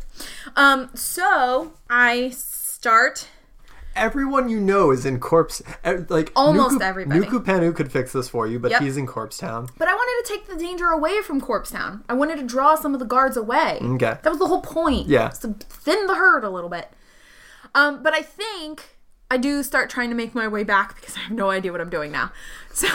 Um, 0.56 0.90
so 0.94 1.74
I 1.90 2.32
start. 2.32 3.28
Everyone 3.96 4.50
you 4.50 4.60
know 4.60 4.92
is 4.92 5.06
in 5.06 5.20
corpse. 5.20 5.62
eh, 5.84 6.02
Like 6.10 6.32
Almost 6.36 6.78
Nuku, 6.78 6.82
everybody. 6.82 7.20
Nuku 7.22 7.44
Panu 7.44 7.76
could 7.76 7.92
fix 7.92 8.12
this 8.14 8.30
for 8.30 8.48
you, 8.48 8.60
but 8.60 8.72
Yep. 8.72 8.82
he's 8.82 8.98
in 8.98 9.08
Corpse 9.08 9.38
Town. 9.38 9.70
But 9.78 9.88
I 9.88 9.94
wanted 9.94 10.28
to 10.28 10.34
take 10.34 10.48
the 10.48 10.56
danger 10.58 10.88
away 10.88 11.22
from 11.22 11.40
Corpse 11.42 11.72
Town. 11.72 12.04
I 12.10 12.14
wanted 12.14 12.38
to 12.38 12.44
draw 12.44 12.76
some 12.76 12.94
of 12.94 13.00
the 13.00 13.06
guards 13.06 13.38
away. 13.38 13.80
Okay. 13.82 14.18
That 14.22 14.30
was 14.30 14.40
the 14.40 14.48
whole 14.48 14.62
point. 14.62 15.08
Yeah. 15.08 15.30
To 15.30 15.54
thin 15.60 16.08
the 16.08 16.16
herd 16.16 16.44
a 16.44 16.50
little 16.50 16.70
bit. 16.70 16.90
Um, 17.74 18.04
but 18.04 18.14
I 18.14 18.22
think 18.22 18.98
I 19.32 19.38
do 19.38 19.64
start 19.64 19.90
trying 19.90 20.10
to 20.10 20.16
make 20.16 20.36
my 20.36 20.48
way 20.48 20.64
back 20.64 20.96
because 20.96 21.18
I 21.18 21.20
have 21.22 21.32
no 21.32 21.50
idea 21.50 21.72
what 21.72 21.82
I'm 21.82 21.90
doing 21.90 22.12
now. 22.12 22.32
So, 22.76 22.88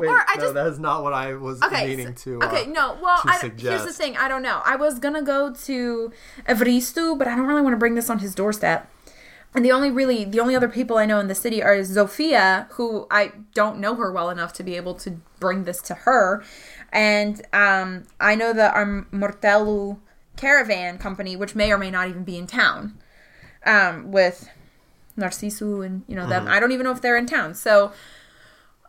Wait, 0.00 0.08
or 0.08 0.18
I 0.18 0.34
no, 0.34 0.42
just 0.42 0.54
that 0.54 0.66
is 0.66 0.80
not 0.80 1.04
what 1.04 1.12
I 1.12 1.34
was 1.34 1.62
okay. 1.62 1.86
meaning 1.86 2.12
to. 2.16 2.40
Uh, 2.42 2.46
okay, 2.48 2.66
no. 2.66 2.98
Well, 3.00 3.20
I, 3.24 3.38
here's 3.56 3.84
the 3.84 3.92
thing. 3.92 4.16
I 4.16 4.26
don't 4.26 4.42
know. 4.42 4.60
I 4.64 4.74
was 4.74 4.98
gonna 4.98 5.22
go 5.22 5.52
to 5.54 6.12
Evristu, 6.48 7.16
but 7.16 7.28
I 7.28 7.36
don't 7.36 7.46
really 7.46 7.62
want 7.62 7.74
to 7.74 7.78
bring 7.78 7.94
this 7.94 8.10
on 8.10 8.18
his 8.18 8.34
doorstep. 8.34 8.90
And 9.56 9.64
the 9.64 9.72
only 9.72 9.90
really 9.90 10.24
the 10.26 10.38
only 10.38 10.54
other 10.54 10.68
people 10.68 10.98
I 10.98 11.06
know 11.06 11.18
in 11.18 11.28
the 11.28 11.34
city 11.34 11.62
are 11.62 11.76
Zofia, 11.78 12.70
who 12.72 13.06
I 13.10 13.32
don't 13.54 13.80
know 13.80 13.94
her 13.94 14.12
well 14.12 14.28
enough 14.28 14.52
to 14.54 14.62
be 14.62 14.76
able 14.76 14.94
to 14.96 15.12
bring 15.40 15.64
this 15.64 15.80
to 15.82 15.94
her, 15.94 16.44
and 16.92 17.40
um, 17.54 18.04
I 18.20 18.34
know 18.34 18.52
the 18.52 18.78
um, 18.78 19.06
Mortelu 19.10 19.98
caravan 20.36 20.98
company, 20.98 21.36
which 21.36 21.54
may 21.54 21.72
or 21.72 21.78
may 21.78 21.90
not 21.90 22.08
even 22.08 22.22
be 22.22 22.36
in 22.36 22.46
town, 22.46 22.98
um, 23.64 24.12
with 24.12 24.50
Narcisu 25.16 25.84
and 25.86 26.04
you 26.06 26.14
know 26.14 26.28
them. 26.28 26.46
I 26.46 26.60
don't 26.60 26.72
even 26.72 26.84
know 26.84 26.92
if 26.92 27.00
they're 27.00 27.16
in 27.16 27.24
town. 27.24 27.54
So 27.54 27.92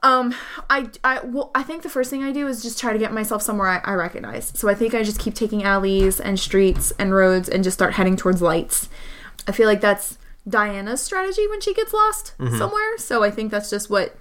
um, 0.03 0.35
I, 0.69 0.89
I, 1.03 1.21
well, 1.21 1.49
I 1.55 1.63
think 1.63 1.83
the 1.83 1.89
first 1.89 2.09
thing 2.09 2.23
I 2.23 2.31
do 2.31 2.45
is 2.47 2.61
just 2.61 2.77
try 2.79 2.93
to 2.93 2.99
get 2.99 3.13
myself 3.13 3.41
somewhere 3.41 3.69
I, 3.69 3.91
I 3.91 3.93
recognize. 3.93 4.51
So 4.53 4.67
I 4.67 4.73
think 4.73 4.93
I 4.93 5.03
just 5.03 5.19
keep 5.19 5.33
taking 5.33 5.63
alleys 5.63 6.19
and 6.19 6.37
streets 6.39 6.91
and 6.99 7.15
roads 7.15 7.47
and 7.47 7.63
just 7.63 7.75
start 7.75 7.93
heading 7.93 8.15
towards 8.15 8.41
lights. 8.41 8.89
I 9.47 9.53
feel 9.53 9.67
like 9.67 9.81
that's 9.81 10.17
Diana's 10.47 11.01
strategy 11.01 11.47
when 11.47 11.61
she 11.61 11.73
gets 11.73 11.93
lost 11.93 12.33
somewhere. 12.57 12.97
So 12.97 13.23
I 13.23 13.31
think 13.31 13.51
that's 13.51 13.69
just 13.69 13.89
what 13.89 14.15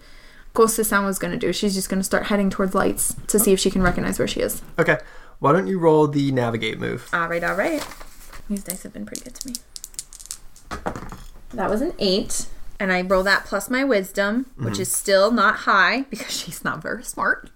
Koste-san 0.55 1.05
was 1.05 1.19
going 1.19 1.33
to 1.33 1.39
do. 1.39 1.53
She's 1.53 1.75
just 1.75 1.89
going 1.89 2.01
to 2.01 2.05
start 2.05 2.27
heading 2.27 2.51
towards 2.51 2.75
lights 2.75 3.15
to 3.29 3.39
see 3.39 3.53
if 3.53 3.61
she 3.61 3.71
can 3.71 3.83
recognize 3.83 4.19
where 4.19 4.29
she 4.29 4.41
is. 4.41 4.63
Okay, 4.79 4.99
why 5.39 5.53
don't 5.53 5.67
you 5.67 5.79
roll 5.79 6.09
the 6.09 6.33
navigate 6.33 6.79
move? 6.79 7.09
All 7.13 7.29
right, 7.29 7.45
all 7.45 7.55
right. 7.55 7.87
These 8.49 8.65
dice 8.65 8.83
have 8.85 8.93
been 8.93 9.05
pretty 9.07 9.23
good 9.25 9.35
to 9.35 9.49
me. 9.49 9.55
That 11.53 11.71
was 11.71 11.81
an 11.81 11.93
eight. 11.99 12.47
And 12.79 12.93
I 12.93 13.01
roll 13.03 13.23
that 13.23 13.47
plus 13.47 13.71
my 13.71 13.85
wisdom, 13.85 14.47
which 14.57 14.79
is 14.79 14.93
still 14.95 15.31
not 15.31 15.57
high 15.61 16.03
because 16.11 16.31
she's 16.31 16.63
not 16.63 16.83
very 16.83 17.03
smart. 17.03 17.51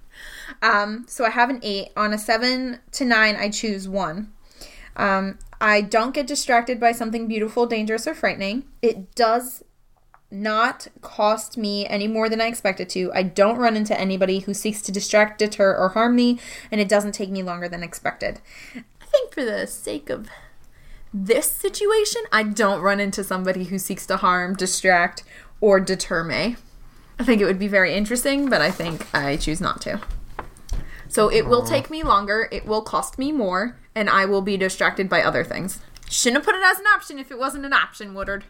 Um, 0.62 1.04
so 1.08 1.24
I 1.24 1.30
have 1.30 1.50
an 1.50 1.60
eight. 1.62 1.90
On 1.96 2.12
a 2.12 2.18
seven 2.18 2.80
to 2.92 3.04
nine, 3.04 3.36
I 3.36 3.50
choose 3.50 3.86
one. 3.88 4.32
Um, 4.96 5.38
I 5.60 5.82
don't 5.82 6.14
get 6.14 6.26
distracted 6.26 6.80
by 6.80 6.92
something 6.92 7.28
beautiful, 7.28 7.66
dangerous, 7.66 8.06
or 8.06 8.14
frightening. 8.14 8.64
It 8.80 9.14
does 9.14 9.62
not 10.30 10.86
cost 11.00 11.58
me 11.58 11.86
any 11.86 12.06
more 12.06 12.28
than 12.28 12.40
I 12.40 12.46
expected 12.46 12.88
to. 12.90 13.12
I 13.12 13.24
don't 13.24 13.58
run 13.58 13.76
into 13.76 13.98
anybody 13.98 14.40
who 14.40 14.54
seeks 14.54 14.80
to 14.82 14.92
distract, 14.92 15.38
deter, 15.38 15.76
or 15.76 15.90
harm 15.90 16.14
me, 16.16 16.38
and 16.70 16.80
it 16.80 16.88
doesn't 16.88 17.12
take 17.12 17.30
me 17.30 17.42
longer 17.42 17.68
than 17.68 17.82
expected. 17.82 18.40
I 18.74 19.06
think 19.06 19.34
for 19.34 19.44
the 19.44 19.66
sake 19.66 20.08
of 20.08 20.28
this 21.12 21.50
situation, 21.50 22.22
I 22.30 22.44
don't 22.44 22.80
run 22.80 23.00
into 23.00 23.24
somebody 23.24 23.64
who 23.64 23.78
seeks 23.78 24.06
to 24.06 24.18
harm, 24.18 24.54
distract, 24.54 25.24
or 25.60 25.80
deter 25.80 26.22
me. 26.22 26.56
I 27.18 27.24
think 27.24 27.42
it 27.42 27.46
would 27.46 27.58
be 27.58 27.68
very 27.68 27.94
interesting, 27.94 28.48
but 28.48 28.62
I 28.62 28.70
think 28.70 29.06
I 29.12 29.36
choose 29.36 29.60
not 29.60 29.80
to. 29.82 30.00
So 31.08 31.28
it 31.28 31.46
will 31.46 31.64
take 31.64 31.90
me 31.90 32.04
longer, 32.04 32.48
it 32.52 32.66
will 32.66 32.82
cost 32.82 33.18
me 33.18 33.32
more, 33.32 33.79
and 33.94 34.08
I 34.08 34.24
will 34.24 34.42
be 34.42 34.56
distracted 34.56 35.08
by 35.08 35.22
other 35.22 35.44
things. 35.44 35.80
Shouldn't 36.08 36.38
have 36.38 36.44
put 36.44 36.58
it 36.58 36.64
as 36.64 36.78
an 36.78 36.86
option 36.86 37.18
if 37.18 37.30
it 37.30 37.38
wasn't 37.38 37.64
an 37.64 37.72
option, 37.72 38.14
Woodard. 38.14 38.44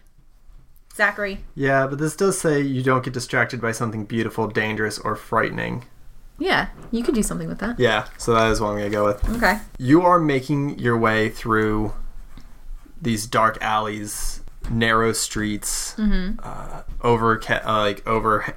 Zachary. 0.94 1.44
Yeah, 1.54 1.86
but 1.86 1.98
this 1.98 2.16
does 2.16 2.38
say 2.38 2.60
you 2.60 2.82
don't 2.82 3.04
get 3.04 3.12
distracted 3.12 3.60
by 3.60 3.72
something 3.72 4.04
beautiful, 4.04 4.48
dangerous, 4.48 4.98
or 4.98 5.14
frightening. 5.16 5.84
Yeah, 6.38 6.68
you 6.90 7.02
could 7.02 7.14
do 7.14 7.22
something 7.22 7.48
with 7.48 7.58
that. 7.58 7.78
Yeah, 7.78 8.06
so 8.16 8.32
that 8.34 8.50
is 8.50 8.60
what 8.60 8.68
I'm 8.70 8.78
gonna 8.78 8.90
go 8.90 9.04
with. 9.04 9.28
Okay. 9.36 9.58
You 9.78 10.02
are 10.02 10.18
making 10.18 10.78
your 10.78 10.96
way 10.98 11.28
through 11.28 11.92
these 13.00 13.26
dark 13.26 13.58
alleys, 13.60 14.42
narrow 14.70 15.12
streets, 15.12 15.98
uh, 15.98 16.82
overca- 17.00 17.64
uh, 17.64 17.78
like 17.80 18.06
over 18.06 18.56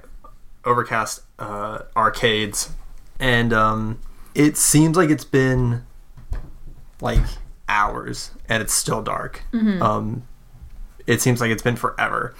overcast 0.66 1.22
uh, 1.40 1.80
arcades, 1.96 2.72
and 3.20 3.52
um, 3.52 4.00
it 4.34 4.56
seems 4.58 4.96
like 4.96 5.10
it's 5.10 5.26
been 5.26 5.86
like 7.04 7.20
hours, 7.68 8.32
and 8.50 8.64
it's 8.64 8.74
still 8.74 9.04
dark. 9.04 9.44
Um, 9.84 10.24
it 11.06 11.22
seems 11.22 11.42
like 11.42 11.52
it's 11.52 11.62
been 11.62 11.76
forever 11.76 12.34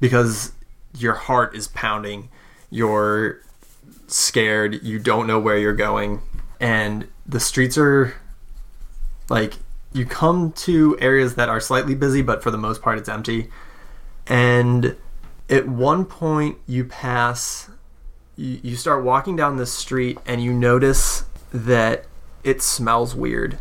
because 0.00 0.52
your 0.98 1.14
heart 1.14 1.54
is 1.54 1.68
pounding. 1.68 2.28
You're 2.70 3.40
scared. 4.08 4.82
You 4.82 4.98
don't 4.98 5.26
know 5.26 5.38
where 5.38 5.56
you're 5.56 5.72
going, 5.72 6.20
and 6.60 7.06
the 7.24 7.40
streets 7.40 7.78
are 7.78 8.14
like 9.30 9.54
you 9.92 10.04
come 10.04 10.52
to 10.52 10.96
areas 11.00 11.36
that 11.36 11.48
are 11.48 11.60
slightly 11.60 11.94
busy, 11.94 12.20
but 12.20 12.42
for 12.42 12.50
the 12.50 12.58
most 12.58 12.82
part, 12.82 12.98
it's 12.98 13.08
empty. 13.08 13.48
And 14.26 14.96
at 15.48 15.68
one 15.68 16.04
point, 16.04 16.58
you 16.66 16.84
pass, 16.84 17.70
you, 18.36 18.58
you 18.62 18.76
start 18.76 19.04
walking 19.04 19.36
down 19.36 19.56
this 19.56 19.72
street, 19.72 20.18
and 20.26 20.42
you 20.42 20.52
notice 20.52 21.24
that 21.52 22.06
it 22.44 22.62
smells 22.62 23.14
weird 23.14 23.58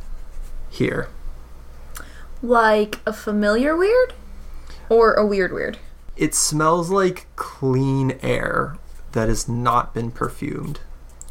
here. 0.69 1.09
Like 2.41 2.99
a 3.05 3.13
familiar 3.13 3.75
weird? 3.75 4.13
Or 4.89 5.13
a 5.13 5.25
weird 5.25 5.53
weird. 5.53 5.77
It 6.17 6.35
smells 6.35 6.89
like 6.89 7.27
clean 7.35 8.17
air 8.21 8.77
that 9.11 9.29
has 9.29 9.47
not 9.47 9.93
been 9.93 10.11
perfumed. 10.11 10.79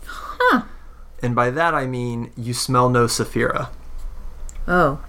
Huh. 0.06 0.62
And 1.22 1.34
by 1.34 1.50
that, 1.50 1.74
I 1.74 1.86
mean 1.86 2.32
you 2.36 2.54
smell 2.54 2.88
no 2.88 3.06
Saphira. 3.06 3.70
Oh. 4.66 5.04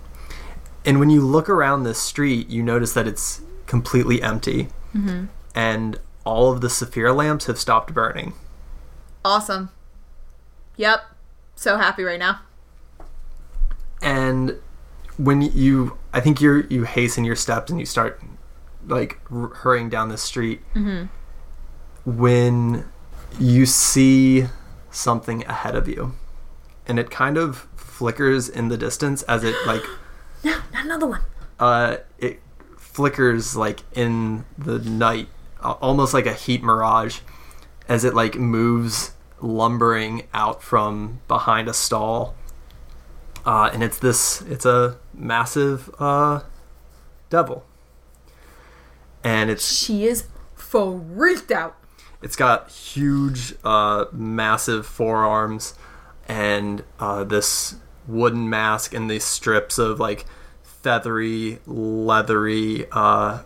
And 0.83 0.99
when 0.99 1.09
you 1.09 1.21
look 1.21 1.47
around 1.47 1.83
this 1.83 1.99
street, 1.99 2.49
you 2.49 2.63
notice 2.63 2.93
that 2.93 3.07
it's 3.07 3.41
completely 3.67 4.21
empty. 4.21 4.69
Mm-hmm. 4.95 5.25
And 5.53 5.99
all 6.25 6.51
of 6.51 6.61
the 6.61 6.67
Saphira 6.67 7.15
lamps 7.15 7.45
have 7.45 7.59
stopped 7.59 7.93
burning. 7.93 8.33
Awesome. 9.23 9.69
Yep. 10.77 11.01
So 11.61 11.77
happy 11.77 12.03
right 12.03 12.17
now. 12.17 12.39
And 14.01 14.57
when 15.17 15.43
you, 15.43 15.95
I 16.11 16.19
think 16.19 16.41
you're, 16.41 16.61
you 16.65 16.85
hasten 16.85 17.23
your 17.23 17.35
steps 17.35 17.69
and 17.69 17.79
you 17.79 17.85
start 17.85 18.19
like 18.87 19.19
r- 19.31 19.49
hurrying 19.49 19.87
down 19.87 20.09
the 20.09 20.17
street. 20.17 20.61
When 22.03 22.85
you 23.39 23.67
see 23.67 24.47
something 24.89 25.45
ahead 25.45 25.75
of 25.75 25.87
you, 25.87 26.15
and 26.87 26.97
it 26.97 27.11
kind 27.11 27.37
of 27.37 27.67
flickers 27.75 28.49
in 28.49 28.69
the 28.69 28.77
distance 28.77 29.21
as 29.23 29.43
it 29.43 29.55
like 29.67 29.83
No, 30.43 30.57
not 30.73 30.85
another 30.85 31.05
one. 31.05 31.21
uh, 31.59 31.97
it 32.17 32.41
flickers 32.75 33.55
like 33.55 33.81
in 33.93 34.45
the 34.57 34.79
night, 34.79 35.27
almost 35.61 36.11
like 36.15 36.25
a 36.25 36.33
heat 36.33 36.63
mirage, 36.63 37.19
as 37.87 38.03
it 38.03 38.15
like 38.15 38.33
moves 38.33 39.11
lumbering 39.41 40.23
out 40.33 40.61
from 40.63 41.19
behind 41.27 41.67
a 41.67 41.73
stall. 41.73 42.35
Uh, 43.45 43.69
and 43.73 43.81
it's 43.81 43.97
this, 43.97 44.41
it's 44.43 44.65
a 44.65 44.97
massive 45.13 45.89
uh, 45.97 46.41
devil, 47.29 47.65
and 49.23 49.49
it's 49.49 49.67
She 49.67 50.05
is 50.05 50.27
freaked 50.53 51.51
out. 51.51 51.75
it's 52.21 52.35
got 52.35 52.69
huge, 52.69 53.55
uh, 53.63 54.05
massive 54.11 54.85
forearms 54.85 55.73
and 56.27 56.83
uh, 56.99 57.23
this 57.23 57.75
wooden 58.07 58.47
mask 58.47 58.93
and 58.93 59.09
these 59.09 59.23
strips 59.23 59.79
of 59.79 59.99
like 59.99 60.25
feathery, 60.61 61.59
leathery 61.65 62.85
uh, 62.91 63.41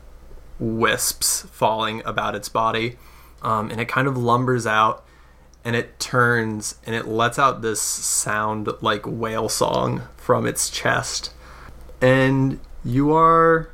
wisps 0.59 1.43
falling 1.43 2.01
about 2.05 2.35
its 2.35 2.49
body. 2.49 2.97
Um, 3.41 3.69
and 3.71 3.79
it 3.79 3.87
kind 3.87 4.07
of 4.07 4.17
lumbers 4.17 4.67
out 4.67 5.04
and 5.65 5.75
it 5.75 5.99
turns 5.99 6.75
and 6.85 6.95
it 6.95 7.07
lets 7.07 7.39
out 7.39 7.63
this 7.63 7.81
sound 7.81 8.69
like 8.81 9.03
whale 9.05 9.49
song 9.49 10.03
from 10.15 10.45
its 10.45 10.69
chest. 10.69 11.33
And 11.99 12.59
you 12.83 13.13
are 13.13 13.69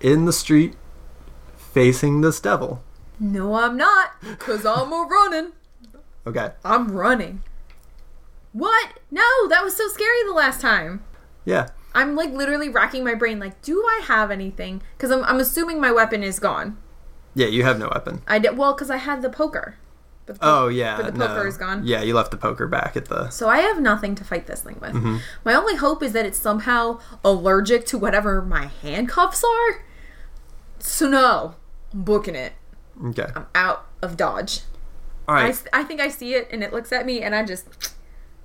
in 0.00 0.24
the 0.24 0.32
street 0.32 0.74
facing 1.56 2.22
this 2.22 2.40
devil. 2.40 2.82
No, 3.20 3.54
I'm 3.54 3.76
not. 3.76 4.12
Because 4.22 4.64
I'm 4.64 4.90
a 4.90 5.06
running. 5.08 5.52
Okay. 6.26 6.52
I'm 6.64 6.92
running. 6.92 7.42
What? 8.52 8.98
No, 9.10 9.48
that 9.48 9.62
was 9.62 9.76
so 9.76 9.86
scary 9.88 10.24
the 10.26 10.32
last 10.32 10.62
time. 10.62 11.04
Yeah. 11.44 11.68
I'm 11.94 12.14
like 12.16 12.30
literally 12.30 12.68
racking 12.68 13.04
my 13.04 13.14
brain, 13.14 13.38
like, 13.38 13.60
do 13.60 13.82
I 13.82 14.02
have 14.04 14.30
anything? 14.30 14.82
Because 14.96 15.10
I'm, 15.10 15.24
I'm 15.24 15.40
assuming 15.40 15.80
my 15.80 15.92
weapon 15.92 16.22
is 16.22 16.38
gone. 16.38 16.78
Yeah, 17.34 17.46
you 17.48 17.64
have 17.64 17.78
no 17.78 17.88
weapon. 17.92 18.22
I 18.26 18.38
did 18.38 18.56
well 18.56 18.72
because 18.72 18.90
I 18.90 18.96
had 18.96 19.20
the 19.20 19.30
poker. 19.30 19.76
But 20.28 20.34
the 20.34 20.40
po- 20.40 20.64
Oh 20.64 20.68
yeah, 20.68 20.96
but 20.98 21.12
the 21.14 21.18
no. 21.18 21.26
poker 21.26 21.46
is 21.46 21.56
gone. 21.56 21.86
Yeah, 21.86 22.02
you 22.02 22.14
left 22.14 22.30
the 22.30 22.36
poker 22.36 22.66
back 22.68 22.96
at 22.96 23.06
the. 23.06 23.30
So 23.30 23.48
I 23.48 23.58
have 23.60 23.80
nothing 23.80 24.14
to 24.16 24.24
fight 24.24 24.46
this 24.46 24.60
thing 24.60 24.76
with. 24.80 24.92
Mm-hmm. 24.92 25.16
My 25.44 25.54
only 25.54 25.74
hope 25.76 26.02
is 26.02 26.12
that 26.12 26.26
it's 26.26 26.38
somehow 26.38 27.00
allergic 27.24 27.86
to 27.86 27.98
whatever 27.98 28.42
my 28.42 28.66
handcuffs 28.66 29.42
are. 29.42 29.84
So 30.78 31.08
no, 31.08 31.54
I'm 31.92 32.02
booking 32.02 32.34
it. 32.34 32.52
Okay. 33.06 33.26
I'm 33.34 33.46
out 33.54 33.86
of 34.02 34.16
dodge. 34.16 34.60
All 35.26 35.34
I, 35.34 35.42
right. 35.44 35.48
s- 35.50 35.64
I 35.72 35.82
think 35.82 36.00
I 36.00 36.08
see 36.08 36.34
it 36.34 36.48
and 36.52 36.62
it 36.62 36.72
looks 36.72 36.92
at 36.92 37.06
me 37.06 37.22
and 37.22 37.34
I 37.34 37.44
just 37.44 37.94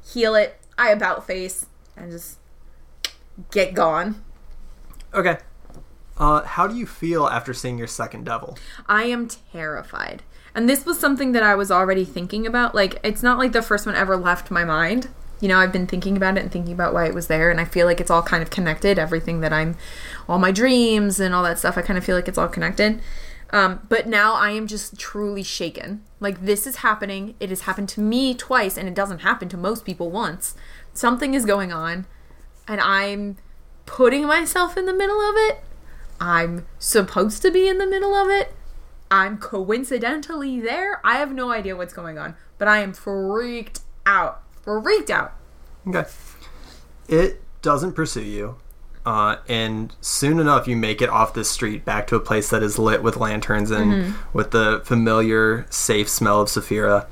heal 0.05 0.35
it. 0.35 0.59
I 0.77 0.89
about 0.89 1.27
face 1.27 1.65
and 1.97 2.09
just 2.11 2.39
get 3.51 3.73
gone. 3.73 4.23
Okay. 5.13 5.37
Uh, 6.17 6.43
how 6.43 6.67
do 6.67 6.75
you 6.75 6.85
feel 6.85 7.27
after 7.27 7.53
seeing 7.53 7.77
your 7.77 7.87
second 7.87 8.23
devil? 8.23 8.57
I 8.87 9.03
am 9.05 9.27
terrified. 9.27 10.23
And 10.55 10.69
this 10.69 10.85
was 10.85 10.99
something 10.99 11.31
that 11.31 11.43
I 11.43 11.55
was 11.55 11.71
already 11.71 12.05
thinking 12.05 12.45
about. 12.45 12.75
Like, 12.75 12.99
it's 13.03 13.23
not 13.23 13.37
like 13.37 13.51
the 13.51 13.61
first 13.61 13.85
one 13.85 13.95
ever 13.95 14.15
left 14.15 14.51
my 14.51 14.63
mind. 14.63 15.09
You 15.39 15.47
know, 15.47 15.57
I've 15.57 15.73
been 15.73 15.87
thinking 15.87 16.15
about 16.15 16.37
it 16.37 16.41
and 16.41 16.51
thinking 16.51 16.73
about 16.73 16.93
why 16.93 17.07
it 17.07 17.13
was 17.13 17.27
there. 17.27 17.49
And 17.49 17.59
I 17.59 17.65
feel 17.65 17.87
like 17.87 17.99
it's 17.99 18.11
all 18.11 18.21
kind 18.21 18.43
of 18.43 18.49
connected. 18.49 18.99
Everything 18.99 19.41
that 19.41 19.51
I'm, 19.51 19.75
all 20.29 20.39
my 20.39 20.51
dreams 20.51 21.19
and 21.19 21.33
all 21.33 21.43
that 21.43 21.59
stuff, 21.59 21.77
I 21.77 21.81
kind 21.81 21.97
of 21.97 22.05
feel 22.05 22.15
like 22.15 22.27
it's 22.27 22.37
all 22.37 22.47
connected. 22.47 23.01
Um, 23.49 23.85
but 23.87 24.07
now 24.07 24.33
I 24.33 24.49
am 24.51 24.65
just 24.65 24.97
truly 24.97 25.43
shaken. 25.43 26.03
Like, 26.19 26.43
this 26.45 26.65
is 26.65 26.77
happening. 26.77 27.35
It 27.39 27.49
has 27.49 27.61
happened 27.61 27.89
to 27.89 28.01
me 28.01 28.33
twice, 28.33 28.77
and 28.77 28.87
it 28.87 28.95
doesn't 28.95 29.19
happen 29.19 29.47
to 29.49 29.57
most 29.57 29.85
people 29.85 30.09
once. 30.09 30.55
Something 30.91 31.35
is 31.35 31.45
going 31.45 31.71
on, 31.71 32.07
and 32.67 32.81
I'm 32.81 33.37
putting 33.85 34.25
myself 34.25 34.75
in 34.75 34.85
the 34.85 34.93
middle 34.93 35.21
of 35.21 35.35
it. 35.35 35.63
I'm 36.19 36.65
supposed 36.79 37.43
to 37.43 37.51
be 37.51 37.67
in 37.67 37.77
the 37.77 37.85
middle 37.85 38.15
of 38.15 38.29
it. 38.29 38.55
I'm 39.11 39.37
coincidentally 39.37 40.59
there. 40.59 40.99
I 41.05 41.17
have 41.17 41.31
no 41.31 41.51
idea 41.51 41.75
what's 41.75 41.93
going 41.93 42.17
on, 42.17 42.35
but 42.57 42.67
I 42.67 42.79
am 42.79 42.93
freaked 42.93 43.81
out. 44.05 44.41
Freaked 44.63 45.09
out. 45.09 45.33
Okay. 45.87 46.05
It 47.07 47.41
doesn't 47.61 47.93
pursue 47.93 48.23
you. 48.23 48.57
Uh, 49.05 49.35
and 49.49 49.93
soon 49.99 50.39
enough, 50.39 50.67
you 50.67 50.77
make 50.77 51.01
it 51.01 51.09
off 51.09 51.33
this 51.33 51.49
street 51.49 51.83
back 51.83 52.07
to 52.07 52.15
a 52.15 52.19
place 52.19 52.49
that 52.49 52.63
is 52.63 52.79
lit 52.79 53.03
with 53.03 53.17
lanterns 53.17 53.69
and 53.69 54.15
with 54.31 54.51
the 54.51 54.81
familiar, 54.85 55.65
safe 55.69 56.07
smell 56.07 56.41
of 56.41 56.47
Saphira. 56.47 57.05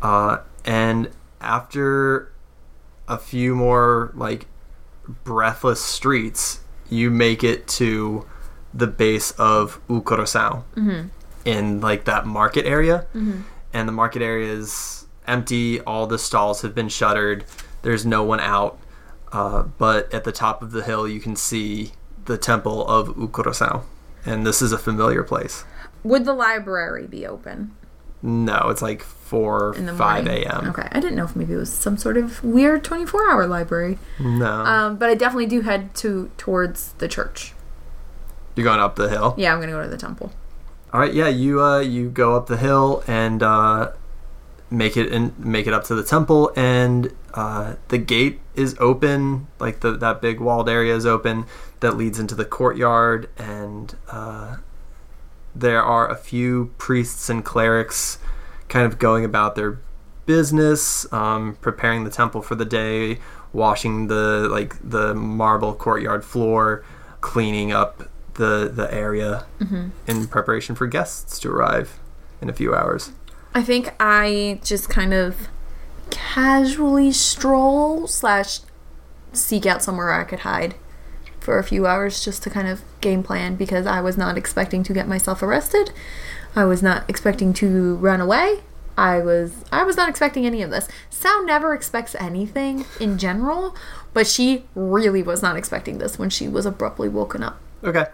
Uh, 0.00 0.38
and 0.64 1.10
after 1.42 2.32
a 3.06 3.18
few 3.18 3.54
more, 3.54 4.12
like, 4.14 4.46
breathless 5.24 5.82
streets, 5.82 6.60
you 6.88 7.10
make 7.10 7.44
it 7.44 7.66
to 7.68 8.26
the 8.74 8.86
base 8.86 9.30
of 9.32 9.80
Ukurosao 9.88 10.64
in, 11.44 11.80
like, 11.80 12.04
that 12.04 12.26
market 12.26 12.66
area. 12.66 13.06
And 13.72 13.88
the 13.88 13.92
market 13.92 14.22
area 14.22 14.52
is 14.52 15.06
empty. 15.26 15.80
All 15.80 16.06
the 16.06 16.18
stalls 16.18 16.62
have 16.62 16.74
been 16.74 16.88
shuttered. 16.88 17.44
There's 17.82 18.04
no 18.06 18.22
one 18.22 18.40
out. 18.40 18.78
Uh, 19.32 19.62
but 19.62 20.12
at 20.14 20.24
the 20.24 20.32
top 20.32 20.62
of 20.62 20.70
the 20.72 20.82
hill, 20.82 21.08
you 21.08 21.20
can 21.20 21.34
see 21.34 21.92
the 22.26 22.38
temple 22.38 22.86
of 22.86 23.08
Ukurosao. 23.16 23.82
And 24.24 24.46
this 24.46 24.62
is 24.62 24.72
a 24.72 24.78
familiar 24.78 25.22
place. 25.24 25.64
Would 26.04 26.24
the 26.24 26.32
library 26.34 27.06
be 27.06 27.26
open 27.26 27.74
No, 28.22 28.68
it's 28.68 28.80
like 28.82 29.02
4 29.02 29.74
in 29.76 29.86
the 29.86 29.92
5 29.94 30.26
a.m. 30.26 30.68
Okay, 30.70 30.88
I 30.92 31.00
didn't 31.00 31.16
know 31.16 31.24
if 31.24 31.34
maybe 31.34 31.54
it 31.54 31.58
was 31.58 31.72
some 31.72 31.96
sort 31.96 32.16
of 32.16 32.42
weird 32.44 32.84
24 32.84 33.30
hour 33.30 33.46
library. 33.46 33.98
No. 34.20 34.46
Um, 34.46 34.96
but 34.96 35.10
I 35.10 35.14
definitely 35.14 35.46
do 35.46 35.62
head 35.62 35.94
to 35.96 36.30
towards 36.38 36.92
the 36.94 37.08
church. 37.08 37.54
You're 38.54 38.64
going 38.64 38.80
up 38.80 38.96
the 38.96 39.08
hill. 39.08 39.34
Yeah, 39.36 39.52
I'm 39.52 39.60
gonna 39.60 39.72
go 39.72 39.82
to 39.82 39.88
the 39.88 39.96
temple. 39.96 40.32
All 40.92 41.00
right, 41.00 41.12
yeah, 41.12 41.28
you 41.28 41.60
uh, 41.60 41.80
you 41.80 42.08
go 42.08 42.36
up 42.36 42.46
the 42.46 42.56
hill 42.56 43.02
and 43.06 43.42
uh, 43.42 43.92
make 44.70 44.96
it 44.96 45.12
and 45.12 45.36
make 45.38 45.66
it 45.66 45.72
up 45.72 45.84
to 45.84 45.94
the 45.94 46.04
temple, 46.04 46.52
and 46.56 47.12
uh, 47.34 47.74
the 47.88 47.98
gate 47.98 48.40
is 48.54 48.76
open, 48.78 49.48
like 49.58 49.80
the 49.80 49.92
that 49.96 50.20
big 50.20 50.40
walled 50.40 50.68
area 50.68 50.94
is 50.94 51.04
open 51.04 51.46
that 51.80 51.96
leads 51.96 52.18
into 52.18 52.34
the 52.34 52.44
courtyard, 52.44 53.28
and 53.36 53.96
uh, 54.10 54.56
there 55.54 55.82
are 55.82 56.08
a 56.08 56.16
few 56.16 56.72
priests 56.78 57.28
and 57.28 57.44
clerics 57.44 58.18
kind 58.68 58.86
of 58.86 58.98
going 58.98 59.24
about 59.24 59.54
their 59.54 59.80
business, 60.26 61.12
um, 61.12 61.56
preparing 61.60 62.04
the 62.04 62.10
temple 62.10 62.40
for 62.40 62.54
the 62.54 62.64
day, 62.64 63.18
washing 63.52 64.06
the 64.06 64.48
like 64.50 64.76
the 64.88 65.14
marble 65.14 65.74
courtyard 65.74 66.24
floor, 66.24 66.84
cleaning 67.20 67.72
up 67.72 68.08
the 68.34 68.70
the 68.72 68.92
area 68.92 69.46
mm-hmm. 69.60 69.88
in 70.06 70.26
preparation 70.28 70.74
for 70.74 70.86
guests 70.86 71.38
to 71.40 71.50
arrive 71.50 71.98
in 72.40 72.48
a 72.48 72.52
few 72.52 72.74
hours. 72.74 73.12
I 73.54 73.62
think 73.62 73.94
I 74.00 74.60
just 74.64 74.90
kind 74.90 75.14
of 75.14 75.48
casually 76.10 77.12
stroll 77.12 78.06
slash 78.06 78.60
seek 79.32 79.66
out 79.66 79.82
somewhere 79.82 80.12
I 80.12 80.24
could 80.24 80.40
hide 80.40 80.74
for 81.40 81.58
a 81.58 81.64
few 81.64 81.86
hours 81.86 82.24
just 82.24 82.42
to 82.44 82.50
kind 82.50 82.66
of 82.66 82.82
game 83.00 83.22
plan 83.22 83.54
because 83.54 83.86
I 83.86 84.00
was 84.00 84.16
not 84.16 84.36
expecting 84.36 84.82
to 84.84 84.92
get 84.92 85.06
myself 85.06 85.42
arrested. 85.42 85.92
I 86.56 86.64
was 86.64 86.82
not 86.82 87.08
expecting 87.08 87.52
to 87.54 87.96
run 87.96 88.20
away. 88.20 88.60
I 88.96 89.18
was 89.18 89.64
I 89.72 89.82
was 89.82 89.96
not 89.96 90.08
expecting 90.08 90.46
any 90.46 90.62
of 90.62 90.70
this. 90.70 90.88
Sal 91.10 91.44
never 91.44 91.74
expects 91.74 92.14
anything 92.14 92.86
in 93.00 93.18
general, 93.18 93.74
but 94.12 94.26
she 94.26 94.64
really 94.74 95.22
was 95.22 95.42
not 95.42 95.56
expecting 95.56 95.98
this 95.98 96.18
when 96.18 96.30
she 96.30 96.48
was 96.48 96.64
abruptly 96.64 97.08
woken 97.08 97.42
up. 97.42 97.60
Okay. 97.84 98.06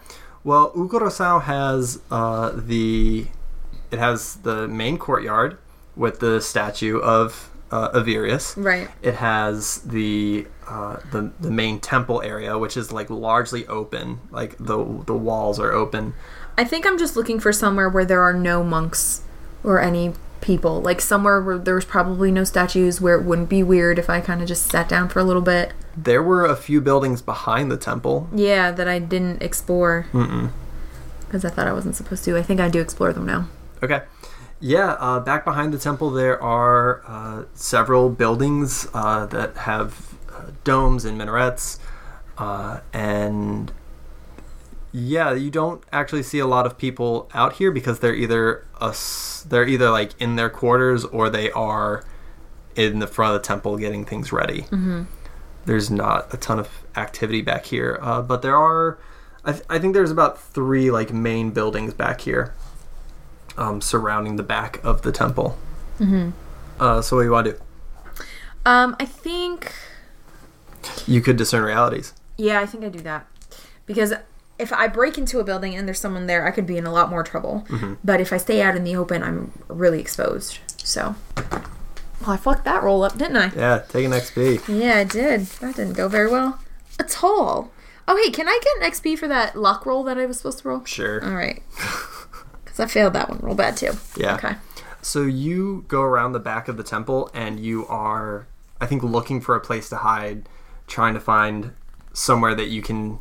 Well, 0.42 0.72
Ukurosao 0.72 1.42
has 1.42 2.00
uh, 2.10 2.52
the 2.54 3.26
it 3.90 3.98
has 3.98 4.36
the 4.36 4.68
main 4.68 4.98
courtyard 4.98 5.58
with 5.96 6.20
the 6.20 6.40
statue 6.40 6.98
of 6.98 7.50
uh, 7.70 7.90
Avirius. 7.90 8.54
Right. 8.56 8.88
It 9.02 9.14
has 9.14 9.78
the 9.82 10.46
uh, 10.68 10.98
the 11.10 11.30
the 11.40 11.50
main 11.50 11.80
temple 11.80 12.22
area, 12.22 12.58
which 12.58 12.76
is 12.76 12.90
like 12.92 13.10
largely 13.10 13.66
open. 13.66 14.20
Like 14.30 14.56
the 14.58 14.76
the 15.06 15.14
walls 15.14 15.60
are 15.60 15.72
open. 15.72 16.14
I 16.56 16.64
think 16.64 16.86
I'm 16.86 16.98
just 16.98 17.16
looking 17.16 17.38
for 17.40 17.52
somewhere 17.52 17.88
where 17.88 18.04
there 18.04 18.22
are 18.22 18.34
no 18.34 18.64
monks 18.64 19.22
or 19.62 19.80
any 19.80 20.14
people. 20.40 20.80
Like 20.80 21.00
somewhere 21.00 21.40
where 21.40 21.58
there's 21.58 21.84
probably 21.84 22.30
no 22.30 22.44
statues 22.44 23.00
where 23.00 23.18
it 23.18 23.24
wouldn't 23.24 23.48
be 23.48 23.62
weird 23.62 23.98
if 23.98 24.08
I 24.08 24.20
kind 24.20 24.40
of 24.42 24.48
just 24.48 24.70
sat 24.70 24.88
down 24.88 25.08
for 25.08 25.18
a 25.18 25.24
little 25.24 25.42
bit. 25.42 25.72
There 25.96 26.22
were 26.22 26.46
a 26.46 26.56
few 26.56 26.80
buildings 26.80 27.22
behind 27.22 27.70
the 27.70 27.76
temple. 27.76 28.28
Yeah, 28.34 28.70
that 28.70 28.88
I 28.88 28.98
didn't 28.98 29.42
explore. 29.42 30.06
Because 30.12 31.44
I 31.44 31.50
thought 31.50 31.66
I 31.66 31.72
wasn't 31.72 31.96
supposed 31.96 32.24
to. 32.24 32.36
I 32.36 32.42
think 32.42 32.60
I 32.60 32.68
do 32.68 32.80
explore 32.80 33.12
them 33.12 33.26
now. 33.26 33.48
Okay. 33.82 34.02
Yeah, 34.60 34.92
uh, 35.00 35.20
back 35.20 35.44
behind 35.44 35.72
the 35.72 35.78
temple, 35.78 36.10
there 36.10 36.40
are 36.42 37.02
uh, 37.06 37.44
several 37.54 38.10
buildings 38.10 38.86
uh, 38.92 39.24
that 39.26 39.56
have 39.56 40.14
uh, 40.30 40.50
domes 40.64 41.06
and 41.06 41.16
minarets, 41.16 41.78
uh, 42.36 42.80
and 42.92 43.72
yeah, 44.92 45.32
you 45.32 45.50
don't 45.50 45.82
actually 45.92 46.22
see 46.22 46.38
a 46.38 46.46
lot 46.46 46.66
of 46.66 46.76
people 46.76 47.30
out 47.32 47.54
here 47.54 47.70
because 47.70 48.00
they're 48.00 48.14
either 48.14 48.66
us, 48.80 49.46
they're 49.48 49.66
either 49.66 49.90
like 49.90 50.20
in 50.20 50.36
their 50.36 50.50
quarters 50.50 51.04
or 51.04 51.30
they 51.30 51.50
are 51.52 52.04
in 52.76 52.98
the 52.98 53.06
front 53.06 53.34
of 53.34 53.42
the 53.42 53.46
temple 53.46 53.76
getting 53.76 54.04
things 54.04 54.32
ready. 54.32 54.62
Mm-hmm. 54.62 55.04
There's 55.66 55.90
not 55.90 56.32
a 56.32 56.36
ton 56.36 56.58
of 56.58 56.68
activity 56.96 57.42
back 57.42 57.66
here, 57.66 57.98
uh, 58.00 58.22
but 58.22 58.42
there 58.42 58.56
are. 58.56 58.98
I, 59.44 59.52
th- 59.52 59.64
I 59.70 59.78
think 59.78 59.94
there's 59.94 60.10
about 60.10 60.40
three 60.40 60.90
like 60.90 61.12
main 61.12 61.50
buildings 61.50 61.94
back 61.94 62.22
here 62.22 62.54
um, 63.56 63.80
surrounding 63.80 64.36
the 64.36 64.42
back 64.42 64.82
of 64.84 65.02
the 65.02 65.12
temple. 65.12 65.56
Mm-hmm. 65.98 66.30
Uh, 66.80 67.02
so 67.02 67.16
what 67.16 67.22
do 67.22 67.26
you 67.26 67.32
want 67.32 67.46
to 67.46 67.52
do? 67.52 67.60
Um, 68.66 68.96
I 68.98 69.04
think. 69.04 69.72
You 71.06 71.20
could 71.20 71.36
discern 71.36 71.62
realities. 71.62 72.14
Yeah, 72.36 72.60
I 72.60 72.66
think 72.66 72.84
I 72.84 72.88
do 72.88 73.00
that. 73.00 73.26
Because 73.86 74.14
if 74.60 74.72
I 74.72 74.86
break 74.86 75.18
into 75.18 75.40
a 75.40 75.44
building 75.44 75.74
and 75.74 75.88
there's 75.88 75.98
someone 75.98 76.26
there, 76.26 76.46
I 76.46 76.50
could 76.50 76.66
be 76.66 76.76
in 76.76 76.86
a 76.86 76.92
lot 76.92 77.10
more 77.10 77.22
trouble. 77.22 77.64
Mm-hmm. 77.68 77.94
But 78.04 78.20
if 78.20 78.32
I 78.32 78.36
stay 78.36 78.62
out 78.62 78.76
in 78.76 78.84
the 78.84 78.94
open, 78.94 79.22
I'm 79.22 79.52
really 79.68 80.00
exposed. 80.00 80.58
So. 80.76 81.14
Well, 81.36 82.30
I 82.32 82.36
fucked 82.36 82.64
that 82.66 82.82
roll 82.82 83.02
up, 83.02 83.16
didn't 83.16 83.36
I? 83.36 83.50
Yeah, 83.56 83.78
take 83.88 84.04
an 84.04 84.12
XP. 84.12 84.68
Yeah, 84.68 84.98
I 84.98 85.04
did. 85.04 85.46
That 85.60 85.76
didn't 85.76 85.94
go 85.94 86.06
very 86.08 86.30
well. 86.30 86.60
At 86.98 87.24
all. 87.24 87.72
Oh, 88.06 88.16
hey, 88.22 88.30
can 88.30 88.46
I 88.48 88.60
get 88.62 88.82
an 88.82 88.92
XP 88.92 89.18
for 89.18 89.28
that 89.28 89.56
luck 89.56 89.86
roll 89.86 90.04
that 90.04 90.18
I 90.18 90.26
was 90.26 90.36
supposed 90.36 90.58
to 90.58 90.68
roll? 90.68 90.84
Sure. 90.84 91.24
All 91.24 91.34
right. 91.34 91.62
Because 92.64 92.78
I 92.78 92.86
failed 92.86 93.14
that 93.14 93.30
one 93.30 93.38
real 93.40 93.54
bad, 93.54 93.76
too. 93.76 93.92
Yeah. 94.16 94.34
Okay. 94.34 94.56
So 95.00 95.22
you 95.22 95.86
go 95.88 96.02
around 96.02 96.32
the 96.32 96.40
back 96.40 96.68
of 96.68 96.76
the 96.76 96.82
temple 96.82 97.30
and 97.32 97.58
you 97.58 97.86
are, 97.86 98.46
I 98.80 98.86
think, 98.86 99.02
looking 99.02 99.40
for 99.40 99.56
a 99.56 99.60
place 99.60 99.88
to 99.88 99.96
hide, 99.96 100.46
trying 100.86 101.14
to 101.14 101.20
find 101.20 101.72
somewhere 102.12 102.54
that 102.54 102.68
you 102.68 102.82
can 102.82 103.18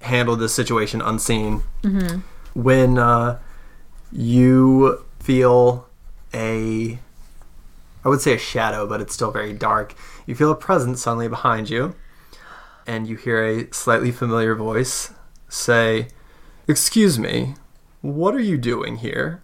handle 0.00 0.36
this 0.36 0.54
situation 0.54 1.00
unseen. 1.00 1.62
Mm-hmm. 1.82 2.20
When 2.60 2.98
uh, 2.98 3.38
you 4.12 5.04
feel 5.20 5.88
a, 6.32 6.98
I 8.04 8.08
would 8.08 8.20
say 8.20 8.34
a 8.34 8.38
shadow, 8.38 8.86
but 8.86 9.00
it's 9.00 9.14
still 9.14 9.30
very 9.30 9.52
dark. 9.52 9.94
You 10.26 10.34
feel 10.34 10.50
a 10.50 10.56
presence 10.56 11.02
suddenly 11.02 11.28
behind 11.28 11.70
you, 11.70 11.94
and 12.86 13.06
you 13.06 13.16
hear 13.16 13.44
a 13.44 13.72
slightly 13.72 14.10
familiar 14.10 14.54
voice 14.54 15.12
say, 15.48 16.08
Excuse 16.66 17.18
me, 17.18 17.54
what 18.02 18.34
are 18.34 18.40
you 18.40 18.58
doing 18.58 18.96
here? 18.96 19.42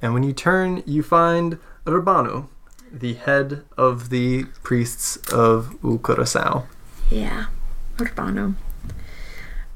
And 0.00 0.12
when 0.12 0.22
you 0.22 0.32
turn, 0.32 0.82
you 0.86 1.02
find 1.02 1.58
Rabanu, 1.86 2.48
the 2.92 3.14
head 3.14 3.64
of 3.76 4.10
the 4.10 4.44
priests 4.62 5.16
of 5.32 5.76
Ukurosao. 5.82 6.66
Yeah. 7.10 7.46
Urbano. 7.96 8.54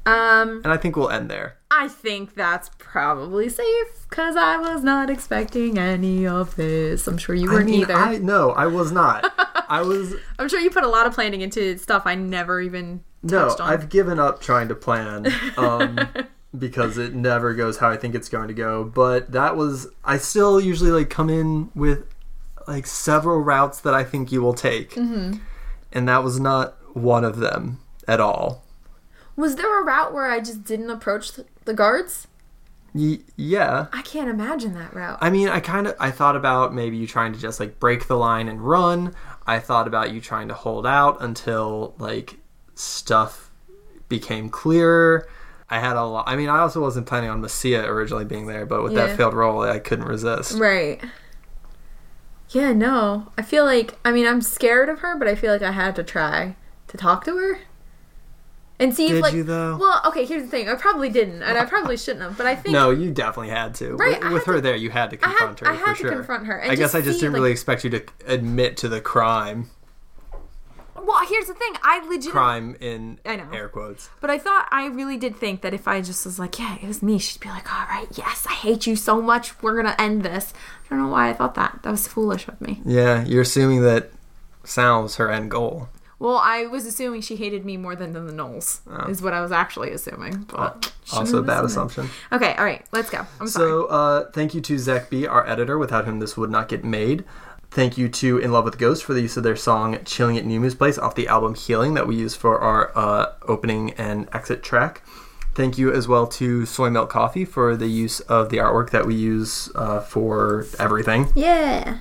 Um, 0.09 0.63
And 0.65 0.73
I 0.73 0.77
think 0.77 0.97
we'll 0.97 1.11
end 1.11 1.31
there. 1.31 1.57
I 1.71 1.89
think 1.89 2.35
that's 2.35 2.71
probably 2.79 3.49
safe 3.49 4.07
because 4.09 4.37
I 4.37 4.57
was 4.57 4.83
not 4.83 5.11
expecting 5.11 5.79
any 5.79 6.27
of 6.27 6.57
this. 6.57 7.07
I'm 7.07 7.19
sure 7.19 7.35
you 7.35 7.51
weren't 7.51 7.67
mean, 7.67 7.83
either. 7.83 7.93
I 7.95 8.19
no, 8.19 8.51
I 8.53 8.67
was 8.67 8.91
not. 8.91 9.31
I 9.69 9.83
was 9.83 10.15
I'm 10.39 10.49
sure 10.49 10.61
you 10.61 10.71
put 10.71 10.85
a 10.85 10.89
lot 10.89 11.07
of 11.07 11.13
planning 11.15 11.43
into 11.43 11.77
stuff 11.77 12.05
I 12.07 12.15
never 12.15 12.61
even 12.61 13.05
no. 13.23 13.49
on. 13.51 13.61
I've 13.61 13.91
given 13.91 14.19
up 14.19 14.41
trying 14.41 14.69
to 14.69 14.75
plan 14.75 15.27
um, 15.59 15.99
because 16.59 16.97
it 16.97 17.15
never 17.15 17.53
goes 17.53 17.77
how 17.79 17.91
I 17.91 17.99
think 17.99 18.15
it's 18.15 18.31
going 18.31 18.49
to 18.49 18.55
go. 18.55 18.85
But 18.85 19.33
that 19.33 19.57
was. 19.57 19.89
I 20.05 20.17
still 20.17 20.59
usually 20.59 20.91
like 20.91 21.11
come 21.11 21.29
in 21.29 21.71
with 21.75 22.07
like 22.67 22.87
several 22.87 23.41
routes 23.41 23.81
that 23.81 23.93
I 23.95 24.05
think 24.05 24.33
you 24.33 24.41
will 24.41 24.55
take, 24.55 24.93
Mm-hmm. 24.95 25.39
and 25.93 26.09
that 26.09 26.25
was 26.25 26.41
not 26.41 26.77
one 26.97 27.25
of 27.25 27.37
them 27.39 27.81
at 28.09 28.21
all. 28.21 28.65
Was 29.39 29.55
there 29.57 29.81
a 29.81 29.85
route 29.85 30.13
where 30.13 30.29
I 30.29 30.41
just 30.41 30.65
didn't 30.65 30.91
approach 30.91 31.31
the 31.65 31.73
guards? 31.75 32.27
Y- 32.93 33.21
yeah. 33.37 33.87
I 33.93 34.03
can't 34.03 34.29
imagine 34.29 34.75
that 34.75 34.93
route. 34.93 35.19
I 35.21 35.31
mean, 35.31 35.49
I 35.49 35.61
kind 35.61 35.87
of 35.87 35.95
I 36.01 36.11
thought 36.11 36.35
about 36.35 36.75
maybe 36.75 36.97
you 36.97 37.07
trying 37.07 37.33
to 37.35 37.39
just 37.39 37.61
like 37.61 37.79
break 37.79 38.09
the 38.09 38.17
line 38.17 38.49
and 38.49 38.61
run. 38.61 39.15
I 39.47 39.61
thought 39.61 39.87
about 39.87 40.11
you 40.13 40.21
trying 40.21 40.49
to 40.49 40.55
hold 40.55 40.87
out 40.87 41.19
until 41.23 41.95
like 41.99 42.37
stuff 42.75 43.51
became 44.09 44.49
clearer. 44.51 45.29
I 45.71 45.79
had 45.79 45.97
a 45.97 46.05
lot. 46.05 46.25
I 46.27 46.35
mean, 46.35 46.49
I 46.49 46.59
also 46.59 46.81
wasn't 46.81 47.07
planning 47.07 47.31
on 47.31 47.41
Messia 47.41 47.85
originally 47.87 48.25
being 48.25 48.47
there, 48.47 48.67
but 48.67 48.83
with 48.83 48.95
Yeah. 48.95 49.07
that 49.07 49.17
failed 49.17 49.35
roll, 49.35 49.61
I 49.63 49.79
couldn't 49.79 50.07
resist. 50.07 50.59
Right. 50.59 51.01
Yeah, 52.51 52.73
no. 52.73 53.31
I 53.39 53.43
feel 53.43 53.65
like 53.65 53.97
I 54.05 54.11
mean 54.11 54.27
I'm 54.27 54.41
scared 54.43 54.89
of 54.89 54.99
her, 55.01 55.17
but 55.17 55.29
I 55.29 55.37
feel 55.37 55.53
like 55.53 55.63
I 55.63 55.73
had 55.73 55.95
to 55.97 56.03
try 56.03 56.57
to 56.89 56.97
talk 56.97 57.25
to 57.27 57.37
her. 57.37 57.59
And 58.81 58.95
see 58.95 59.09
Did 59.09 59.17
if 59.17 59.23
like 59.23 59.35
you, 59.35 59.43
though? 59.43 59.77
Well, 59.77 60.01
okay, 60.07 60.25
here's 60.25 60.43
the 60.43 60.49
thing. 60.49 60.69
I 60.69 60.75
probably 60.77 61.09
didn't, 61.09 61.43
and 61.43 61.59
I 61.59 61.65
probably 61.65 61.97
shouldn't 61.97 62.23
have, 62.23 62.37
but 62.39 62.47
I 62.47 62.55
think 62.55 62.73
No, 62.73 62.91
you 62.91 63.11
definitely 63.11 63.49
had 63.51 63.75
to. 63.77 63.97
Right, 63.97 64.23
With, 64.23 64.33
with 64.33 64.45
her 64.45 64.55
to- 64.57 64.61
there, 64.61 64.77
you 64.77 64.91
had 64.91 65.11
to 65.11 65.19
I 65.21 65.31
had- 65.31 65.39
confront 65.57 65.63
I 65.63 65.75
her 65.81 65.87
had 65.87 65.97
for 65.97 66.03
to 66.03 66.09
sure. 66.09 66.11
confront 66.13 66.47
her 66.47 66.63
I 66.65 66.75
guess 66.77 66.95
I 66.95 67.01
just 67.01 67.19
see, 67.19 67.23
didn't 67.23 67.33
like- 67.33 67.41
really 67.41 67.51
expect 67.53 67.83
you 67.83 67.91
to 67.91 68.05
admit 68.27 68.77
to 68.79 68.89
the 68.89 69.01
crime. 69.01 69.71
Well, 71.01 71.27
here's 71.27 71.47
the 71.47 71.55
thing. 71.55 71.73
I 71.83 72.07
legit 72.07 72.31
Crime 72.33 72.77
in 72.81 73.19
I 73.25 73.37
know. 73.37 73.49
air 73.53 73.69
quotes. 73.69 74.11
But 74.21 74.31
I 74.31 74.39
thought 74.39 74.69
I 74.71 74.87
really 74.89 75.17
did 75.17 75.37
think 75.37 75.63
that 75.63 75.73
if 75.73 75.89
I 75.89 76.03
just 76.03 76.27
was 76.27 76.39
like, 76.39 76.59
yeah, 76.59 76.77
it 76.83 76.87
was 76.87 77.03
me, 77.03 77.19
she'd 77.19 77.41
be 77.41 77.49
like, 77.49 77.73
all 77.73 77.87
right, 77.89 78.07
yes, 78.15 78.45
I 78.49 78.53
hate 78.53 78.87
you 78.87 78.95
so 78.95 79.23
much. 79.23 79.61
We're 79.63 79.75
gonna 79.77 79.95
end 79.99 80.23
this. 80.23 80.53
I 80.85 80.89
don't 80.91 81.03
know 81.03 81.09
why 81.09 81.31
I 81.31 81.33
thought 81.33 81.55
that. 81.55 81.81
That 81.83 81.91
was 81.91 82.07
foolish 82.07 82.47
of 82.47 82.61
me. 82.61 82.83
Yeah, 82.85 83.25
you're 83.25 83.43
assuming 83.43 83.83
that 83.83 84.11
Sal 84.65 85.03
was 85.03 85.17
her 85.17 85.31
end 85.31 85.51
goal. 85.51 85.89
Well, 86.21 86.37
I 86.43 86.65
was 86.67 86.85
assuming 86.85 87.21
she 87.21 87.37
hated 87.37 87.65
me 87.65 87.77
more 87.77 87.95
than 87.95 88.13
the 88.13 88.21
Gnolls. 88.21 88.81
Is 89.09 89.23
what 89.23 89.33
I 89.33 89.41
was 89.41 89.53
actually 89.53 89.93
assuming. 89.93 90.47
But 90.49 90.93
she 91.05 91.17
Also, 91.17 91.39
a 91.39 91.43
bad 91.43 91.63
wasn't. 91.63 91.91
assumption. 91.93 92.17
Okay, 92.33 92.55
all 92.57 92.65
right, 92.65 92.85
let's 92.91 93.09
go. 93.09 93.25
I'm 93.41 93.47
sorry. 93.47 93.69
So, 93.71 93.85
uh, 93.87 94.31
thank 94.33 94.53
you 94.55 94.61
to 94.63 94.79
Zach 94.79 95.11
B, 95.11 95.27
our 95.27 95.47
editor, 95.47 95.79
without 95.79 96.07
whom 96.07 96.19
this 96.19 96.37
would 96.37 96.51
not 96.51 96.69
get 96.69 96.85
made. 96.85 97.25
Thank 97.71 97.97
you 97.99 98.09
to 98.09 98.39
In 98.39 98.51
Love 98.51 98.65
with 98.65 98.79
Ghosts 98.79 99.05
for 99.05 99.13
the 99.15 99.21
use 99.21 99.37
of 99.37 99.43
their 99.45 99.55
song 99.55 99.99
Chilling 100.05 100.37
at 100.39 100.45
Numu's 100.47 100.75
Place 100.75 100.99
off 100.99 101.15
the 101.15 101.29
album 101.29 101.55
Healing 101.55 101.95
that 101.95 102.07
we 102.09 102.17
use 102.17 102.35
for 102.35 102.59
our 102.59 102.91
uh, 102.97 103.33
opening 103.43 103.93
and 103.93 104.27
exit 104.33 104.63
track. 104.63 105.03
Thank 105.55 105.77
you 105.77 105.93
as 105.93 106.09
well 106.09 106.27
to 106.29 106.65
Soy 106.67 106.89
Milk 106.89 107.11
Coffee 107.11 107.45
for 107.45 107.77
the 107.77 107.87
use 107.89 108.21
of 108.21 108.49
the 108.49 108.57
artwork 108.57 108.91
that 108.91 109.07
we 109.07 109.15
use 109.15 109.71
uh, 109.75 110.01
for 110.01 110.67
everything. 110.79 111.29
Yeah. 111.35 111.99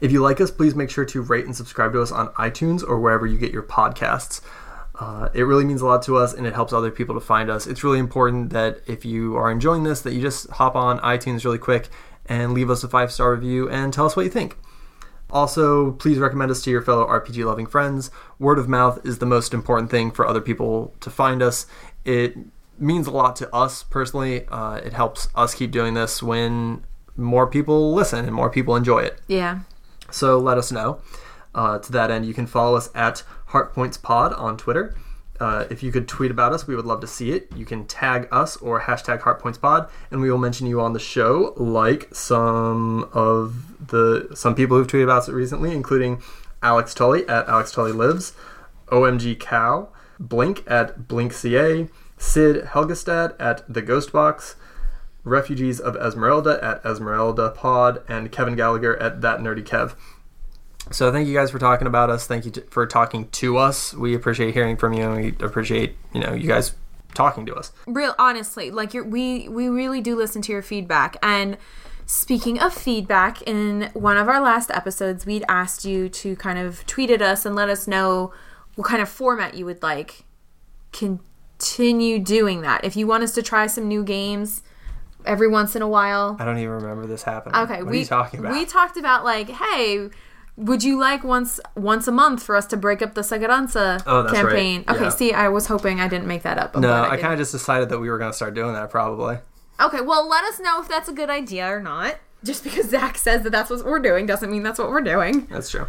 If 0.00 0.12
you 0.12 0.22
like 0.22 0.40
us, 0.40 0.50
please 0.50 0.74
make 0.74 0.90
sure 0.90 1.04
to 1.04 1.20
rate 1.20 1.44
and 1.44 1.54
subscribe 1.54 1.92
to 1.92 2.02
us 2.02 2.10
on 2.10 2.28
iTunes 2.34 2.82
or 2.86 2.98
wherever 2.98 3.26
you 3.26 3.36
get 3.38 3.52
your 3.52 3.62
podcasts. 3.62 4.40
Uh, 4.98 5.28
it 5.32 5.42
really 5.42 5.64
means 5.64 5.80
a 5.80 5.86
lot 5.86 6.02
to 6.02 6.16
us 6.16 6.34
and 6.34 6.46
it 6.46 6.54
helps 6.54 6.72
other 6.72 6.90
people 6.90 7.14
to 7.14 7.20
find 7.20 7.50
us. 7.50 7.66
It's 7.66 7.82
really 7.82 7.98
important 7.98 8.50
that 8.50 8.80
if 8.86 9.04
you 9.04 9.36
are 9.36 9.50
enjoying 9.50 9.82
this, 9.82 10.02
that 10.02 10.12
you 10.12 10.20
just 10.20 10.50
hop 10.50 10.76
on 10.76 10.98
iTunes 11.00 11.44
really 11.44 11.58
quick 11.58 11.88
and 12.26 12.52
leave 12.52 12.70
us 12.70 12.84
a 12.84 12.88
five 12.88 13.10
star 13.10 13.32
review 13.32 13.68
and 13.68 13.92
tell 13.92 14.06
us 14.06 14.16
what 14.16 14.24
you 14.24 14.30
think. 14.30 14.56
Also, 15.30 15.92
please 15.92 16.18
recommend 16.18 16.50
us 16.50 16.62
to 16.62 16.70
your 16.70 16.82
fellow 16.82 17.06
RPG 17.06 17.44
loving 17.44 17.66
friends. 17.66 18.10
Word 18.38 18.58
of 18.58 18.68
mouth 18.68 19.04
is 19.04 19.18
the 19.18 19.26
most 19.26 19.54
important 19.54 19.90
thing 19.90 20.10
for 20.10 20.26
other 20.26 20.40
people 20.40 20.94
to 21.00 21.10
find 21.10 21.42
us. 21.42 21.66
It 22.04 22.36
means 22.78 23.06
a 23.06 23.10
lot 23.10 23.36
to 23.36 23.54
us 23.54 23.82
personally. 23.84 24.46
Uh, 24.48 24.76
it 24.76 24.92
helps 24.92 25.28
us 25.34 25.54
keep 25.54 25.70
doing 25.70 25.94
this 25.94 26.22
when 26.22 26.84
more 27.16 27.46
people 27.46 27.94
listen 27.94 28.24
and 28.24 28.34
more 28.34 28.50
people 28.50 28.74
enjoy 28.74 29.00
it. 29.00 29.20
Yeah. 29.28 29.60
So 30.10 30.38
let 30.38 30.58
us 30.58 30.72
know. 30.72 31.00
Uh, 31.54 31.78
to 31.78 31.92
that 31.92 32.10
end, 32.10 32.26
you 32.26 32.34
can 32.34 32.46
follow 32.46 32.76
us 32.76 32.90
at 32.94 33.22
HeartPointsPod 33.48 34.38
on 34.38 34.56
Twitter. 34.56 34.94
Uh, 35.40 35.64
if 35.70 35.82
you 35.82 35.90
could 35.90 36.06
tweet 36.06 36.30
about 36.30 36.52
us, 36.52 36.66
we 36.66 36.76
would 36.76 36.84
love 36.84 37.00
to 37.00 37.06
see 37.06 37.32
it. 37.32 37.50
You 37.56 37.64
can 37.64 37.86
tag 37.86 38.28
us 38.30 38.58
or 38.58 38.82
hashtag 38.82 39.20
HeartPointsPod, 39.20 39.88
and 40.10 40.20
we 40.20 40.30
will 40.30 40.38
mention 40.38 40.66
you 40.66 40.80
on 40.82 40.92
the 40.92 41.00
show, 41.00 41.54
like 41.56 42.14
some 42.14 43.08
of 43.14 43.88
the 43.88 44.28
some 44.34 44.54
people 44.54 44.76
who've 44.76 44.86
tweeted 44.86 45.04
about 45.04 45.22
us 45.22 45.28
recently, 45.30 45.72
including 45.72 46.22
Alex 46.62 46.92
Tully 46.92 47.26
at 47.26 47.48
Alex 47.48 47.72
Tully 47.72 47.92
Lives, 47.92 48.34
OMG 48.88 49.40
Cow, 49.40 49.88
Blink 50.18 50.62
at 50.66 51.08
BlinkCA, 51.08 51.88
Sid 52.18 52.64
Helgestad 52.66 53.34
at 53.40 53.64
The 53.72 53.80
Ghost 53.80 54.12
Box, 54.12 54.56
Refugees 55.30 55.80
of 55.80 55.96
Esmeralda 55.96 56.58
at 56.62 56.84
Esmeralda 56.84 57.50
Pod, 57.50 58.02
and 58.08 58.30
Kevin 58.30 58.56
Gallagher 58.56 58.96
at 58.96 59.20
That 59.20 59.40
Nerdy 59.40 59.62
Kev. 59.62 59.94
So 60.90 61.12
thank 61.12 61.28
you 61.28 61.34
guys 61.34 61.50
for 61.50 61.58
talking 61.58 61.86
about 61.86 62.10
us. 62.10 62.26
Thank 62.26 62.44
you 62.44 62.50
t- 62.50 62.62
for 62.68 62.86
talking 62.86 63.28
to 63.28 63.56
us. 63.56 63.94
We 63.94 64.14
appreciate 64.14 64.54
hearing 64.54 64.76
from 64.76 64.92
you, 64.92 65.04
and 65.04 65.22
we 65.22 65.46
appreciate 65.46 65.96
you 66.12 66.20
know 66.20 66.34
you 66.34 66.48
guys 66.48 66.74
talking 67.14 67.44
to 67.46 67.54
us. 67.54 67.72
real 67.86 68.14
honestly 68.20 68.70
like 68.70 68.94
you're, 68.94 69.02
we 69.02 69.48
we 69.48 69.68
really 69.68 70.00
do 70.00 70.14
listen 70.14 70.40
to 70.42 70.52
your 70.52 70.62
feedback 70.62 71.16
and 71.22 71.58
speaking 72.06 72.60
of 72.60 72.72
feedback 72.72 73.42
in 73.42 73.90
one 73.94 74.16
of 74.16 74.28
our 74.28 74.40
last 74.40 74.70
episodes 74.70 75.26
we'd 75.26 75.44
asked 75.48 75.84
you 75.84 76.08
to 76.08 76.36
kind 76.36 76.56
of 76.56 76.86
tweet 76.86 77.10
at 77.10 77.20
us 77.20 77.44
and 77.44 77.56
let 77.56 77.68
us 77.68 77.88
know 77.88 78.32
what 78.76 78.86
kind 78.86 79.02
of 79.02 79.08
format 79.08 79.54
you 79.54 79.64
would 79.64 79.82
like 79.82 80.24
continue 80.92 82.18
doing 82.20 82.62
that 82.62 82.84
if 82.84 82.94
you 82.94 83.08
want 83.08 83.22
us 83.24 83.32
to 83.34 83.42
try 83.42 83.66
some 83.66 83.88
new 83.88 84.04
games 84.04 84.62
every 85.24 85.48
once 85.48 85.74
in 85.76 85.82
a 85.82 85.88
while 85.88 86.36
I 86.38 86.44
don't 86.44 86.58
even 86.58 86.70
remember 86.70 87.06
this 87.06 87.22
happening. 87.22 87.56
okay 87.56 87.82
what 87.82 87.90
we 87.92 87.98
are 87.98 88.00
you 88.00 88.06
talking 88.06 88.40
about? 88.40 88.52
we 88.52 88.64
talked 88.64 88.96
about 88.96 89.24
like 89.24 89.48
hey 89.48 90.08
would 90.56 90.82
you 90.84 90.98
like 90.98 91.24
once 91.24 91.58
once 91.74 92.06
a 92.06 92.12
month 92.12 92.42
for 92.42 92.54
us 92.56 92.66
to 92.66 92.76
break 92.76 93.00
up 93.00 93.14
the 93.14 93.22
Sagaranza 93.22 94.02
Oh, 94.06 94.22
that's 94.22 94.34
right. 94.34 94.42
campaign? 94.42 94.84
Okay, 94.88 95.04
Yeah. 95.04 95.08
see, 95.08 95.32
I 95.32 95.48
was 95.48 95.66
hoping 95.68 96.00
I 96.00 96.08
didn't 96.08 96.26
make 96.26 96.42
that 96.42 96.58
up. 96.58 96.74
I'm 96.76 96.82
no, 96.82 96.88
glad 96.88 97.10
I 97.10 97.16
kind 97.16 97.32
of 97.32 97.38
just 97.38 97.52
decided 97.52 97.88
that 97.88 97.98
we 97.98 98.10
were 98.10 98.18
going 98.18 98.30
to 98.30 98.36
start 98.36 98.52
doing 98.54 98.74
that 98.74 98.90
probably. 98.90 99.38
Okay, 99.80 100.02
well, 100.02 100.28
let 100.28 100.44
us 100.44 100.60
know 100.60 100.82
if 100.82 100.86
that's 100.88 101.08
a 101.08 101.14
good 101.14 101.30
idea 101.30 101.66
or 101.66 101.80
not. 101.80 102.16
Just 102.44 102.62
because 102.62 102.90
Zach 102.90 103.16
says 103.16 103.42
that 103.44 103.50
that's 103.50 103.70
what 103.70 103.84
we're 103.86 104.00
doing 104.00 104.26
doesn't 104.26 104.50
mean 104.50 104.62
that's 104.62 104.78
what 104.78 104.90
we're 104.90 105.00
doing. 105.00 105.46
That's 105.46 105.70
true. 105.70 105.86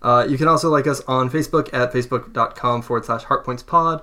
Uh, 0.00 0.24
you 0.26 0.38
can 0.38 0.48
also 0.48 0.70
like 0.70 0.86
us 0.86 1.02
on 1.02 1.28
Facebook 1.28 1.68
at 1.74 1.92
facebook.com 1.92 2.82
forward 2.82 3.04
slash 3.04 3.24
heartpointspod. 3.24 4.02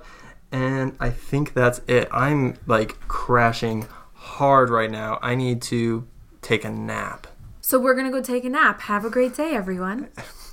And 0.52 0.96
I 1.00 1.10
think 1.10 1.54
that's 1.54 1.80
it. 1.88 2.06
I'm 2.12 2.56
like 2.68 3.00
crashing 3.08 3.88
hard 4.34 4.68
right 4.70 4.90
now. 4.90 5.18
I 5.22 5.34
need 5.34 5.62
to 5.62 6.06
take 6.42 6.64
a 6.64 6.70
nap. 6.70 7.26
So 7.60 7.78
we're 7.78 7.94
gonna 7.94 8.10
go 8.10 8.20
take 8.22 8.44
a 8.44 8.48
nap. 8.50 8.80
Have 8.82 9.04
a 9.04 9.10
great 9.10 9.34
day, 9.34 9.52
everyone. 9.54 10.08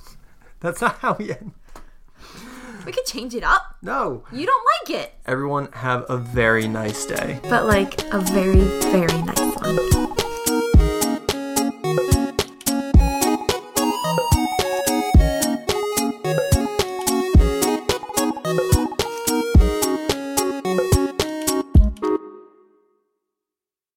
That's 0.60 0.82
not 0.82 0.98
how 1.00 1.16
we 1.18 1.32
end. 1.32 1.54
We 2.86 2.92
could 2.92 3.06
change 3.06 3.34
it 3.36 3.44
up. 3.44 3.76
No. 3.82 4.24
You 4.32 4.46
don't 4.46 4.68
like 4.88 5.00
it, 5.02 5.14
Everyone 5.26 5.72
have 5.74 6.06
a 6.10 6.18
very 6.18 6.68
nice 6.68 7.06
day. 7.06 7.40
but 7.50 7.66
like 7.66 8.02
a 8.14 8.20
very, 8.20 8.62
very 8.92 9.22
nice 9.22 9.40
one. 9.58 10.11